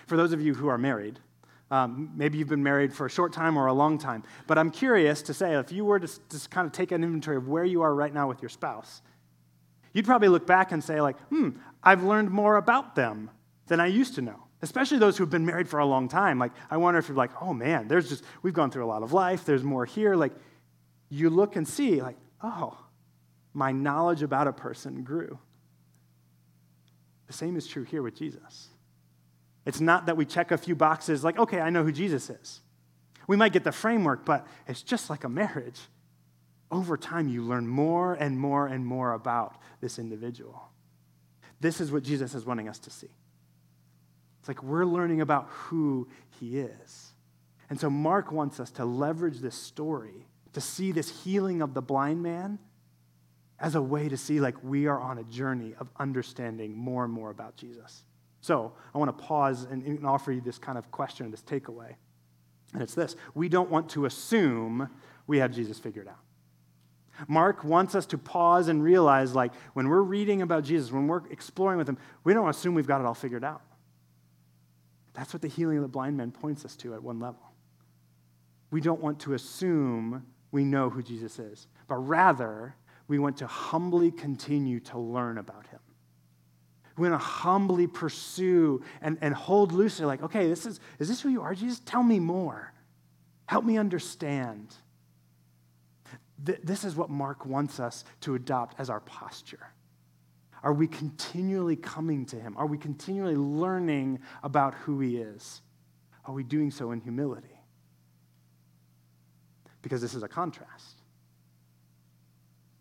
for 0.08 0.16
those 0.16 0.32
of 0.32 0.40
you 0.40 0.54
who 0.54 0.68
are 0.68 0.78
married, 0.78 1.18
um, 1.70 2.12
maybe 2.16 2.38
you've 2.38 2.48
been 2.48 2.62
married 2.62 2.94
for 2.94 3.06
a 3.06 3.10
short 3.10 3.32
time 3.32 3.58
or 3.58 3.66
a 3.66 3.72
long 3.74 3.98
time, 3.98 4.24
but 4.46 4.56
I'm 4.56 4.70
curious 4.70 5.20
to 5.22 5.34
say 5.34 5.54
if 5.54 5.70
you 5.70 5.84
were 5.84 6.00
to 6.00 6.08
just 6.30 6.50
kind 6.50 6.66
of 6.66 6.72
take 6.72 6.92
an 6.92 7.04
inventory 7.04 7.36
of 7.36 7.46
where 7.46 7.64
you 7.64 7.82
are 7.82 7.94
right 7.94 8.12
now 8.12 8.26
with 8.26 8.40
your 8.40 8.48
spouse, 8.48 9.02
you'd 9.92 10.06
probably 10.06 10.28
look 10.28 10.46
back 10.46 10.72
and 10.72 10.82
say, 10.82 11.00
like, 11.00 11.18
hmm, 11.28 11.50
I've 11.82 12.02
learned 12.02 12.30
more 12.30 12.56
about 12.56 12.94
them 12.94 13.30
than 13.66 13.80
I 13.80 13.86
used 13.86 14.14
to 14.14 14.22
know. 14.22 14.44
Especially 14.62 14.98
those 14.98 15.16
who've 15.16 15.30
been 15.30 15.46
married 15.46 15.68
for 15.68 15.78
a 15.78 15.86
long 15.86 16.08
time. 16.08 16.38
Like, 16.38 16.52
I 16.70 16.78
wonder 16.78 16.98
if 16.98 17.06
you're 17.06 17.16
like, 17.16 17.30
oh 17.40 17.52
man, 17.52 17.86
there's 17.86 18.08
just, 18.08 18.24
we've 18.42 18.54
gone 18.54 18.70
through 18.70 18.84
a 18.84 18.88
lot 18.88 19.02
of 19.02 19.12
life, 19.12 19.44
there's 19.44 19.62
more 19.62 19.84
here. 19.84 20.16
Like, 20.16 20.32
you 21.10 21.30
look 21.30 21.54
and 21.54 21.68
see, 21.68 22.00
like, 22.00 22.16
oh, 22.42 22.76
my 23.52 23.72
knowledge 23.72 24.22
about 24.22 24.48
a 24.48 24.52
person 24.52 25.02
grew. 25.02 25.38
The 27.26 27.32
same 27.34 27.56
is 27.56 27.66
true 27.66 27.84
here 27.84 28.02
with 28.02 28.16
Jesus. 28.16 28.68
It's 29.68 29.82
not 29.82 30.06
that 30.06 30.16
we 30.16 30.24
check 30.24 30.50
a 30.50 30.56
few 30.56 30.74
boxes 30.74 31.22
like, 31.22 31.38
okay, 31.38 31.60
I 31.60 31.68
know 31.68 31.84
who 31.84 31.92
Jesus 31.92 32.30
is. 32.30 32.62
We 33.26 33.36
might 33.36 33.52
get 33.52 33.64
the 33.64 33.70
framework, 33.70 34.24
but 34.24 34.46
it's 34.66 34.80
just 34.80 35.10
like 35.10 35.24
a 35.24 35.28
marriage. 35.28 35.78
Over 36.70 36.96
time, 36.96 37.28
you 37.28 37.42
learn 37.42 37.68
more 37.68 38.14
and 38.14 38.40
more 38.40 38.66
and 38.66 38.86
more 38.86 39.12
about 39.12 39.60
this 39.82 39.98
individual. 39.98 40.70
This 41.60 41.82
is 41.82 41.92
what 41.92 42.02
Jesus 42.02 42.34
is 42.34 42.46
wanting 42.46 42.66
us 42.66 42.78
to 42.78 42.90
see. 42.90 43.10
It's 44.40 44.48
like 44.48 44.62
we're 44.62 44.86
learning 44.86 45.20
about 45.20 45.48
who 45.50 46.08
he 46.40 46.60
is. 46.60 47.12
And 47.68 47.78
so 47.78 47.90
Mark 47.90 48.32
wants 48.32 48.60
us 48.60 48.70
to 48.70 48.86
leverage 48.86 49.40
this 49.40 49.54
story 49.54 50.28
to 50.54 50.62
see 50.62 50.92
this 50.92 51.24
healing 51.24 51.60
of 51.60 51.74
the 51.74 51.82
blind 51.82 52.22
man 52.22 52.58
as 53.60 53.74
a 53.74 53.82
way 53.82 54.08
to 54.08 54.16
see 54.16 54.40
like 54.40 54.64
we 54.64 54.86
are 54.86 54.98
on 54.98 55.18
a 55.18 55.24
journey 55.24 55.74
of 55.78 55.90
understanding 55.98 56.74
more 56.74 57.04
and 57.04 57.12
more 57.12 57.28
about 57.28 57.56
Jesus. 57.56 58.04
So 58.40 58.72
I 58.94 58.98
want 58.98 59.16
to 59.16 59.24
pause 59.24 59.64
and, 59.64 59.82
and 59.82 60.06
offer 60.06 60.32
you 60.32 60.40
this 60.40 60.58
kind 60.58 60.78
of 60.78 60.90
question, 60.90 61.30
this 61.30 61.42
takeaway. 61.42 61.94
And 62.72 62.82
it's 62.82 62.94
this 62.94 63.16
we 63.34 63.48
don't 63.48 63.70
want 63.70 63.88
to 63.90 64.04
assume 64.04 64.88
we 65.26 65.38
have 65.38 65.52
Jesus 65.52 65.78
figured 65.78 66.08
out. 66.08 66.18
Mark 67.26 67.64
wants 67.64 67.96
us 67.96 68.06
to 68.06 68.18
pause 68.18 68.68
and 68.68 68.82
realize, 68.82 69.34
like, 69.34 69.52
when 69.72 69.88
we're 69.88 70.02
reading 70.02 70.42
about 70.42 70.62
Jesus, 70.62 70.92
when 70.92 71.08
we're 71.08 71.26
exploring 71.30 71.76
with 71.76 71.88
him, 71.88 71.98
we 72.22 72.32
don't 72.32 72.48
assume 72.48 72.74
we've 72.74 72.86
got 72.86 73.00
it 73.00 73.06
all 73.06 73.14
figured 73.14 73.42
out. 73.42 73.62
That's 75.14 75.32
what 75.32 75.42
the 75.42 75.48
healing 75.48 75.78
of 75.78 75.82
the 75.82 75.88
blind 75.88 76.16
man 76.16 76.30
points 76.30 76.64
us 76.64 76.76
to 76.76 76.94
at 76.94 77.02
one 77.02 77.18
level. 77.18 77.40
We 78.70 78.80
don't 78.80 79.00
want 79.00 79.18
to 79.20 79.34
assume 79.34 80.24
we 80.52 80.64
know 80.64 80.90
who 80.90 81.02
Jesus 81.02 81.40
is, 81.40 81.66
but 81.88 81.96
rather, 81.96 82.76
we 83.08 83.18
want 83.18 83.38
to 83.38 83.46
humbly 83.48 84.12
continue 84.12 84.78
to 84.80 84.98
learn 84.98 85.38
about 85.38 85.66
him. 85.66 85.80
We 86.98 87.08
want 87.08 87.20
to 87.20 87.26
humbly 87.26 87.86
pursue 87.86 88.82
and, 89.00 89.18
and 89.20 89.32
hold 89.32 89.72
loosely, 89.72 90.04
like, 90.04 90.22
okay, 90.22 90.48
this 90.48 90.66
is, 90.66 90.80
is 90.98 91.08
this 91.08 91.20
who 91.20 91.28
you 91.28 91.42
are, 91.42 91.54
Jesus? 91.54 91.80
Tell 91.84 92.02
me 92.02 92.18
more. 92.18 92.72
Help 93.46 93.64
me 93.64 93.78
understand. 93.78 94.74
Th- 96.44 96.60
this 96.62 96.84
is 96.84 96.96
what 96.96 97.08
Mark 97.08 97.46
wants 97.46 97.78
us 97.78 98.04
to 98.22 98.34
adopt 98.34 98.78
as 98.80 98.90
our 98.90 99.00
posture. 99.00 99.72
Are 100.62 100.72
we 100.72 100.88
continually 100.88 101.76
coming 101.76 102.26
to 102.26 102.36
him? 102.36 102.56
Are 102.56 102.66
we 102.66 102.76
continually 102.76 103.36
learning 103.36 104.18
about 104.42 104.74
who 104.74 104.98
he 105.00 105.18
is? 105.18 105.62
Are 106.24 106.34
we 106.34 106.42
doing 106.42 106.70
so 106.70 106.90
in 106.90 107.00
humility? 107.00 107.60
Because 109.82 110.02
this 110.02 110.14
is 110.14 110.24
a 110.24 110.28
contrast 110.28 110.97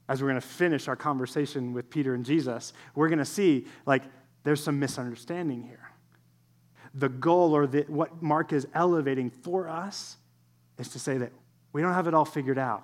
as 0.09 0.21
we're 0.21 0.29
going 0.29 0.41
to 0.41 0.47
finish 0.47 0.87
our 0.87 0.95
conversation 0.95 1.73
with 1.73 1.89
Peter 1.89 2.13
and 2.13 2.25
Jesus, 2.25 2.73
we're 2.95 3.09
going 3.09 3.19
to 3.19 3.25
see 3.25 3.65
like 3.85 4.03
there's 4.43 4.63
some 4.63 4.79
misunderstanding 4.79 5.63
here. 5.63 5.91
The 6.93 7.09
goal 7.09 7.55
or 7.55 7.67
the, 7.67 7.81
what 7.87 8.21
Mark 8.21 8.53
is 8.53 8.67
elevating 8.73 9.29
for 9.29 9.67
us 9.67 10.17
is 10.77 10.89
to 10.89 10.99
say 10.99 11.17
that 11.17 11.31
we 11.73 11.81
don't 11.81 11.93
have 11.93 12.07
it 12.07 12.13
all 12.13 12.25
figured 12.25 12.57
out, 12.57 12.83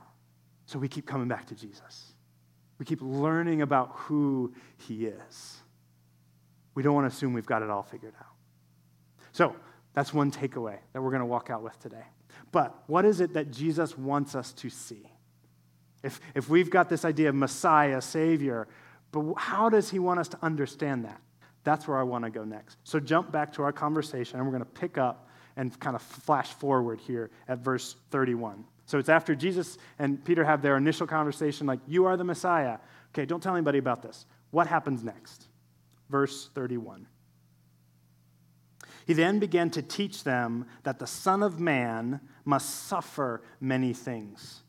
so 0.66 0.78
we 0.78 0.88
keep 0.88 1.06
coming 1.06 1.28
back 1.28 1.48
to 1.48 1.56
Jesus. 1.56 2.14
We 2.78 2.86
keep 2.86 3.00
learning 3.02 3.62
about 3.62 3.92
who 3.94 4.54
he 4.78 5.06
is. 5.06 5.58
We 6.76 6.84
don't 6.84 6.94
want 6.94 7.10
to 7.10 7.16
assume 7.16 7.34
we've 7.34 7.46
got 7.46 7.62
it 7.62 7.70
all 7.70 7.84
figured 7.84 8.14
out. 8.20 8.28
So, 9.32 9.56
that's 9.94 10.14
one 10.14 10.32
takeaway 10.32 10.80
that 10.92 11.02
we're 11.02 11.12
going 11.12 11.22
to 11.22 11.26
walk 11.26 11.50
out 11.50 11.62
with 11.62 11.80
today. 11.80 12.04
But 12.52 12.84
what 12.88 13.06
is 13.06 13.22
it 13.22 13.34
that 13.34 13.52
Jesus 13.52 13.98
wants 13.98 14.36
us 14.36 14.52
to 14.54 14.70
see? 14.70 15.10
If, 16.04 16.20
if 16.36 16.50
we've 16.50 16.70
got 16.70 16.90
this 16.90 17.06
idea 17.06 17.30
of 17.30 17.36
Messiah, 17.36 18.02
Savior, 18.02 18.68
but 19.12 19.34
how 19.38 19.70
does 19.70 19.90
he 19.90 20.00
want 20.00 20.20
us 20.20 20.28
to 20.30 20.38
understand 20.42 21.06
that? 21.06 21.22
That's 21.64 21.88
where 21.88 21.98
I 21.98 22.04
want 22.04 22.26
to 22.26 22.30
go 22.30 22.44
next. 22.44 22.78
So 22.84 23.00
jump 23.00 23.32
back 23.32 23.54
to 23.54 23.64
our 23.64 23.72
conversation, 23.72 24.38
and 24.38 24.46
we're 24.46 24.52
going 24.52 24.66
to 24.66 24.80
pick 24.80 24.98
up 24.98 25.30
and 25.56 25.80
kind 25.80 25.96
of 25.96 26.02
flash 26.02 26.50
forward 26.50 27.00
here 27.00 27.32
at 27.48 27.60
verse 27.60 27.96
31. 28.12 28.66
So 28.86 28.98
it's 28.98 29.08
after 29.08 29.34
Jesus 29.34 29.78
and 29.98 30.24
Peter 30.26 30.44
have 30.44 30.62
their 30.62 30.76
initial 30.76 31.08
conversation, 31.08 31.66
like, 31.68 31.80
You 31.88 32.06
are 32.06 32.18
the 32.18 32.26
Messiah. 32.26 32.80
Okay, 33.14 33.26
don't 33.26 33.42
tell 33.42 33.56
anybody 33.56 33.78
about 33.78 34.02
this. 34.02 34.26
What 34.52 34.68
happens 34.68 35.04
next? 35.04 35.48
Verse 36.10 36.50
31. 36.54 37.08
He 39.06 39.14
then 39.14 39.40
began 39.40 39.70
to 39.72 39.82
teach 39.82 40.24
them 40.24 40.66
that 40.84 41.00
the 41.00 41.08
Son 41.08 41.44
of 41.44 41.60
Man 41.60 42.20
must 42.46 42.88
suffer 42.88 43.42
many 43.62 43.94
things 43.94 44.63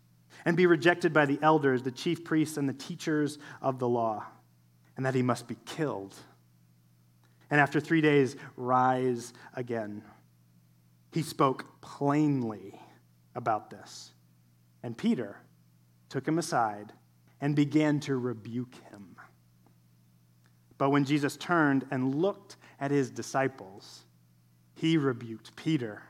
and 0.45 0.57
be 0.57 0.67
rejected 0.67 1.13
by 1.13 1.27
the 1.27 1.39
elders, 1.43 1.83
the 1.83 1.91
chief 1.91 2.25
priests, 2.25 2.57
and 2.57 2.69
the 2.69 2.75
teachers 2.75 3.39
of 3.63 3.79
the 3.79 3.89
law, 3.89 4.25
and 4.97 5.07
that 5.07 5.15
he 5.15 5.23
must 5.23 5.47
be 5.49 5.57
killed. 5.65 6.15
And 7.51 7.61
after 7.61 7.81
three 7.81 8.01
days, 8.01 8.37
rise 8.57 9.33
again. 9.55 10.03
He 11.13 11.23
spoke 11.23 11.81
plainly 11.81 12.79
about 13.35 13.71
this. 13.71 14.13
And 14.83 14.97
Peter 14.97 15.37
took 16.09 16.27
him 16.27 16.39
aside 16.39 16.93
and 17.41 17.55
began 17.57 18.01
to 18.01 18.17
rebuke 18.17 18.75
him. 18.91 19.17
But 20.77 20.91
when 20.91 21.05
Jesus 21.05 21.37
turned 21.37 21.87
and 21.91 22.15
looked 22.15 22.57
at 22.81 22.91
his 22.91 23.11
disciples, 23.11 24.05
he 24.75 24.97
rebuked 24.97 25.55
Peter. 25.57 26.03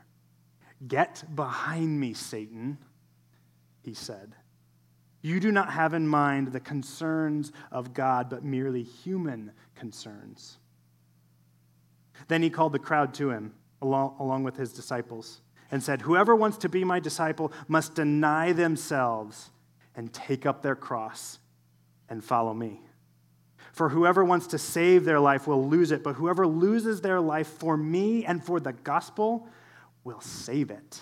Get 0.87 1.23
behind 1.35 1.99
me, 1.99 2.13
Satan 2.13 2.77
he 3.85 3.93
said. 3.93 4.35
You 5.21 5.39
do 5.39 5.51
not 5.51 5.71
have 5.71 5.93
in 5.93 6.07
mind 6.07 6.49
the 6.49 6.59
concerns 6.59 7.51
of 7.71 7.93
God, 7.93 8.29
but 8.29 8.43
merely 8.43 8.83
human 8.83 9.51
concerns. 9.75 10.57
Then 12.27 12.41
he 12.41 12.49
called 12.49 12.73
the 12.73 12.79
crowd 12.79 13.13
to 13.15 13.29
him, 13.29 13.53
along, 13.81 14.15
along 14.19 14.43
with 14.43 14.57
his 14.57 14.73
disciples, 14.73 15.41
and 15.71 15.81
said, 15.81 16.01
Whoever 16.01 16.35
wants 16.35 16.57
to 16.59 16.69
be 16.69 16.83
my 16.83 16.99
disciple 16.99 17.51
must 17.67 17.95
deny 17.95 18.53
themselves 18.53 19.51
and 19.95 20.11
take 20.11 20.45
up 20.45 20.61
their 20.61 20.75
cross 20.75 21.39
and 22.09 22.23
follow 22.23 22.53
me. 22.53 22.81
For 23.71 23.89
whoever 23.89 24.23
wants 24.23 24.47
to 24.47 24.57
save 24.57 25.05
their 25.05 25.19
life 25.19 25.47
will 25.47 25.67
lose 25.67 25.91
it, 25.91 26.03
but 26.03 26.13
whoever 26.13 26.47
loses 26.47 27.01
their 27.01 27.19
life 27.19 27.47
for 27.47 27.75
me 27.75 28.25
and 28.25 28.43
for 28.43 28.59
the 28.59 28.73
gospel 28.73 29.47
will 30.03 30.21
save 30.21 30.71
it. 30.71 31.01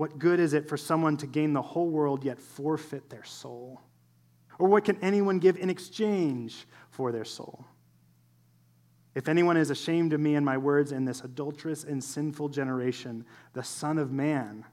What 0.00 0.18
good 0.18 0.40
is 0.40 0.54
it 0.54 0.66
for 0.66 0.78
someone 0.78 1.18
to 1.18 1.26
gain 1.26 1.52
the 1.52 1.60
whole 1.60 1.90
world 1.90 2.24
yet 2.24 2.40
forfeit 2.40 3.10
their 3.10 3.22
soul? 3.22 3.82
Or 4.58 4.66
what 4.66 4.86
can 4.86 4.96
anyone 5.02 5.38
give 5.38 5.58
in 5.58 5.68
exchange 5.68 6.66
for 6.88 7.12
their 7.12 7.26
soul? 7.26 7.66
If 9.14 9.28
anyone 9.28 9.58
is 9.58 9.68
ashamed 9.68 10.14
of 10.14 10.20
me 10.20 10.36
and 10.36 10.46
my 10.46 10.56
words 10.56 10.92
in 10.92 11.04
this 11.04 11.20
adulterous 11.20 11.84
and 11.84 12.02
sinful 12.02 12.48
generation, 12.48 13.26
the 13.52 13.62
Son 13.62 13.98
of 13.98 14.10
Man 14.10 14.64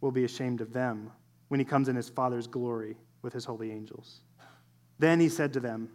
will 0.00 0.12
be 0.12 0.22
ashamed 0.22 0.60
of 0.60 0.72
them 0.72 1.10
when 1.48 1.58
he 1.58 1.66
comes 1.66 1.88
in 1.88 1.96
his 1.96 2.08
Father's 2.08 2.46
glory 2.46 2.96
with 3.22 3.32
his 3.32 3.44
holy 3.44 3.72
angels. 3.72 4.20
Then 5.00 5.18
he 5.18 5.28
said 5.28 5.52
to 5.54 5.58
them, 5.58 5.90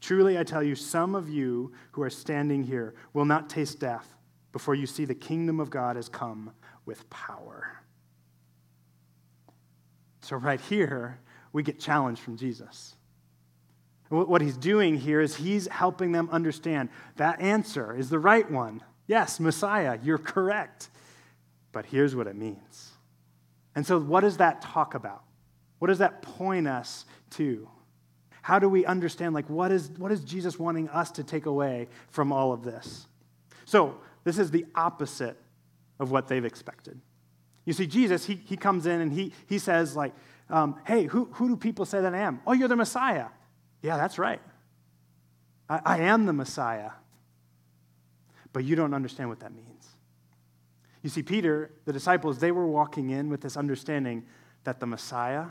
Truly 0.00 0.40
I 0.40 0.42
tell 0.42 0.64
you, 0.64 0.74
some 0.74 1.14
of 1.14 1.28
you 1.28 1.72
who 1.92 2.02
are 2.02 2.10
standing 2.10 2.64
here 2.64 2.96
will 3.12 3.26
not 3.26 3.48
taste 3.48 3.78
death 3.78 4.16
before 4.50 4.74
you 4.74 4.88
see 4.88 5.04
the 5.04 5.14
kingdom 5.14 5.60
of 5.60 5.70
God 5.70 5.94
has 5.94 6.08
come 6.08 6.50
with 6.84 7.08
power. 7.10 7.83
So, 10.24 10.36
right 10.36 10.60
here, 10.60 11.18
we 11.52 11.62
get 11.62 11.78
challenged 11.78 12.22
from 12.22 12.38
Jesus. 12.38 12.94
What 14.08 14.40
he's 14.40 14.56
doing 14.56 14.96
here 14.96 15.20
is 15.20 15.36
he's 15.36 15.68
helping 15.68 16.12
them 16.12 16.30
understand 16.32 16.88
that 17.16 17.42
answer 17.42 17.94
is 17.94 18.08
the 18.08 18.18
right 18.18 18.50
one. 18.50 18.82
Yes, 19.06 19.38
Messiah, 19.38 19.98
you're 20.02 20.18
correct. 20.18 20.88
But 21.72 21.84
here's 21.84 22.16
what 22.16 22.26
it 22.26 22.36
means. 22.36 22.92
And 23.74 23.86
so, 23.86 23.98
what 23.98 24.20
does 24.20 24.38
that 24.38 24.62
talk 24.62 24.94
about? 24.94 25.24
What 25.78 25.88
does 25.88 25.98
that 25.98 26.22
point 26.22 26.68
us 26.68 27.04
to? 27.32 27.68
How 28.40 28.58
do 28.58 28.68
we 28.68 28.86
understand, 28.86 29.34
like, 29.34 29.50
what 29.50 29.70
is, 29.72 29.90
what 29.98 30.10
is 30.10 30.20
Jesus 30.20 30.58
wanting 30.58 30.88
us 30.88 31.10
to 31.12 31.24
take 31.24 31.44
away 31.44 31.88
from 32.08 32.32
all 32.32 32.52
of 32.52 32.62
this? 32.64 33.08
So, 33.66 33.98
this 34.22 34.38
is 34.38 34.50
the 34.50 34.64
opposite 34.74 35.36
of 36.00 36.10
what 36.10 36.28
they've 36.28 36.44
expected. 36.46 36.98
You 37.64 37.72
see, 37.72 37.86
Jesus, 37.86 38.26
he, 38.26 38.40
he 38.44 38.56
comes 38.56 38.86
in 38.86 39.00
and 39.00 39.12
he, 39.12 39.32
he 39.46 39.58
says, 39.58 39.96
like, 39.96 40.12
um, 40.50 40.76
hey, 40.86 41.04
who, 41.04 41.26
who 41.32 41.48
do 41.48 41.56
people 41.56 41.84
say 41.86 42.00
that 42.00 42.14
I 42.14 42.18
am? 42.18 42.40
Oh, 42.46 42.52
you're 42.52 42.68
the 42.68 42.76
Messiah. 42.76 43.26
Yeah, 43.82 43.96
that's 43.96 44.18
right. 44.18 44.40
I, 45.68 45.80
I 45.84 45.98
am 45.98 46.26
the 46.26 46.32
Messiah. 46.32 46.90
But 48.52 48.64
you 48.64 48.76
don't 48.76 48.94
understand 48.94 49.28
what 49.28 49.40
that 49.40 49.54
means. 49.54 49.88
You 51.02 51.10
see, 51.10 51.22
Peter, 51.22 51.70
the 51.84 51.92
disciples, 51.92 52.38
they 52.38 52.52
were 52.52 52.66
walking 52.66 53.10
in 53.10 53.28
with 53.28 53.40
this 53.40 53.56
understanding 53.56 54.24
that 54.64 54.80
the 54.80 54.86
Messiah 54.86 55.46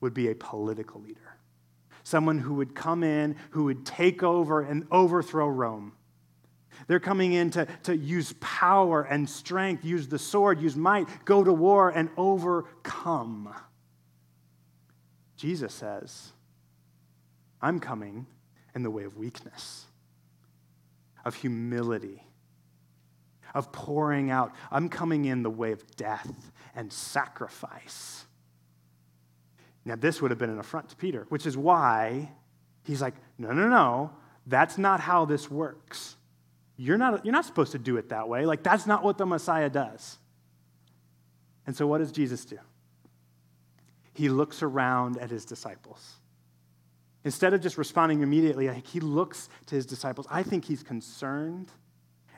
would 0.00 0.14
be 0.14 0.30
a 0.30 0.34
political 0.34 1.00
leader, 1.00 1.36
someone 2.02 2.38
who 2.38 2.54
would 2.54 2.74
come 2.74 3.02
in, 3.02 3.36
who 3.50 3.64
would 3.64 3.84
take 3.84 4.22
over 4.22 4.60
and 4.60 4.86
overthrow 4.90 5.48
Rome. 5.48 5.92
They're 6.86 7.00
coming 7.00 7.32
in 7.32 7.50
to, 7.50 7.66
to 7.84 7.96
use 7.96 8.34
power 8.40 9.02
and 9.02 9.28
strength, 9.28 9.84
use 9.84 10.08
the 10.08 10.18
sword, 10.18 10.60
use 10.60 10.76
might, 10.76 11.08
go 11.24 11.42
to 11.42 11.52
war 11.52 11.90
and 11.90 12.08
overcome. 12.16 13.54
Jesus 15.36 15.72
says, 15.74 16.32
I'm 17.60 17.80
coming 17.80 18.26
in 18.74 18.82
the 18.82 18.90
way 18.90 19.04
of 19.04 19.16
weakness, 19.16 19.86
of 21.24 21.34
humility, 21.34 22.22
of 23.54 23.72
pouring 23.72 24.30
out. 24.30 24.52
I'm 24.70 24.88
coming 24.88 25.24
in 25.24 25.42
the 25.42 25.50
way 25.50 25.72
of 25.72 25.84
death 25.96 26.50
and 26.74 26.92
sacrifice. 26.92 28.24
Now, 29.84 29.96
this 29.96 30.20
would 30.20 30.30
have 30.30 30.38
been 30.38 30.50
an 30.50 30.58
affront 30.58 30.90
to 30.90 30.96
Peter, 30.96 31.26
which 31.30 31.46
is 31.46 31.56
why 31.56 32.30
he's 32.84 33.00
like, 33.00 33.14
no, 33.38 33.52
no, 33.52 33.68
no, 33.68 34.10
that's 34.46 34.76
not 34.76 35.00
how 35.00 35.24
this 35.24 35.50
works. 35.50 36.16
You're 36.80 36.96
not, 36.96 37.26
you're 37.26 37.32
not 37.32 37.44
supposed 37.44 37.72
to 37.72 37.78
do 37.78 37.96
it 37.96 38.10
that 38.10 38.28
way. 38.28 38.46
Like, 38.46 38.62
that's 38.62 38.86
not 38.86 39.02
what 39.02 39.18
the 39.18 39.26
Messiah 39.26 39.68
does. 39.68 40.16
And 41.66 41.76
so, 41.76 41.86
what 41.86 41.98
does 41.98 42.12
Jesus 42.12 42.44
do? 42.44 42.58
He 44.14 44.28
looks 44.28 44.62
around 44.62 45.18
at 45.18 45.28
his 45.28 45.44
disciples. 45.44 46.14
Instead 47.24 47.52
of 47.52 47.60
just 47.60 47.78
responding 47.78 48.22
immediately, 48.22 48.70
he 48.86 49.00
looks 49.00 49.48
to 49.66 49.74
his 49.74 49.86
disciples. 49.86 50.26
I 50.30 50.44
think 50.44 50.64
he's 50.64 50.84
concerned 50.84 51.70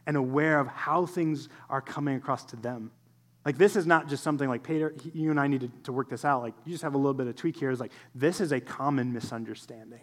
and 0.06 0.16
aware 0.16 0.58
of 0.58 0.66
how 0.66 1.04
things 1.04 1.50
are 1.68 1.82
coming 1.82 2.16
across 2.16 2.44
to 2.46 2.56
them. 2.56 2.90
Like, 3.44 3.58
this 3.58 3.76
is 3.76 3.86
not 3.86 4.08
just 4.08 4.22
something 4.22 4.48
like, 4.48 4.62
Peter, 4.62 4.94
you 5.12 5.30
and 5.30 5.38
I 5.38 5.48
need 5.48 5.60
to, 5.60 5.68
to 5.84 5.92
work 5.92 6.08
this 6.08 6.24
out. 6.24 6.42
Like, 6.42 6.54
you 6.64 6.72
just 6.72 6.82
have 6.82 6.94
a 6.94 6.98
little 6.98 7.14
bit 7.14 7.26
of 7.26 7.36
tweak 7.36 7.56
here. 7.56 7.70
It's 7.70 7.80
like, 7.80 7.92
this 8.14 8.40
is 8.40 8.52
a 8.52 8.60
common 8.60 9.12
misunderstanding. 9.12 10.00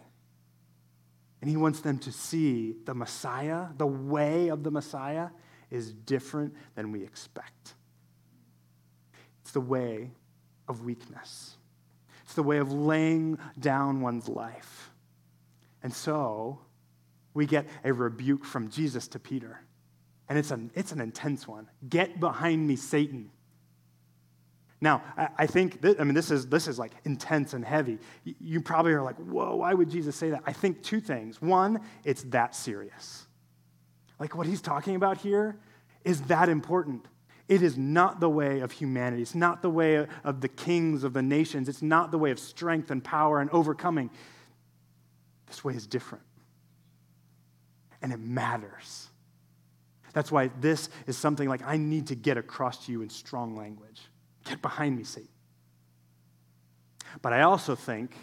And 1.40 1.48
he 1.48 1.56
wants 1.56 1.80
them 1.80 1.98
to 2.00 2.12
see 2.12 2.74
the 2.84 2.94
Messiah, 2.94 3.66
the 3.76 3.86
way 3.86 4.48
of 4.48 4.64
the 4.64 4.70
Messiah, 4.70 5.28
is 5.70 5.92
different 5.92 6.54
than 6.74 6.90
we 6.90 7.04
expect. 7.04 7.74
It's 9.42 9.52
the 9.52 9.60
way 9.60 10.10
of 10.66 10.84
weakness, 10.84 11.56
it's 12.24 12.34
the 12.34 12.42
way 12.42 12.58
of 12.58 12.72
laying 12.72 13.38
down 13.58 14.00
one's 14.00 14.28
life. 14.28 14.90
And 15.82 15.94
so, 15.94 16.58
we 17.34 17.46
get 17.46 17.66
a 17.84 17.92
rebuke 17.92 18.44
from 18.44 18.68
Jesus 18.68 19.06
to 19.08 19.18
Peter. 19.20 19.60
And 20.28 20.36
it's 20.38 20.50
an, 20.50 20.70
it's 20.74 20.92
an 20.92 21.00
intense 21.00 21.46
one. 21.46 21.68
Get 21.88 22.20
behind 22.20 22.66
me, 22.66 22.76
Satan. 22.76 23.30
Now, 24.80 25.02
I, 25.36 25.46
think, 25.46 25.84
I 25.98 26.04
mean, 26.04 26.14
this 26.14 26.30
is, 26.30 26.46
this 26.46 26.68
is 26.68 26.78
like 26.78 26.92
intense 27.04 27.52
and 27.52 27.64
heavy. 27.64 27.98
You 28.24 28.60
probably 28.60 28.92
are 28.92 29.02
like, 29.02 29.16
whoa, 29.16 29.56
why 29.56 29.74
would 29.74 29.90
Jesus 29.90 30.14
say 30.14 30.30
that? 30.30 30.42
I 30.46 30.52
think 30.52 30.82
two 30.82 31.00
things. 31.00 31.42
One, 31.42 31.80
it's 32.04 32.22
that 32.24 32.54
serious. 32.54 33.26
Like 34.20 34.36
what 34.36 34.46
he's 34.46 34.62
talking 34.62 34.94
about 34.94 35.18
here 35.18 35.58
is 36.04 36.22
that 36.22 36.48
important. 36.48 37.06
It 37.48 37.62
is 37.62 37.76
not 37.76 38.20
the 38.20 38.28
way 38.28 38.60
of 38.60 38.70
humanity. 38.70 39.22
It's 39.22 39.34
not 39.34 39.62
the 39.62 39.70
way 39.70 40.06
of 40.22 40.40
the 40.40 40.48
kings 40.48 41.02
of 41.02 41.12
the 41.12 41.22
nations. 41.22 41.68
It's 41.68 41.82
not 41.82 42.12
the 42.12 42.18
way 42.18 42.30
of 42.30 42.38
strength 42.38 42.90
and 42.90 43.02
power 43.02 43.40
and 43.40 43.50
overcoming. 43.50 44.10
This 45.46 45.64
way 45.64 45.74
is 45.74 45.86
different. 45.86 46.24
And 48.00 48.12
it 48.12 48.20
matters. 48.20 49.08
That's 50.12 50.30
why 50.30 50.50
this 50.60 50.88
is 51.06 51.16
something 51.16 51.48
like 51.48 51.62
I 51.64 51.78
need 51.78 52.08
to 52.08 52.14
get 52.14 52.36
across 52.36 52.86
to 52.86 52.92
you 52.92 53.02
in 53.02 53.10
strong 53.10 53.56
language. 53.56 54.02
Get 54.48 54.62
behind 54.62 54.96
me, 54.96 55.04
Satan. 55.04 55.28
But 57.20 57.32
I 57.32 57.42
also 57.42 57.74
think 57.74 58.14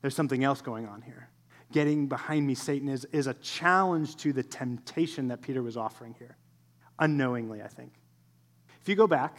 there's 0.00 0.14
something 0.14 0.42
else 0.42 0.60
going 0.60 0.86
on 0.86 1.02
here. 1.02 1.28
Getting 1.72 2.08
behind 2.08 2.46
me, 2.46 2.54
Satan, 2.54 2.88
is, 2.88 3.04
is 3.06 3.26
a 3.28 3.34
challenge 3.34 4.16
to 4.16 4.32
the 4.32 4.42
temptation 4.42 5.28
that 5.28 5.40
Peter 5.40 5.62
was 5.62 5.76
offering 5.76 6.14
here, 6.18 6.36
unknowingly, 6.98 7.62
I 7.62 7.68
think. 7.68 7.92
If 8.82 8.88
you 8.88 8.96
go 8.96 9.06
back 9.06 9.36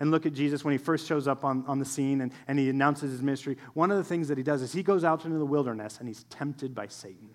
and 0.00 0.10
look 0.10 0.24
at 0.24 0.32
Jesus 0.32 0.64
when 0.64 0.72
he 0.72 0.78
first 0.78 1.06
shows 1.06 1.28
up 1.28 1.44
on, 1.44 1.64
on 1.66 1.78
the 1.78 1.84
scene 1.84 2.22
and, 2.22 2.32
and 2.48 2.58
he 2.58 2.70
announces 2.70 3.10
his 3.10 3.20
ministry, 3.20 3.58
one 3.74 3.90
of 3.90 3.98
the 3.98 4.04
things 4.04 4.28
that 4.28 4.38
he 4.38 4.44
does 4.44 4.62
is 4.62 4.72
he 4.72 4.82
goes 4.82 5.04
out 5.04 5.24
into 5.26 5.38
the 5.38 5.46
wilderness 5.46 5.98
and 5.98 6.08
he's 6.08 6.24
tempted 6.24 6.74
by 6.74 6.86
Satan. 6.86 7.34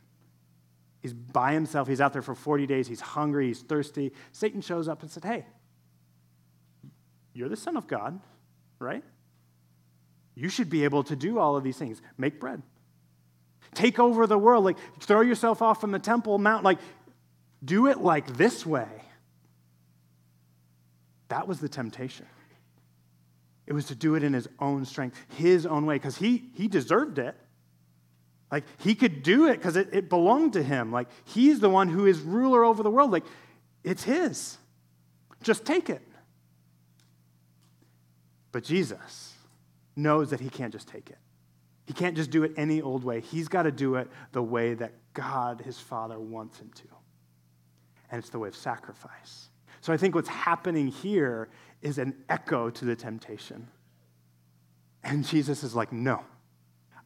He's 1.01 1.13
by 1.13 1.53
himself. 1.53 1.87
He's 1.87 2.01
out 2.01 2.13
there 2.13 2.21
for 2.21 2.35
40 2.35 2.65
days. 2.67 2.87
He's 2.87 3.01
hungry. 3.01 3.47
He's 3.47 3.61
thirsty. 3.61 4.11
Satan 4.31 4.61
shows 4.61 4.87
up 4.87 5.01
and 5.01 5.11
said, 5.11 5.25
Hey, 5.25 5.45
you're 7.33 7.49
the 7.49 7.55
Son 7.55 7.77
of 7.77 7.87
God, 7.87 8.19
right? 8.79 9.03
You 10.35 10.49
should 10.49 10.69
be 10.69 10.83
able 10.83 11.03
to 11.03 11.15
do 11.15 11.39
all 11.39 11.55
of 11.55 11.63
these 11.63 11.77
things. 11.77 12.01
Make 12.17 12.39
bread. 12.39 12.61
Take 13.73 13.99
over 13.99 14.27
the 14.27 14.37
world. 14.37 14.65
Like, 14.65 14.77
throw 14.99 15.21
yourself 15.21 15.61
off 15.61 15.79
from 15.79 15.91
the 15.91 15.99
temple 15.99 16.37
mount. 16.37 16.63
Like, 16.63 16.79
do 17.63 17.87
it 17.87 17.99
like 17.99 18.37
this 18.37 18.65
way. 18.65 18.87
That 21.29 21.47
was 21.47 21.59
the 21.59 21.69
temptation. 21.69 22.25
It 23.67 23.73
was 23.73 23.85
to 23.85 23.95
do 23.95 24.15
it 24.15 24.23
in 24.23 24.33
his 24.33 24.49
own 24.59 24.83
strength, 24.83 25.17
his 25.37 25.65
own 25.65 25.85
way, 25.85 25.95
because 25.95 26.17
he, 26.17 26.49
he 26.55 26.67
deserved 26.67 27.19
it. 27.19 27.35
Like, 28.51 28.65
he 28.79 28.95
could 28.95 29.23
do 29.23 29.47
it 29.47 29.53
because 29.53 29.77
it, 29.77 29.89
it 29.93 30.09
belonged 30.09 30.53
to 30.53 30.63
him. 30.63 30.91
Like, 30.91 31.07
he's 31.23 31.61
the 31.61 31.69
one 31.69 31.87
who 31.87 32.05
is 32.05 32.19
ruler 32.19 32.65
over 32.65 32.83
the 32.83 32.91
world. 32.91 33.11
Like, 33.11 33.23
it's 33.83 34.03
his. 34.03 34.57
Just 35.41 35.63
take 35.63 35.89
it. 35.89 36.01
But 38.51 38.63
Jesus 38.63 39.33
knows 39.95 40.29
that 40.29 40.39
he 40.39 40.49
can't 40.49 40.71
just 40.71 40.87
take 40.87 41.09
it. 41.09 41.17
He 41.85 41.93
can't 41.93 42.15
just 42.15 42.29
do 42.29 42.43
it 42.43 42.53
any 42.57 42.81
old 42.81 43.03
way. 43.03 43.21
He's 43.21 43.47
got 43.47 43.63
to 43.63 43.71
do 43.71 43.95
it 43.95 44.09
the 44.31 44.43
way 44.43 44.73
that 44.75 44.93
God, 45.13 45.61
his 45.61 45.79
Father, 45.79 46.19
wants 46.19 46.59
him 46.59 46.71
to. 46.75 46.83
And 48.09 48.19
it's 48.19 48.29
the 48.29 48.39
way 48.39 48.47
of 48.47 48.55
sacrifice. 48.55 49.49
So 49.81 49.91
I 49.91 49.97
think 49.97 50.15
what's 50.15 50.29
happening 50.29 50.87
here 50.87 51.49
is 51.81 51.97
an 51.97 52.15
echo 52.29 52.69
to 52.69 52.85
the 52.85 52.95
temptation. 52.95 53.67
And 55.03 55.25
Jesus 55.25 55.63
is 55.63 55.75
like, 55.75 55.91
no, 55.91 56.23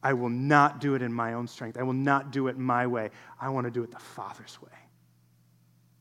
I 0.02 0.12
will 0.12 0.28
not 0.28 0.80
do 0.80 0.94
it 0.94 1.02
in 1.02 1.12
my 1.12 1.32
own 1.32 1.48
strength. 1.48 1.78
I 1.78 1.82
will 1.82 1.94
not 1.94 2.30
do 2.30 2.48
it 2.48 2.58
my 2.58 2.86
way. 2.86 3.10
I 3.40 3.48
want 3.48 3.64
to 3.66 3.70
do 3.70 3.82
it 3.82 3.90
the 3.90 3.98
Father's 3.98 4.60
way. 4.60 4.68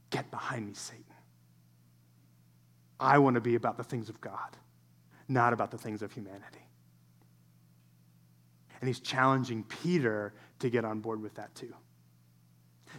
Get 0.10 0.30
behind 0.32 0.68
me, 0.68 0.74
Satan. 0.74 1.04
I 3.00 3.18
want 3.18 3.36
to 3.36 3.42
be 3.42 3.56
about 3.56 3.78
the 3.78 3.84
things 3.84 4.10
of 4.10 4.20
God, 4.22 4.58
not 5.28 5.54
about 5.54 5.72
the 5.72 5.78
things 5.78 6.02
of 6.02 6.12
humanity. 6.12 6.68
And 8.82 8.88
he's 8.88 9.00
challenging 9.00 9.64
Peter 9.64 10.34
to 10.60 10.70
get 10.70 10.86
on 10.86 11.00
board 11.00 11.22
with 11.22 11.36
that 11.36 11.54
too. 11.56 11.74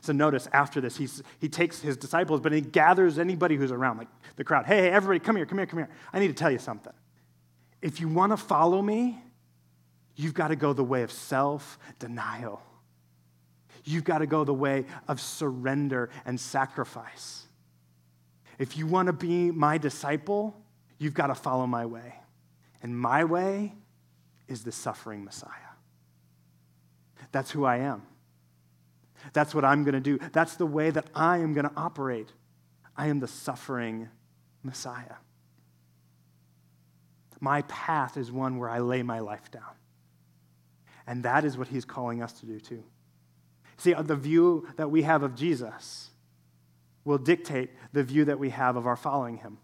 So 0.00 0.12
notice 0.12 0.48
after 0.52 0.80
this, 0.80 0.96
he's, 0.96 1.22
he 1.38 1.48
takes 1.48 1.80
his 1.80 1.96
disciples, 1.96 2.40
but 2.40 2.52
he 2.52 2.60
gathers 2.60 3.18
anybody 3.18 3.56
who's 3.56 3.72
around, 3.72 3.98
like 3.98 4.08
the 4.36 4.44
crowd. 4.44 4.66
Hey, 4.66 4.82
hey, 4.82 4.90
everybody, 4.90 5.20
come 5.20 5.36
here, 5.36 5.46
come 5.46 5.58
here, 5.58 5.66
come 5.66 5.78
here. 5.78 5.88
I 6.12 6.18
need 6.18 6.28
to 6.28 6.34
tell 6.34 6.50
you 6.50 6.58
something. 6.58 6.92
If 7.80 8.00
you 8.00 8.08
want 8.08 8.32
to 8.32 8.36
follow 8.36 8.82
me, 8.82 9.22
you've 10.14 10.34
got 10.34 10.48
to 10.48 10.56
go 10.56 10.72
the 10.72 10.84
way 10.84 11.02
of 11.02 11.12
self 11.12 11.78
denial. 11.98 12.62
You've 13.84 14.04
got 14.04 14.18
to 14.18 14.26
go 14.26 14.44
the 14.44 14.54
way 14.54 14.86
of 15.06 15.20
surrender 15.20 16.10
and 16.24 16.40
sacrifice. 16.40 17.44
If 18.58 18.76
you 18.76 18.86
want 18.86 19.06
to 19.06 19.12
be 19.12 19.50
my 19.50 19.78
disciple, 19.78 20.56
you've 20.98 21.14
got 21.14 21.28
to 21.28 21.34
follow 21.34 21.66
my 21.66 21.86
way. 21.86 22.14
And 22.82 22.98
my 22.98 23.24
way 23.24 23.74
is 24.48 24.64
the 24.64 24.72
suffering 24.72 25.24
Messiah. 25.24 25.50
That's 27.32 27.50
who 27.50 27.64
I 27.64 27.78
am. 27.78 28.02
That's 29.32 29.54
what 29.54 29.64
I'm 29.64 29.82
going 29.82 29.94
to 29.94 30.00
do. 30.00 30.18
That's 30.32 30.56
the 30.56 30.66
way 30.66 30.90
that 30.90 31.06
I 31.14 31.38
am 31.38 31.52
going 31.52 31.68
to 31.68 31.76
operate. 31.76 32.32
I 32.96 33.08
am 33.08 33.20
the 33.20 33.28
suffering 33.28 34.08
Messiah. 34.62 35.16
My 37.40 37.62
path 37.62 38.16
is 38.16 38.32
one 38.32 38.58
where 38.58 38.70
I 38.70 38.78
lay 38.78 39.02
my 39.02 39.20
life 39.20 39.50
down. 39.50 39.62
And 41.06 41.22
that 41.22 41.44
is 41.44 41.56
what 41.56 41.68
he's 41.68 41.84
calling 41.84 42.22
us 42.22 42.32
to 42.40 42.46
do 42.46 42.58
too. 42.58 42.82
See, 43.76 43.94
uh, 43.94 44.02
the 44.02 44.16
view 44.16 44.66
that 44.76 44.90
we 44.90 45.02
have 45.02 45.22
of 45.22 45.34
Jesus 45.34 46.10
will 47.04 47.18
dictate 47.18 47.70
the 47.92 48.02
view 48.02 48.24
that 48.24 48.38
we 48.38 48.50
have 48.50 48.76
of 48.76 48.86
our 48.86 48.96
following 48.96 49.38
him. 49.38 49.58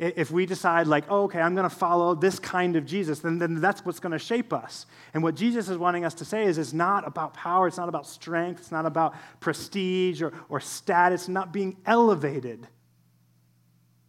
If 0.00 0.30
we 0.30 0.46
decide, 0.46 0.86
like, 0.86 1.04
oh, 1.10 1.24
okay, 1.24 1.42
I'm 1.42 1.54
going 1.54 1.68
to 1.68 1.76
follow 1.76 2.14
this 2.14 2.38
kind 2.38 2.74
of 2.74 2.86
Jesus, 2.86 3.18
then, 3.18 3.36
then 3.38 3.60
that's 3.60 3.84
what's 3.84 4.00
going 4.00 4.12
to 4.12 4.18
shape 4.18 4.50
us. 4.50 4.86
And 5.12 5.22
what 5.22 5.34
Jesus 5.34 5.68
is 5.68 5.76
wanting 5.76 6.06
us 6.06 6.14
to 6.14 6.24
say 6.24 6.44
is 6.44 6.56
it's 6.56 6.72
not 6.72 7.06
about 7.06 7.34
power, 7.34 7.68
it's 7.68 7.76
not 7.76 7.90
about 7.90 8.06
strength, 8.06 8.60
it's 8.60 8.72
not 8.72 8.86
about 8.86 9.14
prestige 9.40 10.22
or, 10.22 10.32
or 10.48 10.58
status, 10.58 11.28
not 11.28 11.52
being 11.52 11.76
elevated, 11.84 12.66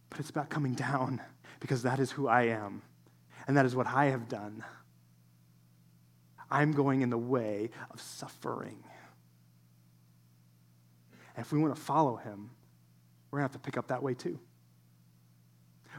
but 0.08 0.18
it's 0.18 0.30
about 0.30 0.48
coming 0.48 0.72
down 0.72 1.20
because 1.60 1.82
that 1.82 2.00
is 2.00 2.10
who 2.10 2.26
I 2.26 2.44
am 2.44 2.80
and 3.46 3.58
that 3.58 3.66
is 3.66 3.76
what 3.76 3.86
I 3.86 4.06
have 4.06 4.30
done. 4.30 4.64
I'm 6.50 6.72
going 6.72 7.02
in 7.02 7.10
the 7.10 7.18
way 7.18 7.68
of 7.90 8.00
suffering. 8.00 8.82
And 11.36 11.44
if 11.44 11.52
we 11.52 11.58
want 11.58 11.74
to 11.76 11.80
follow 11.80 12.16
him, 12.16 12.48
we're 13.30 13.40
going 13.40 13.48
to 13.48 13.52
have 13.52 13.62
to 13.62 13.66
pick 13.66 13.76
up 13.76 13.88
that 13.88 14.02
way 14.02 14.14
too. 14.14 14.38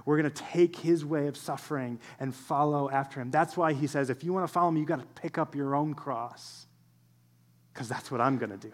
We're 0.06 0.18
going 0.18 0.32
to 0.32 0.44
take 0.44 0.76
his 0.76 1.06
way 1.06 1.28
of 1.28 1.38
suffering 1.38 2.00
and 2.20 2.36
follow 2.36 2.90
after 2.90 3.22
him. 3.22 3.32
That's 3.32 3.56
why 3.56 3.74
he 3.74 3.88
says, 3.88 4.10
if 4.10 4.24
you 4.24 4.34
want 4.34 4.46
to 4.46 4.52
follow 4.52 4.72
me, 4.72 4.80
you've 4.80 4.90
got 4.90 5.00
to 5.00 5.22
pick 5.22 5.38
up 5.38 5.56
your 5.56 5.76
own 5.76 5.94
cross, 5.94 6.68
because 7.74 7.88
that's 7.88 8.12
what 8.12 8.22
I'm 8.22 8.38
going 8.38 8.52
to 8.52 8.58
do. 8.58 8.74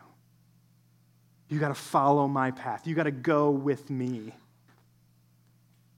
You 1.49 1.59
got 1.59 1.69
to 1.69 1.73
follow 1.73 2.27
my 2.27 2.51
path. 2.51 2.85
You 2.85 2.95
got 2.95 3.03
to 3.03 3.11
go 3.11 3.49
with 3.49 3.89
me. 3.89 4.33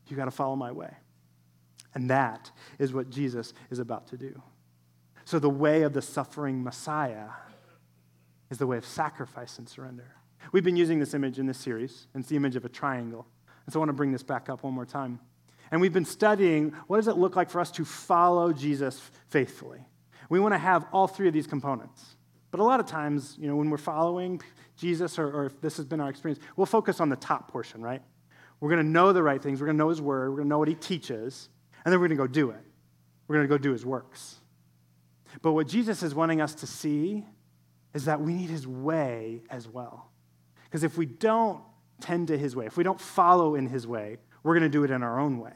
You 0.08 0.18
got 0.18 0.26
to 0.26 0.32
follow 0.32 0.56
my 0.56 0.72
way. 0.72 0.94
And 1.94 2.10
that 2.10 2.52
is 2.80 2.94
what 2.94 3.10
Jesus 3.10 3.54
is 3.70 3.80
about 3.80 4.08
to 4.08 4.18
do. 4.18 4.42
So, 5.26 5.40
the 5.40 5.50
way 5.50 5.84
of 5.84 5.94
the 5.94 6.02
suffering 6.02 6.64
Messiah 6.64 7.28
is 8.50 8.58
the 8.58 8.68
way 8.68 8.78
of 8.78 8.86
sacrifice 8.86 9.60
and 9.60 9.68
surrender. 9.68 10.16
We've 10.52 10.64
been 10.64 10.76
using 10.76 11.00
this 11.00 11.14
image 11.14 11.38
in 11.38 11.46
this 11.46 11.58
series, 11.58 12.08
and 12.14 12.22
it's 12.22 12.30
the 12.30 12.36
image 12.36 12.56
of 12.56 12.66
a 12.66 12.70
triangle. 12.70 13.28
And 13.66 13.74
so 13.74 13.80
I 13.80 13.82
want 13.82 13.90
to 13.90 13.94
bring 13.94 14.12
this 14.12 14.24
back 14.24 14.50
up 14.50 14.64
one 14.64 14.74
more 14.74 14.86
time. 14.86 15.20
And 15.72 15.80
we've 15.80 15.94
been 15.94 16.06
studying 16.06 16.74
what 16.88 16.98
does 16.98 17.08
it 17.08 17.18
look 17.18 17.36
like 17.36 17.50
for 17.50 17.62
us 17.62 17.72
to 17.72 17.86
follow 17.86 18.52
Jesus 18.52 19.02
faithfully. 19.30 19.86
We 20.30 20.40
want 20.40 20.54
to 20.54 20.58
have 20.58 20.86
all 20.92 21.08
three 21.08 21.28
of 21.28 21.34
these 21.34 21.48
components. 21.48 22.16
But 22.52 22.60
a 22.60 22.64
lot 22.64 22.80
of 22.80 22.86
times, 22.86 23.36
you 23.40 23.48
know, 23.48 23.56
when 23.56 23.70
we're 23.70 23.78
following 23.78 24.42
Jesus, 24.76 25.18
or, 25.18 25.30
or 25.30 25.46
if 25.46 25.62
this 25.62 25.78
has 25.78 25.86
been 25.86 26.02
our 26.02 26.10
experience, 26.10 26.42
we'll 26.58 26.66
focus 26.66 27.00
on 27.00 27.10
the 27.10 27.16
top 27.16 27.50
portion, 27.50 27.82
right? 27.82 28.02
We're 28.60 28.70
going 28.70 28.84
to 28.84 28.90
know 28.90 29.14
the 29.14 29.24
right 29.24 29.42
things. 29.42 29.62
We're 29.62 29.68
going 29.68 29.78
to 29.78 29.84
know 29.84 29.90
his 29.90 30.02
word. 30.02 30.30
We're 30.30 30.38
going 30.38 30.48
to 30.48 30.50
know 30.50 30.60
what 30.60 30.68
he 30.68 30.76
teaches. 30.76 31.50
And 31.84 31.92
then 31.92 32.00
we're 32.00 32.08
going 32.08 32.18
to 32.18 32.24
go 32.24 32.28
do 32.28 32.52
it. 32.52 32.64
We're 33.28 33.38
going 33.38 33.48
to 33.48 33.54
go 33.54 33.58
do 33.58 33.72
his 33.72 33.86
works. 33.86 34.36
But 35.42 35.54
what 35.54 35.68
Jesus 35.68 36.04
is 36.04 36.14
wanting 36.14 36.42
us 36.42 36.54
to 36.56 36.68
see 36.68 37.26
is 37.94 38.06
that 38.06 38.20
we 38.20 38.34
need 38.34 38.50
his 38.50 38.68
way 38.68 39.44
as 39.50 39.68
well. 39.68 40.12
Because 40.66 40.84
if 40.84 40.98
we 40.98 41.06
don't 41.06 41.62
tend 42.02 42.28
to 42.30 42.38
his 42.38 42.56
way, 42.56 42.66
if 42.66 42.78
we 42.78 42.84
don't 42.84 43.00
follow 43.00 43.56
in 43.56 43.68
his 43.68 43.86
way, 43.88 44.18
we're 44.44 44.54
going 44.54 44.70
to 44.70 44.70
do 44.70 44.84
it 44.84 44.92
in 44.92 45.04
our 45.04 45.20
own 45.20 45.40
way. 45.40 45.54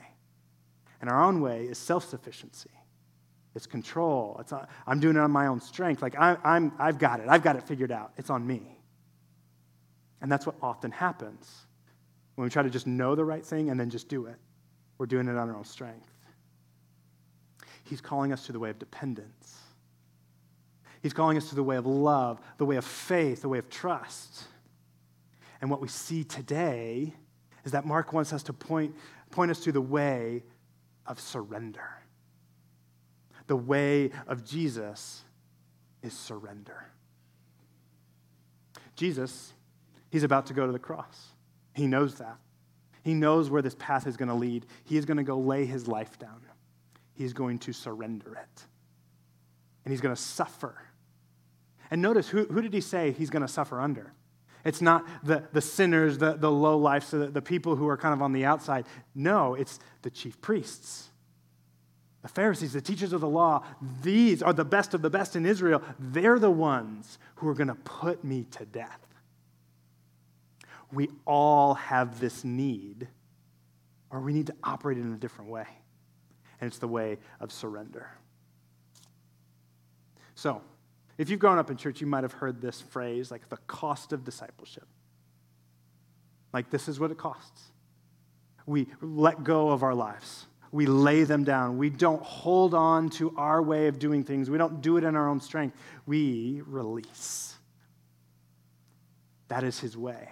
And 1.01 1.09
our 1.09 1.23
own 1.23 1.41
way 1.41 1.65
is 1.65 1.77
self 1.77 2.07
sufficiency, 2.07 2.71
it's 3.53 3.67
control. 3.67 4.37
It's, 4.39 4.53
uh, 4.53 4.65
I'm 4.87 4.99
doing 4.99 5.15
it 5.15 5.19
on 5.19 5.31
my 5.31 5.47
own 5.47 5.61
strength. 5.61 6.01
Like, 6.01 6.15
I, 6.17 6.37
I'm, 6.43 6.71
I've 6.79 6.97
got 6.97 7.19
it, 7.19 7.27
I've 7.29 7.43
got 7.43 7.55
it 7.55 7.63
figured 7.63 7.91
out. 7.91 8.13
It's 8.17 8.29
on 8.29 8.45
me. 8.45 8.77
And 10.21 10.31
that's 10.31 10.45
what 10.45 10.55
often 10.61 10.91
happens 10.91 11.67
when 12.35 12.43
we 12.43 12.49
try 12.49 12.63
to 12.63 12.69
just 12.69 12.87
know 12.87 13.15
the 13.15 13.25
right 13.25 13.45
thing 13.45 13.69
and 13.69 13.79
then 13.79 13.89
just 13.89 14.09
do 14.09 14.25
it. 14.25 14.37
We're 14.97 15.05
doing 15.05 15.27
it 15.27 15.35
on 15.37 15.49
our 15.49 15.55
own 15.55 15.65
strength. 15.65 16.09
He's 17.83 18.01
calling 18.01 18.33
us 18.33 18.45
to 18.47 18.51
the 18.51 18.59
way 18.59 18.69
of 18.69 18.79
dependence. 18.79 19.59
He's 21.01 21.13
calling 21.13 21.37
us 21.37 21.49
to 21.49 21.55
the 21.55 21.63
way 21.63 21.75
of 21.75 21.85
love, 21.85 22.41
the 22.57 22.65
way 22.65 22.77
of 22.77 22.85
faith, 22.85 23.41
the 23.43 23.49
way 23.49 23.59
of 23.59 23.69
trust. 23.69 24.45
And 25.61 25.69
what 25.69 25.81
we 25.81 25.87
see 25.87 26.23
today 26.23 27.13
is 27.63 27.71
that 27.71 27.85
Mark 27.85 28.13
wants 28.13 28.33
us 28.33 28.43
to 28.43 28.53
point, 28.53 28.95
point 29.31 29.51
us 29.51 29.59
to 29.61 29.71
the 29.71 29.81
way 29.81 30.43
of 31.05 31.19
surrender. 31.19 32.01
The 33.47 33.55
way 33.55 34.11
of 34.27 34.43
Jesus 34.43 35.23
is 36.01 36.13
surrender. 36.13 36.85
Jesus, 38.95 39.53
he's 40.09 40.23
about 40.23 40.47
to 40.47 40.53
go 40.53 40.65
to 40.65 40.71
the 40.71 40.79
cross. 40.79 41.27
He 41.73 41.87
knows 41.87 42.15
that. 42.15 42.37
He 43.03 43.13
knows 43.13 43.49
where 43.49 43.61
this 43.61 43.75
path 43.75 44.07
is 44.07 44.17
going 44.17 44.29
to 44.29 44.35
lead. 44.35 44.65
He 44.83 44.97
is 44.97 45.05
going 45.05 45.17
to 45.17 45.23
go 45.23 45.37
lay 45.37 45.65
his 45.65 45.87
life 45.87 46.17
down. 46.17 46.41
He's 47.13 47.33
going 47.33 47.59
to 47.59 47.73
surrender 47.73 48.33
it. 48.33 48.63
And 49.83 49.91
he's 49.91 50.01
going 50.01 50.15
to 50.15 50.21
suffer. 50.21 50.75
And 51.91 52.01
notice, 52.01 52.27
who, 52.27 52.45
who 52.45 52.61
did 52.61 52.73
he 52.73 52.81
say 52.81 53.11
he's 53.11 53.29
going 53.29 53.41
to 53.41 53.47
suffer 53.47 53.79
under? 53.79 54.13
It's 54.65 54.81
not 54.81 55.05
the, 55.23 55.43
the 55.53 55.61
sinners, 55.61 56.17
the, 56.17 56.33
the 56.33 56.51
low 56.51 56.77
life, 56.77 57.03
so 57.03 57.19
the, 57.19 57.27
the 57.27 57.41
people 57.41 57.75
who 57.75 57.87
are 57.87 57.95
kind 57.95 58.13
of 58.13 58.21
on 58.21 58.33
the 58.33 58.45
outside. 58.45 58.87
No, 59.13 59.53
it's 59.53 59.79
the 60.01 60.09
chief 60.09 60.41
priests, 60.41 61.09
the 62.23 62.27
Pharisees, 62.27 62.73
the 62.73 62.81
teachers 62.81 63.13
of 63.13 63.21
the 63.21 63.29
law. 63.29 63.63
These 64.01 64.41
are 64.41 64.53
the 64.53 64.65
best 64.65 64.95
of 64.95 65.03
the 65.03 65.09
best 65.09 65.35
in 65.35 65.45
Israel. 65.45 65.83
They're 65.99 66.39
the 66.39 66.51
ones 66.51 67.19
who 67.35 67.47
are 67.47 67.53
going 67.53 67.67
to 67.67 67.75
put 67.75 68.23
me 68.23 68.47
to 68.51 68.65
death. 68.65 68.99
We 70.91 71.09
all 71.25 71.75
have 71.75 72.19
this 72.19 72.43
need, 72.43 73.07
or 74.09 74.19
we 74.19 74.33
need 74.33 74.47
to 74.47 74.55
operate 74.63 74.97
in 74.97 75.13
a 75.13 75.17
different 75.17 75.51
way. 75.51 75.67
And 76.59 76.67
it's 76.67 76.79
the 76.79 76.87
way 76.87 77.19
of 77.39 77.51
surrender. 77.51 78.09
So, 80.33 80.61
if 81.17 81.29
you've 81.29 81.39
grown 81.39 81.57
up 81.57 81.71
in 81.71 81.77
church, 81.77 82.01
you 82.01 82.07
might 82.07 82.23
have 82.23 82.33
heard 82.33 82.61
this 82.61 82.81
phrase 82.81 83.31
like 83.31 83.49
the 83.49 83.57
cost 83.67 84.11
of 84.11 84.23
discipleship. 84.23 84.87
Like, 86.53 86.69
this 86.69 86.87
is 86.87 86.99
what 86.99 87.11
it 87.11 87.17
costs. 87.17 87.61
We 88.65 88.87
let 89.01 89.43
go 89.43 89.69
of 89.69 89.83
our 89.83 89.93
lives, 89.93 90.47
we 90.71 90.85
lay 90.85 91.23
them 91.23 91.43
down. 91.43 91.77
We 91.77 91.89
don't 91.89 92.21
hold 92.21 92.73
on 92.73 93.09
to 93.11 93.33
our 93.37 93.61
way 93.61 93.87
of 93.87 93.99
doing 93.99 94.23
things, 94.23 94.49
we 94.49 94.57
don't 94.57 94.81
do 94.81 94.97
it 94.97 95.03
in 95.03 95.15
our 95.15 95.29
own 95.29 95.39
strength. 95.39 95.77
We 96.05 96.61
release. 96.65 97.55
That 99.47 99.63
is 99.63 99.79
His 99.79 99.95
way. 99.95 100.29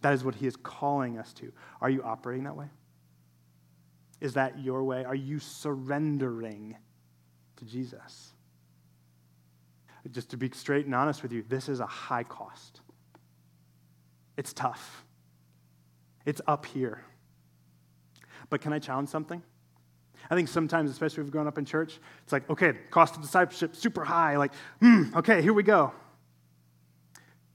That 0.00 0.14
is 0.14 0.22
what 0.22 0.36
He 0.36 0.46
is 0.46 0.56
calling 0.56 1.18
us 1.18 1.32
to. 1.34 1.52
Are 1.80 1.90
you 1.90 2.02
operating 2.02 2.44
that 2.44 2.56
way? 2.56 2.68
Is 4.20 4.34
that 4.34 4.58
your 4.60 4.84
way? 4.84 5.04
Are 5.04 5.14
you 5.14 5.38
surrendering 5.38 6.76
to 7.56 7.64
Jesus? 7.64 8.32
Just 10.12 10.30
to 10.30 10.36
be 10.36 10.50
straight 10.54 10.86
and 10.86 10.94
honest 10.94 11.22
with 11.22 11.32
you, 11.32 11.44
this 11.48 11.68
is 11.68 11.80
a 11.80 11.86
high 11.86 12.24
cost. 12.24 12.80
It's 14.36 14.52
tough. 14.52 15.04
It's 16.24 16.40
up 16.46 16.66
here. 16.66 17.02
But 18.50 18.60
can 18.60 18.72
I 18.72 18.78
challenge 18.78 19.08
something? 19.08 19.42
I 20.30 20.34
think 20.34 20.48
sometimes, 20.48 20.90
especially 20.90 21.20
if 21.20 21.26
we've 21.26 21.32
grown 21.32 21.46
up 21.46 21.58
in 21.58 21.64
church, 21.64 21.98
it's 22.22 22.32
like, 22.32 22.48
okay, 22.50 22.72
cost 22.90 23.16
of 23.16 23.22
discipleship, 23.22 23.74
super 23.74 24.04
high. 24.04 24.36
Like, 24.36 24.52
hmm, 24.80 25.04
okay, 25.16 25.40
here 25.42 25.52
we 25.52 25.62
go. 25.62 25.92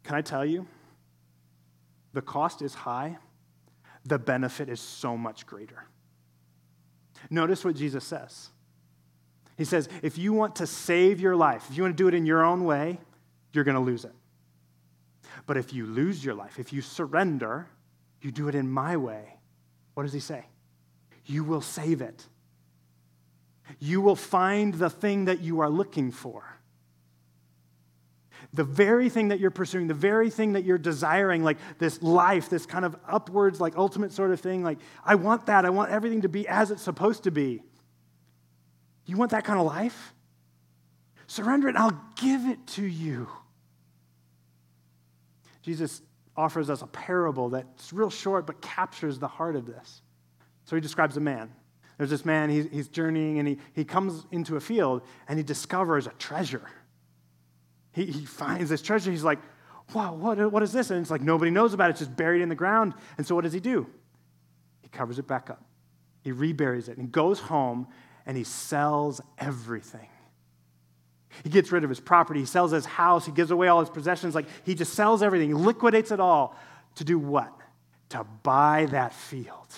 Can 0.04 0.16
I 0.16 0.22
tell 0.22 0.46
you? 0.46 0.68
The 2.14 2.22
cost 2.22 2.62
is 2.62 2.74
high, 2.74 3.18
the 4.06 4.20
benefit 4.20 4.70
is 4.70 4.80
so 4.80 5.18
much 5.18 5.48
greater. 5.48 5.86
Notice 7.30 7.66
what 7.66 7.76
Jesus 7.76 8.04
says. 8.04 8.50
He 9.58 9.66
says, 9.66 9.88
if 10.02 10.18
you 10.18 10.34
want 10.34 10.56
to 10.58 10.68
save 10.68 11.20
your 11.20 11.36
life, 11.36 11.68
if 11.70 11.78
you 11.78 11.84
want 11.84 11.96
to 11.96 12.04
do 12.04 12.08
it 12.08 12.14
in 12.14 12.26
your 12.26 12.44
own 12.44 12.66
way, 12.66 13.00
you're 13.54 13.64
going 13.64 13.76
to 13.76 13.82
lose 13.82 14.04
it. 14.04 14.14
But 15.46 15.58
if 15.58 15.74
you 15.74 15.86
lose 15.86 16.24
your 16.24 16.34
life, 16.34 16.60
if 16.60 16.74
you 16.74 16.82
surrender, 16.82 17.68
you 18.22 18.32
do 18.32 18.48
it 18.48 18.56
in 18.56 18.70
my 18.70 18.98
way, 18.98 19.38
what 19.94 20.04
does 20.04 20.14
he 20.14 20.20
say? 20.20 20.46
You 21.26 21.44
will 21.44 21.62
save 21.62 22.02
it. 22.02 22.28
You 23.80 24.02
will 24.02 24.16
find 24.16 24.74
the 24.74 24.90
thing 24.90 25.26
that 25.26 25.42
you 25.42 25.60
are 25.62 25.70
looking 25.70 26.12
for. 26.12 26.44
The 28.54 28.64
very 28.64 29.10
thing 29.10 29.30
that 29.30 29.40
you're 29.40 29.52
pursuing, 29.52 29.88
the 29.88 29.94
very 29.94 30.30
thing 30.30 30.54
that 30.54 30.64
you're 30.64 30.78
desiring, 30.78 31.44
like 31.44 31.58
this 31.80 32.02
life, 32.04 32.50
this 32.50 32.66
kind 32.66 32.86
of 32.86 32.96
upwards, 33.08 33.60
like 33.60 33.78
ultimate 33.78 34.12
sort 34.12 34.32
of 34.32 34.42
thing, 34.42 34.64
like, 34.64 34.80
I 35.04 35.16
want 35.16 35.46
that. 35.48 35.66
I 35.66 35.70
want 35.70 35.92
everything 35.92 36.22
to 36.22 36.30
be 36.30 36.48
as 36.48 36.72
it's 36.72 36.82
supposed 36.82 37.24
to 37.24 37.32
be. 37.32 37.64
You 39.06 39.18
want 39.18 39.32
that 39.32 39.44
kind 39.44 39.60
of 39.60 39.66
life? 39.66 40.14
Surrender 41.28 41.68
it, 41.70 41.76
I'll 41.76 42.00
give 42.16 42.46
it 42.46 42.66
to 42.68 42.84
you. 42.84 43.28
Jesus 45.62 46.02
offers 46.36 46.70
us 46.70 46.82
a 46.82 46.88
parable 46.88 47.50
that's 47.50 47.94
real 47.94 48.10
short 48.10 48.46
but 48.46 48.62
captures 48.62 49.20
the 49.20 49.28
heart 49.28 49.56
of 49.56 49.66
this. 49.66 50.02
So 50.66 50.76
he 50.76 50.82
describes 50.82 51.18
a 51.18 51.20
man. 51.20 51.52
There's 51.98 52.10
this 52.10 52.26
man, 52.26 52.50
he's, 52.50 52.68
he's 52.72 52.88
journeying, 52.88 53.40
and 53.40 53.48
he, 53.48 53.58
he 53.74 53.86
comes 53.86 54.26
into 54.32 54.56
a 54.56 54.60
field 54.60 55.04
and 55.28 55.38
he 55.38 55.44
discovers 55.44 56.08
a 56.08 56.12
treasure. 56.12 56.68
He, 57.92 58.06
he 58.06 58.26
finds 58.26 58.70
this 58.70 58.82
treasure. 58.82 59.12
He's 59.12 59.24
like, 59.24 59.40
wow, 59.94 60.14
what, 60.14 60.52
what 60.52 60.64
is 60.64 60.72
this? 60.72 60.90
And 60.90 61.00
it's 61.02 61.12
like 61.12 61.22
nobody 61.22 61.52
knows 61.52 61.74
about 61.74 61.90
it. 61.90 61.92
It's 61.92 62.00
just 62.00 62.16
buried 62.16 62.42
in 62.42 62.50
the 62.50 62.56
ground. 62.56 62.94
And 63.18 63.26
so 63.26 63.36
what 63.36 63.44
does 63.44 63.54
he 63.54 63.60
do? 63.60 63.88
He 64.82 64.90
covers 64.90 65.20
it 65.20 65.28
back 65.28 65.50
up. 65.50 65.64
He 66.22 66.32
reburies 66.32 66.90
it 66.90 66.98
and 66.98 67.12
goes 67.12 67.40
home 67.40 67.88
and 68.26 68.38
he 68.38 68.44
sells 68.44 69.22
everything. 69.38 70.08
He 71.44 71.50
gets 71.50 71.72
rid 71.72 71.84
of 71.84 71.90
his 71.90 72.00
property, 72.00 72.42
he 72.42 72.46
sells 72.46 72.72
his 72.72 72.86
house, 72.86 73.26
he 73.26 73.32
gives 73.32 73.52
away 73.52 73.68
all 73.68 73.80
his 73.80 73.90
possessions. 73.90 74.36
Like 74.36 74.46
he 74.64 74.76
just 74.76 74.94
sells 74.94 75.24
everything, 75.24 75.50
he 75.50 75.54
liquidates 75.56 76.12
it 76.12 76.20
all 76.20 76.56
to 76.96 77.04
do 77.04 77.18
what? 77.18 77.52
To 78.10 78.24
buy 78.44 78.88
that 78.92 79.14
field. 79.14 79.74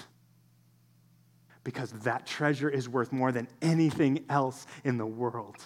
Because 1.63 1.91
that 2.03 2.27
treasure 2.27 2.69
is 2.69 2.87
worth 2.89 3.11
more 3.11 3.31
than 3.31 3.47
anything 3.61 4.25
else 4.29 4.67
in 4.83 4.97
the 4.97 5.05
world. 5.05 5.57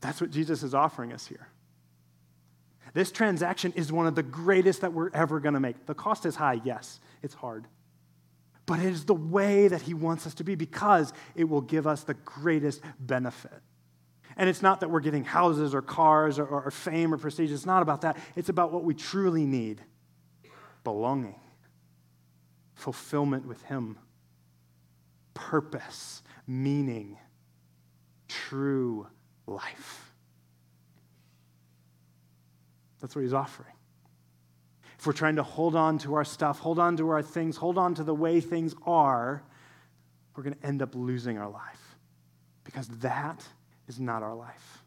That's 0.00 0.20
what 0.20 0.30
Jesus 0.30 0.62
is 0.62 0.74
offering 0.74 1.12
us 1.12 1.26
here. 1.26 1.48
This 2.92 3.10
transaction 3.10 3.72
is 3.74 3.90
one 3.90 4.06
of 4.06 4.14
the 4.14 4.22
greatest 4.22 4.82
that 4.82 4.92
we're 4.92 5.10
ever 5.12 5.40
going 5.40 5.54
to 5.54 5.60
make. 5.60 5.86
The 5.86 5.94
cost 5.94 6.24
is 6.24 6.36
high, 6.36 6.60
yes, 6.64 7.00
it's 7.22 7.34
hard 7.34 7.66
but 8.66 8.78
it 8.78 8.86
is 8.86 9.04
the 9.04 9.14
way 9.14 9.68
that 9.68 9.82
He 9.82 9.94
wants 9.94 10.26
us 10.26 10.34
to 10.34 10.44
be 10.44 10.54
because 10.54 11.12
it 11.34 11.44
will 11.44 11.60
give 11.60 11.86
us 11.86 12.04
the 12.04 12.14
greatest 12.14 12.80
benefit. 12.98 13.62
And 14.36 14.48
it's 14.48 14.62
not 14.62 14.80
that 14.80 14.90
we're 14.90 15.00
getting 15.00 15.24
houses 15.24 15.74
or 15.74 15.82
cars 15.82 16.38
or, 16.38 16.46
or, 16.46 16.70
fame 16.70 17.14
or 17.14 17.18
prestige. 17.18 17.52
It's 17.52 17.66
not 17.66 17.82
about 17.82 18.00
that. 18.00 18.16
It's 18.34 18.48
about 18.48 18.72
what 18.72 18.82
we 18.82 18.94
truly 18.94 19.44
need 19.46 19.80
belonging, 20.82 21.40
fulfillment 22.74 23.46
with 23.46 23.62
Him, 23.62 23.98
purpose, 25.34 26.22
meaning, 26.46 27.16
true 28.28 29.06
life. 29.46 30.12
That's 33.00 33.14
what 33.14 33.22
He's 33.22 33.34
offering 33.34 33.74
if 35.04 35.06
we're 35.06 35.12
trying 35.12 35.36
to 35.36 35.42
hold 35.42 35.76
on 35.76 35.98
to 35.98 36.14
our 36.14 36.24
stuff, 36.24 36.60
hold 36.60 36.78
on 36.78 36.96
to 36.96 37.10
our 37.10 37.20
things, 37.20 37.58
hold 37.58 37.76
on 37.76 37.94
to 37.94 38.02
the 38.02 38.14
way 38.14 38.40
things 38.40 38.74
are, 38.86 39.42
we're 40.34 40.42
going 40.42 40.54
to 40.54 40.66
end 40.66 40.80
up 40.80 40.94
losing 40.94 41.36
our 41.36 41.50
life. 41.50 41.98
Because 42.64 42.88
that 42.88 43.46
is 43.86 44.00
not 44.00 44.22
our 44.22 44.34
life. 44.34 44.82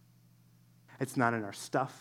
It's 0.99 1.17
not 1.17 1.35
in 1.35 1.43
our 1.43 1.53
stuff, 1.53 1.95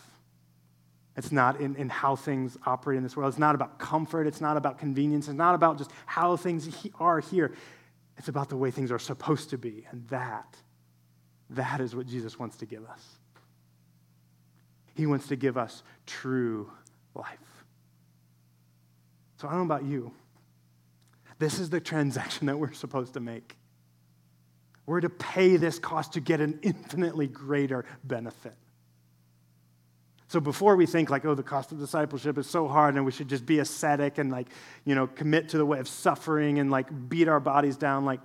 It's 1.15 1.31
not 1.31 1.61
in, 1.61 1.75
in 1.75 1.89
how 1.89 2.15
things 2.15 2.57
operate 2.65 2.97
in 2.97 3.03
this 3.03 3.15
world. 3.15 3.29
It's 3.29 3.39
not 3.39 3.53
about 3.53 3.77
comfort. 3.77 4.25
It's 4.25 4.41
not 4.41 4.57
about 4.57 4.79
convenience. 4.79 5.27
It's 5.27 5.37
not 5.37 5.53
about 5.53 5.77
just 5.77 5.91
how 6.07 6.37
things 6.37 6.87
are 6.99 7.19
here. 7.19 7.53
It's 8.17 8.29
about 8.29 8.49
the 8.49 8.57
way 8.57 8.71
things 8.71 8.91
are 8.91 8.97
supposed 8.97 9.51
to 9.51 9.59
be. 9.59 9.85
And 9.91 10.07
that, 10.07 10.57
that 11.51 11.81
is 11.81 11.95
what 11.95 12.07
Jesus 12.07 12.39
wants 12.39 12.57
to 12.57 12.65
give 12.65 12.83
us. 12.87 13.03
He 14.95 15.05
wants 15.05 15.27
to 15.27 15.35
give 15.35 15.55
us 15.55 15.83
true 16.07 16.71
life. 17.13 17.37
So 19.37 19.47
I 19.47 19.51
don't 19.51 19.67
know 19.67 19.75
about 19.75 19.85
you. 19.85 20.11
This 21.39 21.59
is 21.59 21.69
the 21.69 21.79
transaction 21.79 22.47
that 22.47 22.57
we're 22.57 22.73
supposed 22.73 23.13
to 23.13 23.19
make. 23.19 23.55
We're 24.85 25.01
to 25.01 25.09
pay 25.09 25.57
this 25.57 25.79
cost 25.79 26.13
to 26.13 26.19
get 26.19 26.41
an 26.41 26.59
infinitely 26.63 27.27
greater 27.27 27.85
benefit. 28.03 28.55
So 30.29 30.39
before 30.39 30.75
we 30.75 30.85
think 30.85 31.09
like, 31.09 31.23
oh, 31.25 31.35
the 31.35 31.43
cost 31.43 31.71
of 31.71 31.79
discipleship 31.79 32.37
is 32.37 32.47
so 32.47 32.67
hard 32.67 32.95
and 32.95 33.05
we 33.05 33.11
should 33.11 33.29
just 33.29 33.45
be 33.45 33.59
ascetic 33.59 34.17
and 34.17 34.31
like, 34.31 34.47
you 34.85 34.95
know, 34.95 35.07
commit 35.07 35.49
to 35.49 35.57
the 35.57 35.65
way 35.65 35.79
of 35.79 35.87
suffering 35.87 36.59
and 36.59 36.69
like 36.69 36.87
beat 37.09 37.27
our 37.27 37.39
bodies 37.39 37.77
down, 37.77 38.03
like, 38.05 38.19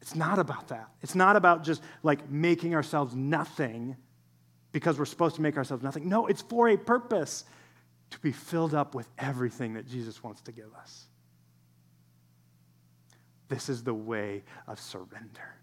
it's 0.00 0.14
not 0.14 0.38
about 0.38 0.68
that. 0.68 0.88
It's 1.00 1.14
not 1.14 1.36
about 1.36 1.64
just 1.64 1.82
like 2.02 2.28
making 2.28 2.74
ourselves 2.74 3.14
nothing 3.14 3.96
because 4.72 4.98
we're 4.98 5.04
supposed 5.04 5.36
to 5.36 5.42
make 5.42 5.56
ourselves 5.56 5.82
nothing. 5.82 6.08
No, 6.08 6.26
it's 6.26 6.42
for 6.42 6.68
a 6.68 6.76
purpose 6.76 7.44
to 8.12 8.18
be 8.20 8.32
filled 8.32 8.74
up 8.74 8.94
with 8.94 9.08
everything 9.18 9.74
that 9.74 9.88
Jesus 9.88 10.22
wants 10.22 10.40
to 10.42 10.52
give 10.52 10.72
us. 10.78 11.06
This 13.48 13.68
is 13.68 13.82
the 13.82 13.94
way 13.94 14.44
of 14.66 14.80
surrender. 14.80 15.56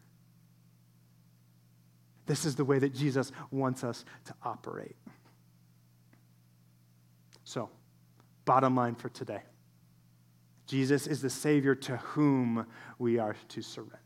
This 2.25 2.45
is 2.45 2.55
the 2.55 2.65
way 2.65 2.77
that 2.77 2.93
Jesus 2.93 3.31
wants 3.49 3.83
us 3.83 4.05
to 4.25 4.35
operate. 4.43 4.95
So, 7.43 7.69
bottom 8.45 8.75
line 8.75 8.93
for 8.93 9.09
today 9.09 9.41
Jesus 10.67 11.07
is 11.07 11.21
the 11.21 11.31
Savior 11.31 11.73
to 11.73 11.97
whom 11.97 12.67
we 12.99 13.17
are 13.17 13.35
to 13.49 13.61
surrender. 13.63 13.97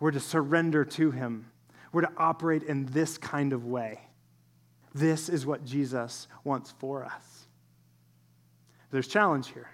We're 0.00 0.10
to 0.10 0.20
surrender 0.20 0.84
to 0.84 1.10
Him, 1.10 1.50
we're 1.92 2.02
to 2.02 2.12
operate 2.18 2.62
in 2.62 2.86
this 2.86 3.16
kind 3.16 3.54
of 3.54 3.64
way. 3.64 4.07
This 4.94 5.28
is 5.28 5.46
what 5.46 5.64
Jesus 5.64 6.28
wants 6.44 6.72
for 6.78 7.04
us. 7.04 7.46
There's 8.90 9.08
challenge 9.08 9.48
here. 9.48 9.68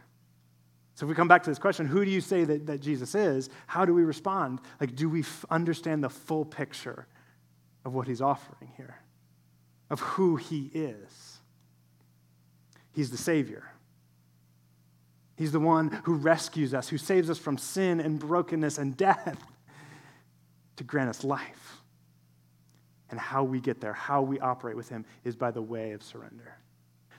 So 0.95 1.07
if 1.07 1.09
we 1.09 1.15
come 1.15 1.29
back 1.29 1.43
to 1.45 1.51
this 1.51 1.59
question, 1.59 1.87
who 1.87 2.05
do 2.05 2.11
you 2.11 2.21
say 2.21 2.45
that, 2.45 2.67
that 2.67 2.81
Jesus 2.81 3.15
is? 3.15 3.49
How 3.67 3.85
do 3.85 3.95
we 3.95 4.05
respond? 4.05 4.61
Like, 4.81 4.95
do 4.95 5.09
we 5.09 5.21
f- 5.21 5.45
understand 5.51 6.05
the 6.05 6.09
full 6.09 6.45
picture 6.45 7.07
of 7.85 7.95
what 7.95 8.07
he's 8.07 8.21
offering 8.21 8.71
here? 8.77 8.97
of 9.91 10.01
who 10.01 10.37
he 10.37 10.71
is. 10.75 11.39
He's 12.93 13.11
the 13.11 13.17
Savior. 13.17 13.71
He's 15.37 15.53
the 15.53 15.61
one 15.61 15.91
who 16.05 16.15
rescues 16.15 16.75
us, 16.75 16.89
who 16.89 16.99
saves 16.99 17.29
us 17.29 17.39
from 17.39 17.59
sin 17.59 18.01
and 18.01 18.19
brokenness 18.19 18.79
and 18.79 18.97
death 18.97 19.39
to 20.77 20.85
grant 20.85 21.11
us 21.11 21.25
life. 21.25 21.81
And 23.11 23.21
how 23.21 23.45
we 23.45 23.61
get 23.61 23.81
there, 23.81 23.93
how 23.93 24.23
we 24.23 24.41
operate 24.41 24.77
with 24.77 24.89
Him, 24.89 25.05
is 25.25 25.37
by 25.37 25.51
the 25.51 25.63
way 25.63 25.93
of 25.93 26.03
surrender. 26.03 26.57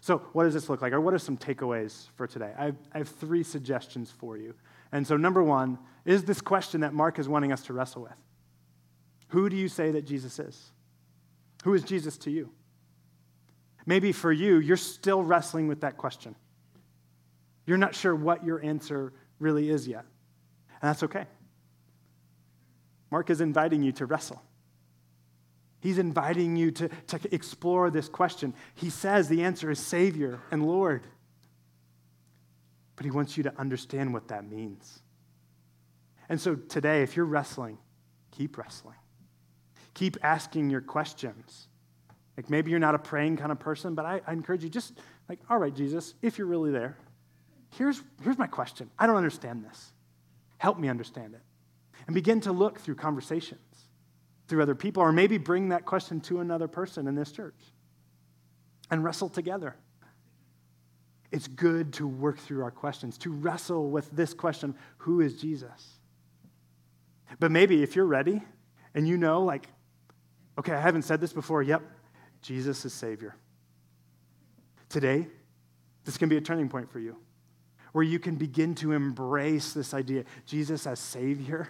So, 0.01 0.19
what 0.33 0.43
does 0.43 0.53
this 0.53 0.69
look 0.69 0.81
like? 0.81 0.93
Or 0.93 1.01
what 1.01 1.13
are 1.13 1.19
some 1.19 1.37
takeaways 1.37 2.07
for 2.15 2.27
today? 2.27 2.53
I 2.57 2.65
have, 2.65 2.75
I 2.93 2.97
have 2.99 3.09
three 3.09 3.43
suggestions 3.43 4.11
for 4.11 4.37
you. 4.37 4.53
And 4.91 5.05
so, 5.05 5.17
number 5.17 5.41
one 5.41 5.79
is 6.05 6.23
this 6.23 6.41
question 6.41 6.81
that 6.81 6.93
Mark 6.93 7.17
is 7.17 7.27
wanting 7.27 7.51
us 7.51 7.63
to 7.63 7.73
wrestle 7.73 8.03
with 8.03 8.17
Who 9.29 9.49
do 9.49 9.55
you 9.55 9.67
say 9.67 9.91
that 9.91 10.05
Jesus 10.05 10.37
is? 10.39 10.71
Who 11.63 11.73
is 11.73 11.83
Jesus 11.83 12.17
to 12.19 12.31
you? 12.31 12.51
Maybe 13.87 14.11
for 14.11 14.31
you, 14.31 14.57
you're 14.59 14.77
still 14.77 15.23
wrestling 15.23 15.67
with 15.67 15.81
that 15.81 15.97
question. 15.97 16.35
You're 17.65 17.77
not 17.77 17.95
sure 17.95 18.15
what 18.15 18.43
your 18.43 18.63
answer 18.63 19.13
really 19.39 19.69
is 19.69 19.87
yet. 19.87 20.05
And 20.81 20.89
that's 20.89 21.03
okay. 21.03 21.25
Mark 23.11 23.29
is 23.29 23.41
inviting 23.41 23.81
you 23.81 23.91
to 23.93 24.05
wrestle. 24.05 24.41
He's 25.85 25.99
inviting 25.99 26.55
you 26.55 26.71
to, 26.71 26.89
to 26.89 27.19
explore 27.31 27.91
this 27.91 28.09
question. 28.09 28.55
He 28.73 28.89
says 28.89 29.29
the 29.29 29.43
answer 29.43 29.69
is 29.69 29.77
Savior 29.77 30.41
and 30.49 30.65
Lord. 30.65 31.05
But 32.95 33.05
he 33.05 33.11
wants 33.11 33.37
you 33.37 33.43
to 33.43 33.53
understand 33.59 34.11
what 34.11 34.29
that 34.29 34.49
means. 34.49 35.03
And 36.27 36.41
so 36.41 36.55
today, 36.55 37.03
if 37.03 37.15
you're 37.15 37.27
wrestling, 37.27 37.77
keep 38.31 38.57
wrestling. 38.57 38.95
Keep 39.93 40.17
asking 40.23 40.71
your 40.71 40.81
questions. 40.81 41.67
Like 42.35 42.49
maybe 42.49 42.71
you're 42.71 42.79
not 42.79 42.95
a 42.95 42.99
praying 42.99 43.37
kind 43.37 43.51
of 43.51 43.59
person, 43.59 43.93
but 43.93 44.07
I, 44.07 44.21
I 44.25 44.33
encourage 44.33 44.63
you 44.63 44.71
just 44.71 44.97
like, 45.29 45.37
all 45.51 45.59
right, 45.59 45.75
Jesus, 45.75 46.15
if 46.23 46.39
you're 46.39 46.47
really 46.47 46.71
there, 46.71 46.97
here's, 47.77 48.01
here's 48.23 48.39
my 48.39 48.47
question. 48.47 48.89
I 48.97 49.05
don't 49.05 49.17
understand 49.17 49.63
this. 49.63 49.93
Help 50.57 50.79
me 50.79 50.89
understand 50.89 51.35
it. 51.35 51.41
And 52.07 52.15
begin 52.15 52.41
to 52.41 52.51
look 52.51 52.79
through 52.79 52.95
conversations, 52.95 53.61
through 54.47 54.61
other 54.61 54.75
people, 54.75 55.01
or 55.01 55.11
maybe 55.11 55.37
bring 55.37 55.69
that 55.69 55.85
question 55.85 56.21
to 56.21 56.39
another 56.39 56.67
person 56.67 57.07
in 57.07 57.15
this 57.15 57.31
church 57.31 57.59
and 58.91 59.03
wrestle 59.03 59.29
together. 59.29 59.75
It's 61.31 61.47
good 61.47 61.93
to 61.93 62.07
work 62.07 62.39
through 62.39 62.63
our 62.63 62.71
questions, 62.71 63.17
to 63.19 63.31
wrestle 63.31 63.89
with 63.89 64.09
this 64.11 64.33
question 64.33 64.75
who 64.97 65.21
is 65.21 65.41
Jesus? 65.41 65.99
But 67.39 67.51
maybe 67.51 67.83
if 67.83 67.95
you're 67.95 68.05
ready 68.05 68.41
and 68.93 69.07
you 69.07 69.17
know, 69.17 69.43
like, 69.43 69.67
okay, 70.57 70.73
I 70.73 70.79
haven't 70.79 71.01
said 71.01 71.19
this 71.19 71.33
before, 71.33 71.63
yep, 71.63 71.81
Jesus 72.41 72.85
is 72.85 72.93
Savior. 72.93 73.35
Today, 74.87 75.27
this 76.05 76.17
can 76.17 76.29
be 76.29 76.37
a 76.37 76.41
turning 76.41 76.69
point 76.69 76.91
for 76.91 76.99
you 76.99 77.17
where 77.95 78.03
you 78.03 78.19
can 78.19 78.35
begin 78.35 78.75
to 78.75 78.91
embrace 78.91 79.71
this 79.71 79.93
idea 79.93 80.25
Jesus 80.45 80.85
as 80.85 80.99
Savior, 80.99 81.69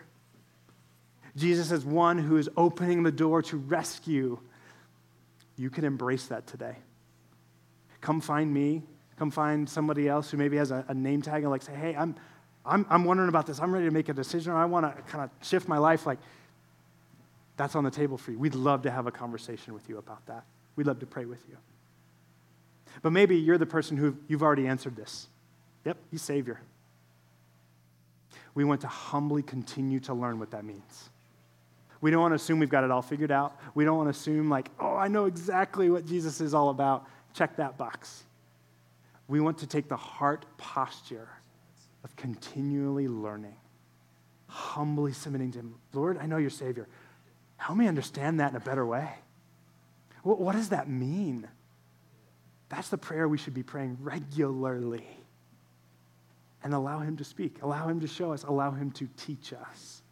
Jesus 1.35 1.71
as 1.71 1.85
one 1.85 2.17
who 2.17 2.37
is 2.37 2.49
opening 2.55 3.03
the 3.03 3.11
door 3.11 3.41
to 3.43 3.57
rescue. 3.57 4.39
You 5.57 5.69
can 5.69 5.83
embrace 5.83 6.27
that 6.27 6.47
today. 6.47 6.75
Come 8.01 8.21
find 8.21 8.53
me. 8.53 8.83
Come 9.17 9.31
find 9.31 9.69
somebody 9.69 10.07
else 10.07 10.29
who 10.29 10.37
maybe 10.37 10.57
has 10.57 10.71
a, 10.71 10.85
a 10.87 10.93
name 10.93 11.21
tag 11.21 11.43
and 11.43 11.51
like 11.51 11.61
say, 11.61 11.73
hey, 11.73 11.95
I'm, 11.95 12.15
I'm, 12.65 12.85
I'm 12.89 13.05
wondering 13.05 13.29
about 13.29 13.47
this. 13.47 13.59
I'm 13.59 13.73
ready 13.73 13.85
to 13.85 13.91
make 13.91 14.09
a 14.09 14.13
decision 14.13 14.53
I 14.53 14.65
want 14.65 14.85
to 14.85 15.01
kind 15.03 15.23
of 15.23 15.47
shift 15.47 15.67
my 15.67 15.77
life. 15.77 16.05
Like, 16.05 16.19
that's 17.57 17.75
on 17.75 17.83
the 17.83 17.91
table 17.91 18.17
for 18.17 18.31
you. 18.31 18.39
We'd 18.39 18.55
love 18.55 18.81
to 18.83 18.91
have 18.91 19.07
a 19.07 19.11
conversation 19.11 19.73
with 19.73 19.87
you 19.87 19.97
about 19.97 20.25
that. 20.25 20.43
We'd 20.75 20.87
love 20.87 20.99
to 20.99 21.05
pray 21.05 21.25
with 21.25 21.43
you. 21.49 21.57
But 23.01 23.11
maybe 23.11 23.37
you're 23.37 23.57
the 23.57 23.65
person 23.65 23.97
who 23.97 24.17
you've 24.27 24.43
already 24.43 24.67
answered 24.67 24.95
this. 24.95 25.27
Yep, 25.85 25.97
he's 26.11 26.21
Savior. 26.21 26.59
We 28.53 28.63
want 28.63 28.81
to 28.81 28.87
humbly 28.87 29.43
continue 29.43 29.99
to 30.01 30.13
learn 30.13 30.39
what 30.39 30.51
that 30.51 30.65
means. 30.65 31.09
We 32.05 32.11
don't 32.11 32.21
want 32.21 32.33
to 32.33 32.35
assume 32.35 32.59
we've 32.59 32.69
got 32.69 32.83
it 32.83 32.91
all 32.91 33.01
figured 33.01 33.31
out. 33.31 33.59
We 33.73 33.83
don't 33.83 33.97
want 33.97 34.05
to 34.05 34.11
assume, 34.11 34.47
like, 34.47 34.69
oh, 34.79 34.95
I 34.95 35.07
know 35.07 35.25
exactly 35.25 35.89
what 35.89 36.05
Jesus 36.05 36.39
is 36.39 36.53
all 36.53 36.69
about. 36.69 37.07
Check 37.33 37.55
that 37.55 37.79
box. 37.79 38.25
We 39.27 39.39
want 39.39 39.57
to 39.57 39.65
take 39.65 39.89
the 39.89 39.97
heart 39.97 40.45
posture 40.55 41.27
of 42.03 42.15
continually 42.15 43.07
learning, 43.07 43.55
humbly 44.45 45.13
submitting 45.13 45.51
to 45.53 45.59
Him. 45.61 45.75
Lord, 45.93 46.19
I 46.19 46.27
know 46.27 46.37
you're 46.37 46.51
Savior. 46.51 46.87
Help 47.57 47.75
me 47.75 47.87
understand 47.87 48.39
that 48.39 48.51
in 48.51 48.55
a 48.55 48.59
better 48.59 48.85
way. 48.85 49.09
What 50.21 50.53
does 50.53 50.69
that 50.69 50.87
mean? 50.87 51.47
That's 52.69 52.89
the 52.89 52.99
prayer 52.99 53.27
we 53.27 53.39
should 53.39 53.55
be 53.55 53.63
praying 53.63 53.97
regularly. 53.99 55.07
And 56.63 56.71
allow 56.75 56.99
Him 56.99 57.17
to 57.17 57.23
speak, 57.23 57.63
allow 57.63 57.87
Him 57.87 57.99
to 58.01 58.07
show 58.07 58.31
us, 58.31 58.43
allow 58.43 58.69
Him 58.69 58.91
to 58.91 59.09
teach 59.17 59.53
us 59.53 60.03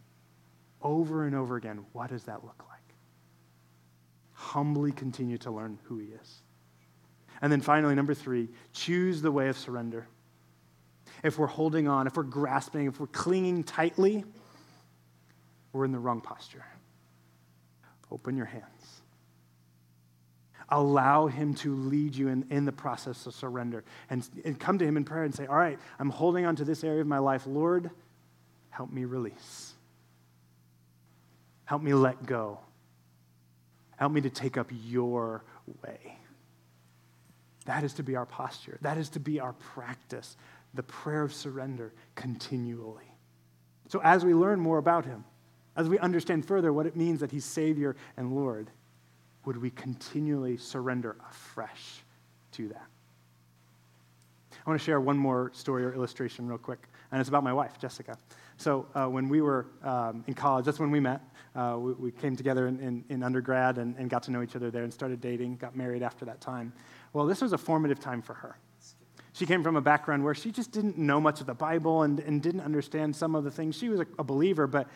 over 0.83 1.25
and 1.25 1.35
over 1.35 1.55
again. 1.55 1.85
What 1.93 2.09
does 2.09 2.23
that 2.25 2.43
look 2.43 2.63
like? 2.69 2.79
Humbly 4.33 4.91
continue 4.91 5.37
to 5.39 5.51
learn 5.51 5.79
who 5.83 5.97
He 5.97 6.07
is. 6.07 6.41
And 7.41 7.51
then 7.51 7.61
finally, 7.61 7.95
number 7.95 8.13
three, 8.13 8.49
choose 8.71 9.21
the 9.21 9.31
way 9.31 9.49
of 9.49 9.57
surrender. 9.57 10.07
If 11.23 11.37
we're 11.37 11.47
holding 11.47 11.87
on, 11.87 12.07
if 12.07 12.15
we're 12.15 12.23
grasping, 12.23 12.87
if 12.87 12.99
we're 12.99 13.07
clinging 13.07 13.63
tightly, 13.63 14.25
we're 15.71 15.85
in 15.85 15.91
the 15.91 15.99
wrong 15.99 16.21
posture. 16.21 16.65
Open 18.11 18.37
your 18.37 18.45
hands. 18.45 19.01
Allow 20.69 21.27
Him 21.27 21.53
to 21.55 21.75
lead 21.75 22.15
you 22.15 22.29
in, 22.29 22.45
in 22.49 22.65
the 22.65 22.71
process 22.71 23.25
of 23.25 23.33
surrender. 23.33 23.83
And, 24.09 24.27
and 24.45 24.59
come 24.59 24.77
to 24.79 24.85
Him 24.85 24.97
in 24.97 25.03
prayer 25.03 25.23
and 25.23 25.33
say, 25.33 25.45
All 25.45 25.55
right, 25.55 25.79
I'm 25.99 26.09
holding 26.09 26.45
on 26.45 26.55
to 26.57 26.63
this 26.63 26.83
area 26.83 27.01
of 27.01 27.07
my 27.07 27.19
life. 27.19 27.45
Lord, 27.45 27.89
help 28.69 28.91
me 28.91 29.05
release. 29.05 29.72
Help 31.65 31.81
me 31.81 31.93
let 31.93 32.25
go. 32.25 32.59
Help 33.97 34.11
me 34.11 34.21
to 34.21 34.29
take 34.29 34.57
up 34.57 34.69
your 34.85 35.43
way. 35.83 36.17
That 37.65 37.83
is 37.83 37.93
to 37.93 38.03
be 38.03 38.15
our 38.15 38.25
posture. 38.25 38.77
That 38.81 38.97
is 38.97 39.09
to 39.09 39.19
be 39.19 39.39
our 39.39 39.53
practice, 39.53 40.35
the 40.73 40.83
prayer 40.83 41.23
of 41.23 41.33
surrender 41.33 41.93
continually. 42.15 43.09
So, 43.87 44.01
as 44.03 44.25
we 44.25 44.33
learn 44.33 44.59
more 44.59 44.77
about 44.77 45.05
Him, 45.05 45.23
as 45.75 45.87
we 45.87 45.97
understand 45.99 46.45
further 46.45 46.73
what 46.73 46.85
it 46.85 46.95
means 46.95 47.21
that 47.21 47.31
He's 47.31 47.45
Savior 47.45 47.95
and 48.17 48.35
Lord, 48.35 48.69
would 49.45 49.61
we 49.61 49.69
continually 49.69 50.57
surrender 50.57 51.15
afresh 51.29 52.03
to 52.53 52.67
that? 52.69 52.87
I 54.65 54.69
want 54.69 54.79
to 54.79 54.85
share 54.85 55.01
one 55.01 55.17
more 55.17 55.51
story 55.53 55.83
or 55.83 55.93
illustration 55.93 56.47
real 56.47 56.57
quick, 56.57 56.87
and 57.11 57.19
it's 57.19 57.29
about 57.29 57.43
my 57.43 57.53
wife, 57.53 57.77
Jessica. 57.79 58.17
So 58.57 58.87
uh, 58.95 59.07
when 59.07 59.27
we 59.27 59.41
were 59.41 59.67
um, 59.83 60.23
in 60.27 60.33
college, 60.33 60.65
that's 60.65 60.79
when 60.79 60.91
we 60.91 60.99
met. 60.99 61.21
Uh, 61.55 61.77
we, 61.77 61.93
we, 61.93 62.11
came 62.11 62.35
together 62.35 62.67
in, 62.67 62.79
in, 62.79 63.05
in 63.09 63.21
undergrad 63.21 63.77
and, 63.77 63.95
and, 63.97 64.09
got 64.09 64.23
to 64.23 64.31
know 64.31 64.41
each 64.41 64.55
other 64.55 64.71
there 64.71 64.83
and 64.83 64.91
started 64.91 65.21
dating, 65.21 65.55
got 65.55 65.75
married 65.75 66.01
after 66.01 66.25
that 66.25 66.41
time. 66.41 66.73
Well, 67.13 67.27
this 67.27 67.41
was 67.41 67.53
a 67.53 67.59
formative 67.59 67.99
time 67.99 68.23
for 68.23 68.33
her. 68.33 68.57
She 69.33 69.45
came 69.45 69.63
from 69.63 69.75
a 69.75 69.81
background 69.81 70.23
where 70.23 70.33
she 70.33 70.51
just 70.51 70.71
didn't 70.71 70.97
know 70.97 71.21
much 71.21 71.41
of 71.41 71.47
the 71.47 71.53
Bible 71.53 72.03
and, 72.03 72.19
and 72.19 72.41
didn't 72.41 72.61
understand 72.61 73.15
some 73.15 73.35
of 73.35 73.43
the 73.43 73.51
things. 73.51 73.75
She 73.75 73.89
was 73.89 73.99
a, 73.99 74.07
a 74.17 74.23
believer, 74.23 74.65
but 74.65 74.87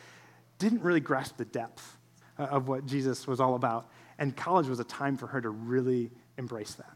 didn't 0.60 0.82
really 0.82 1.00
grasp 1.00 1.38
the 1.38 1.46
depth 1.46 1.98
uh, 2.40 2.44
of 2.44 2.68
what 2.68 2.86
Jesus 2.86 3.28
was 3.28 3.40
all 3.40 3.56
about. 3.56 3.90
And 4.20 4.36
college 4.36 4.68
was 4.68 4.80
a 4.80 4.84
time 4.84 5.18
for 5.18 5.28
her 5.28 5.42
to 5.42 5.50
really 5.50 6.12
embrace 6.38 6.74
that. 6.76 6.94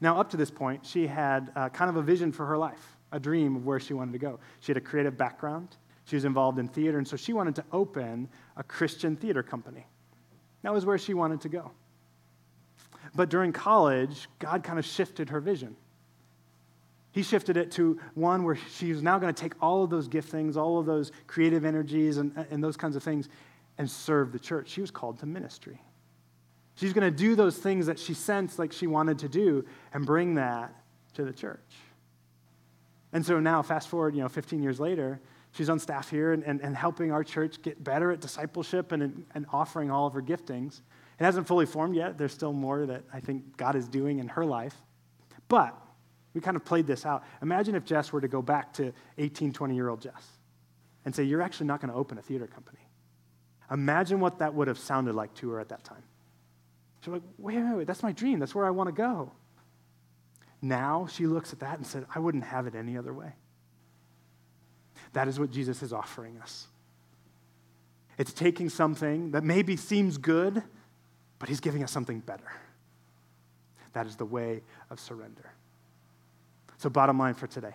Now, 0.00 0.20
up 0.20 0.30
to 0.30 0.36
this 0.36 0.50
point, 0.50 0.84
she 0.84 1.06
had 1.06 1.50
uh, 1.56 1.68
kind 1.70 1.88
of 1.88 1.96
a 1.96 2.02
vision 2.02 2.32
for 2.32 2.44
her 2.46 2.58
life, 2.58 2.96
a 3.12 3.18
dream 3.18 3.56
of 3.56 3.66
where 3.66 3.80
she 3.80 3.94
wanted 3.94 4.12
to 4.12 4.18
go. 4.18 4.38
She 4.60 4.70
had 4.70 4.76
a 4.76 4.82
creative 4.82 5.16
background. 5.16 5.76
She 6.08 6.16
was 6.16 6.24
involved 6.24 6.58
in 6.58 6.68
theater, 6.68 6.96
and 6.96 7.06
so 7.06 7.18
she 7.18 7.34
wanted 7.34 7.54
to 7.56 7.64
open 7.70 8.30
a 8.56 8.62
Christian 8.62 9.14
theater 9.14 9.42
company. 9.42 9.86
That 10.62 10.72
was 10.72 10.86
where 10.86 10.96
she 10.96 11.12
wanted 11.12 11.42
to 11.42 11.50
go. 11.50 11.70
But 13.14 13.28
during 13.28 13.52
college, 13.52 14.26
God 14.38 14.62
kind 14.64 14.78
of 14.78 14.86
shifted 14.86 15.28
her 15.28 15.38
vision. 15.38 15.76
He 17.12 17.22
shifted 17.22 17.58
it 17.58 17.70
to 17.72 18.00
one 18.14 18.42
where 18.42 18.56
she 18.56 18.90
was 18.90 19.02
now 19.02 19.18
going 19.18 19.34
to 19.34 19.38
take 19.38 19.52
all 19.62 19.84
of 19.84 19.90
those 19.90 20.08
giftings, 20.08 20.56
all 20.56 20.78
of 20.78 20.86
those 20.86 21.12
creative 21.26 21.66
energies, 21.66 22.16
and, 22.16 22.32
and 22.50 22.64
those 22.64 22.78
kinds 22.78 22.96
of 22.96 23.02
things, 23.02 23.28
and 23.76 23.90
serve 23.90 24.32
the 24.32 24.38
church. 24.38 24.70
She 24.70 24.80
was 24.80 24.90
called 24.90 25.18
to 25.18 25.26
ministry. 25.26 25.78
She's 26.76 26.94
going 26.94 27.04
to 27.04 27.16
do 27.16 27.34
those 27.34 27.58
things 27.58 27.84
that 27.84 27.98
she 27.98 28.14
sensed 28.14 28.58
like 28.58 28.72
she 28.72 28.86
wanted 28.86 29.18
to 29.18 29.28
do 29.28 29.66
and 29.92 30.06
bring 30.06 30.36
that 30.36 30.74
to 31.14 31.24
the 31.24 31.34
church. 31.34 31.60
And 33.12 33.26
so 33.26 33.40
now, 33.40 33.60
fast 33.60 33.88
forward, 33.88 34.14
you 34.14 34.22
know, 34.22 34.28
15 34.30 34.62
years 34.62 34.80
later, 34.80 35.20
She's 35.52 35.70
on 35.70 35.78
staff 35.78 36.10
here 36.10 36.32
and, 36.32 36.42
and, 36.44 36.60
and 36.60 36.76
helping 36.76 37.10
our 37.10 37.24
church 37.24 37.62
get 37.62 37.82
better 37.82 38.10
at 38.12 38.20
discipleship 38.20 38.92
and, 38.92 39.24
and 39.34 39.46
offering 39.52 39.90
all 39.90 40.06
of 40.06 40.12
her 40.14 40.22
giftings. 40.22 40.80
It 41.18 41.24
hasn't 41.24 41.48
fully 41.48 41.66
formed 41.66 41.96
yet. 41.96 42.18
There's 42.18 42.32
still 42.32 42.52
more 42.52 42.86
that 42.86 43.02
I 43.12 43.20
think 43.20 43.56
God 43.56 43.74
is 43.74 43.88
doing 43.88 44.18
in 44.18 44.28
her 44.28 44.44
life. 44.44 44.74
But 45.48 45.76
we 46.34 46.40
kind 46.40 46.56
of 46.56 46.64
played 46.64 46.86
this 46.86 47.06
out. 47.06 47.24
Imagine 47.42 47.74
if 47.74 47.84
Jess 47.84 48.12
were 48.12 48.20
to 48.20 48.28
go 48.28 48.42
back 48.42 48.72
to 48.74 48.92
18, 49.16 49.52
20 49.52 49.74
year 49.74 49.88
old 49.88 50.00
Jess 50.00 50.26
and 51.04 51.14
say, 51.14 51.24
You're 51.24 51.42
actually 51.42 51.66
not 51.66 51.80
going 51.80 51.92
to 51.92 51.98
open 51.98 52.18
a 52.18 52.22
theater 52.22 52.46
company. 52.46 52.78
Imagine 53.70 54.20
what 54.20 54.38
that 54.38 54.54
would 54.54 54.68
have 54.68 54.78
sounded 54.78 55.14
like 55.14 55.34
to 55.34 55.50
her 55.50 55.60
at 55.60 55.68
that 55.70 55.84
time. 55.84 56.02
She's 57.00 57.12
like, 57.12 57.22
wait, 57.36 57.58
wait, 57.58 57.76
wait, 57.76 57.86
that's 57.86 58.02
my 58.02 58.12
dream. 58.12 58.38
That's 58.38 58.54
where 58.54 58.66
I 58.66 58.70
want 58.70 58.88
to 58.88 58.92
go. 58.92 59.32
Now 60.60 61.06
she 61.10 61.26
looks 61.26 61.52
at 61.52 61.60
that 61.60 61.76
and 61.78 61.86
said, 61.86 62.06
I 62.14 62.18
wouldn't 62.18 62.44
have 62.44 62.66
it 62.66 62.74
any 62.74 62.96
other 62.96 63.12
way. 63.12 63.34
That 65.12 65.28
is 65.28 65.40
what 65.40 65.50
Jesus 65.50 65.82
is 65.82 65.92
offering 65.92 66.38
us. 66.38 66.66
It's 68.18 68.32
taking 68.32 68.68
something 68.68 69.30
that 69.30 69.44
maybe 69.44 69.76
seems 69.76 70.18
good, 70.18 70.62
but 71.38 71.48
he's 71.48 71.60
giving 71.60 71.82
us 71.82 71.92
something 71.92 72.20
better. 72.20 72.50
That 73.92 74.06
is 74.06 74.16
the 74.16 74.24
way 74.24 74.62
of 74.90 75.00
surrender. 75.00 75.52
So, 76.78 76.90
bottom 76.90 77.18
line 77.18 77.34
for 77.34 77.46
today 77.46 77.74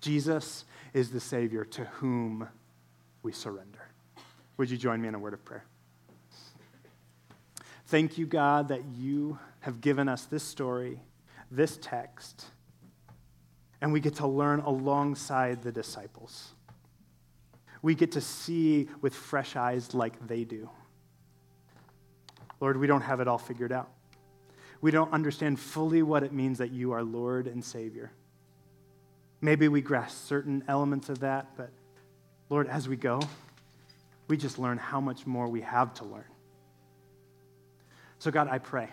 Jesus 0.00 0.64
is 0.94 1.10
the 1.10 1.20
Savior 1.20 1.64
to 1.64 1.84
whom 1.84 2.48
we 3.22 3.32
surrender. 3.32 3.88
Would 4.56 4.70
you 4.70 4.76
join 4.76 5.00
me 5.00 5.08
in 5.08 5.14
a 5.14 5.18
word 5.18 5.34
of 5.34 5.44
prayer? 5.44 5.64
Thank 7.86 8.18
you, 8.18 8.26
God, 8.26 8.68
that 8.68 8.82
you 8.96 9.38
have 9.60 9.80
given 9.80 10.08
us 10.08 10.24
this 10.24 10.42
story, 10.42 11.00
this 11.50 11.78
text 11.82 12.46
and 13.80 13.92
we 13.92 14.00
get 14.00 14.16
to 14.16 14.26
learn 14.26 14.60
alongside 14.60 15.62
the 15.62 15.72
disciples. 15.72 16.52
We 17.82 17.94
get 17.94 18.12
to 18.12 18.20
see 18.20 18.88
with 19.00 19.14
fresh 19.14 19.56
eyes 19.56 19.94
like 19.94 20.26
they 20.26 20.44
do. 20.44 20.68
Lord, 22.60 22.76
we 22.76 22.86
don't 22.86 23.00
have 23.00 23.20
it 23.20 23.28
all 23.28 23.38
figured 23.38 23.72
out. 23.72 23.90
We 24.82 24.90
don't 24.90 25.12
understand 25.12 25.58
fully 25.58 26.02
what 26.02 26.22
it 26.22 26.32
means 26.32 26.58
that 26.58 26.70
you 26.70 26.92
are 26.92 27.02
Lord 27.02 27.46
and 27.46 27.64
Savior. 27.64 28.12
Maybe 29.40 29.68
we 29.68 29.80
grasp 29.80 30.26
certain 30.26 30.62
elements 30.68 31.08
of 31.08 31.20
that, 31.20 31.56
but 31.56 31.70
Lord, 32.50 32.66
as 32.68 32.88
we 32.88 32.96
go, 32.96 33.20
we 34.28 34.36
just 34.36 34.58
learn 34.58 34.76
how 34.76 35.00
much 35.00 35.26
more 35.26 35.48
we 35.48 35.62
have 35.62 35.94
to 35.94 36.04
learn. 36.04 36.24
So, 38.18 38.30
God, 38.30 38.48
I 38.48 38.58
pray 38.58 38.90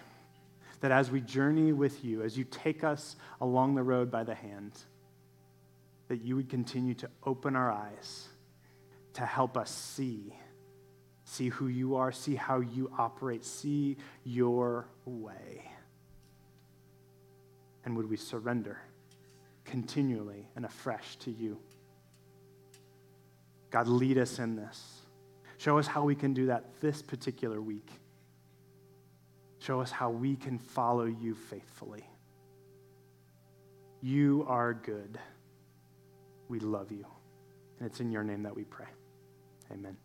that 0.82 0.92
as 0.92 1.10
we 1.10 1.22
journey 1.22 1.74
with 1.74 2.04
you, 2.04 2.22
as 2.22 2.38
you 2.38 2.44
take 2.44 2.84
us 2.84 3.16
along 3.42 3.76
the 3.76 3.84
road 3.84 4.12
by 4.12 4.24
the 4.24 4.36
hand, 4.36 4.72
that 6.08 6.22
you 6.22 6.36
would 6.36 6.50
continue 6.50 6.94
to 6.96 7.10
open 7.26 7.56
our 7.56 7.72
eyes 7.72 8.28
to 9.14 9.26
help 9.26 9.58
us 9.58 9.72
see. 9.72 10.34
See 11.26 11.50
who 11.50 11.68
you 11.68 11.96
are, 11.96 12.12
see 12.12 12.36
how 12.36 12.62
you 12.62 12.92
operate, 12.98 13.44
see 13.44 13.98
your 14.24 14.88
way. 15.06 15.70
And 17.84 17.98
would 17.98 18.10
we 18.10 18.16
surrender 18.16 18.80
continually 19.66 20.48
and 20.56 20.64
afresh 20.64 21.18
to 21.18 21.32
you? 21.32 21.58
God, 23.70 23.88
lead 23.88 24.18
us 24.18 24.40
in 24.40 24.56
this. 24.56 25.02
Show 25.58 25.78
us 25.78 25.88
how 25.88 26.04
we 26.04 26.16
can 26.16 26.34
do 26.34 26.46
that 26.46 26.80
this 26.80 27.02
particular 27.02 27.62
week. 27.62 27.90
Show 29.60 29.82
us 29.82 29.92
how 29.92 30.10
we 30.10 30.36
can 30.36 30.60
follow 30.60 31.06
you 31.06 31.36
faithfully. 31.36 32.08
You 34.02 34.46
are 34.48 34.74
good. 34.74 35.20
We 36.48 36.60
love 36.60 36.92
you. 36.92 37.06
And 37.80 37.88
it's 37.88 38.00
in 38.00 38.12
your 38.12 38.24
name 38.24 38.44
that 38.44 38.56
we 38.56 38.64
pray. 38.64 38.88
Amen. 39.72 39.98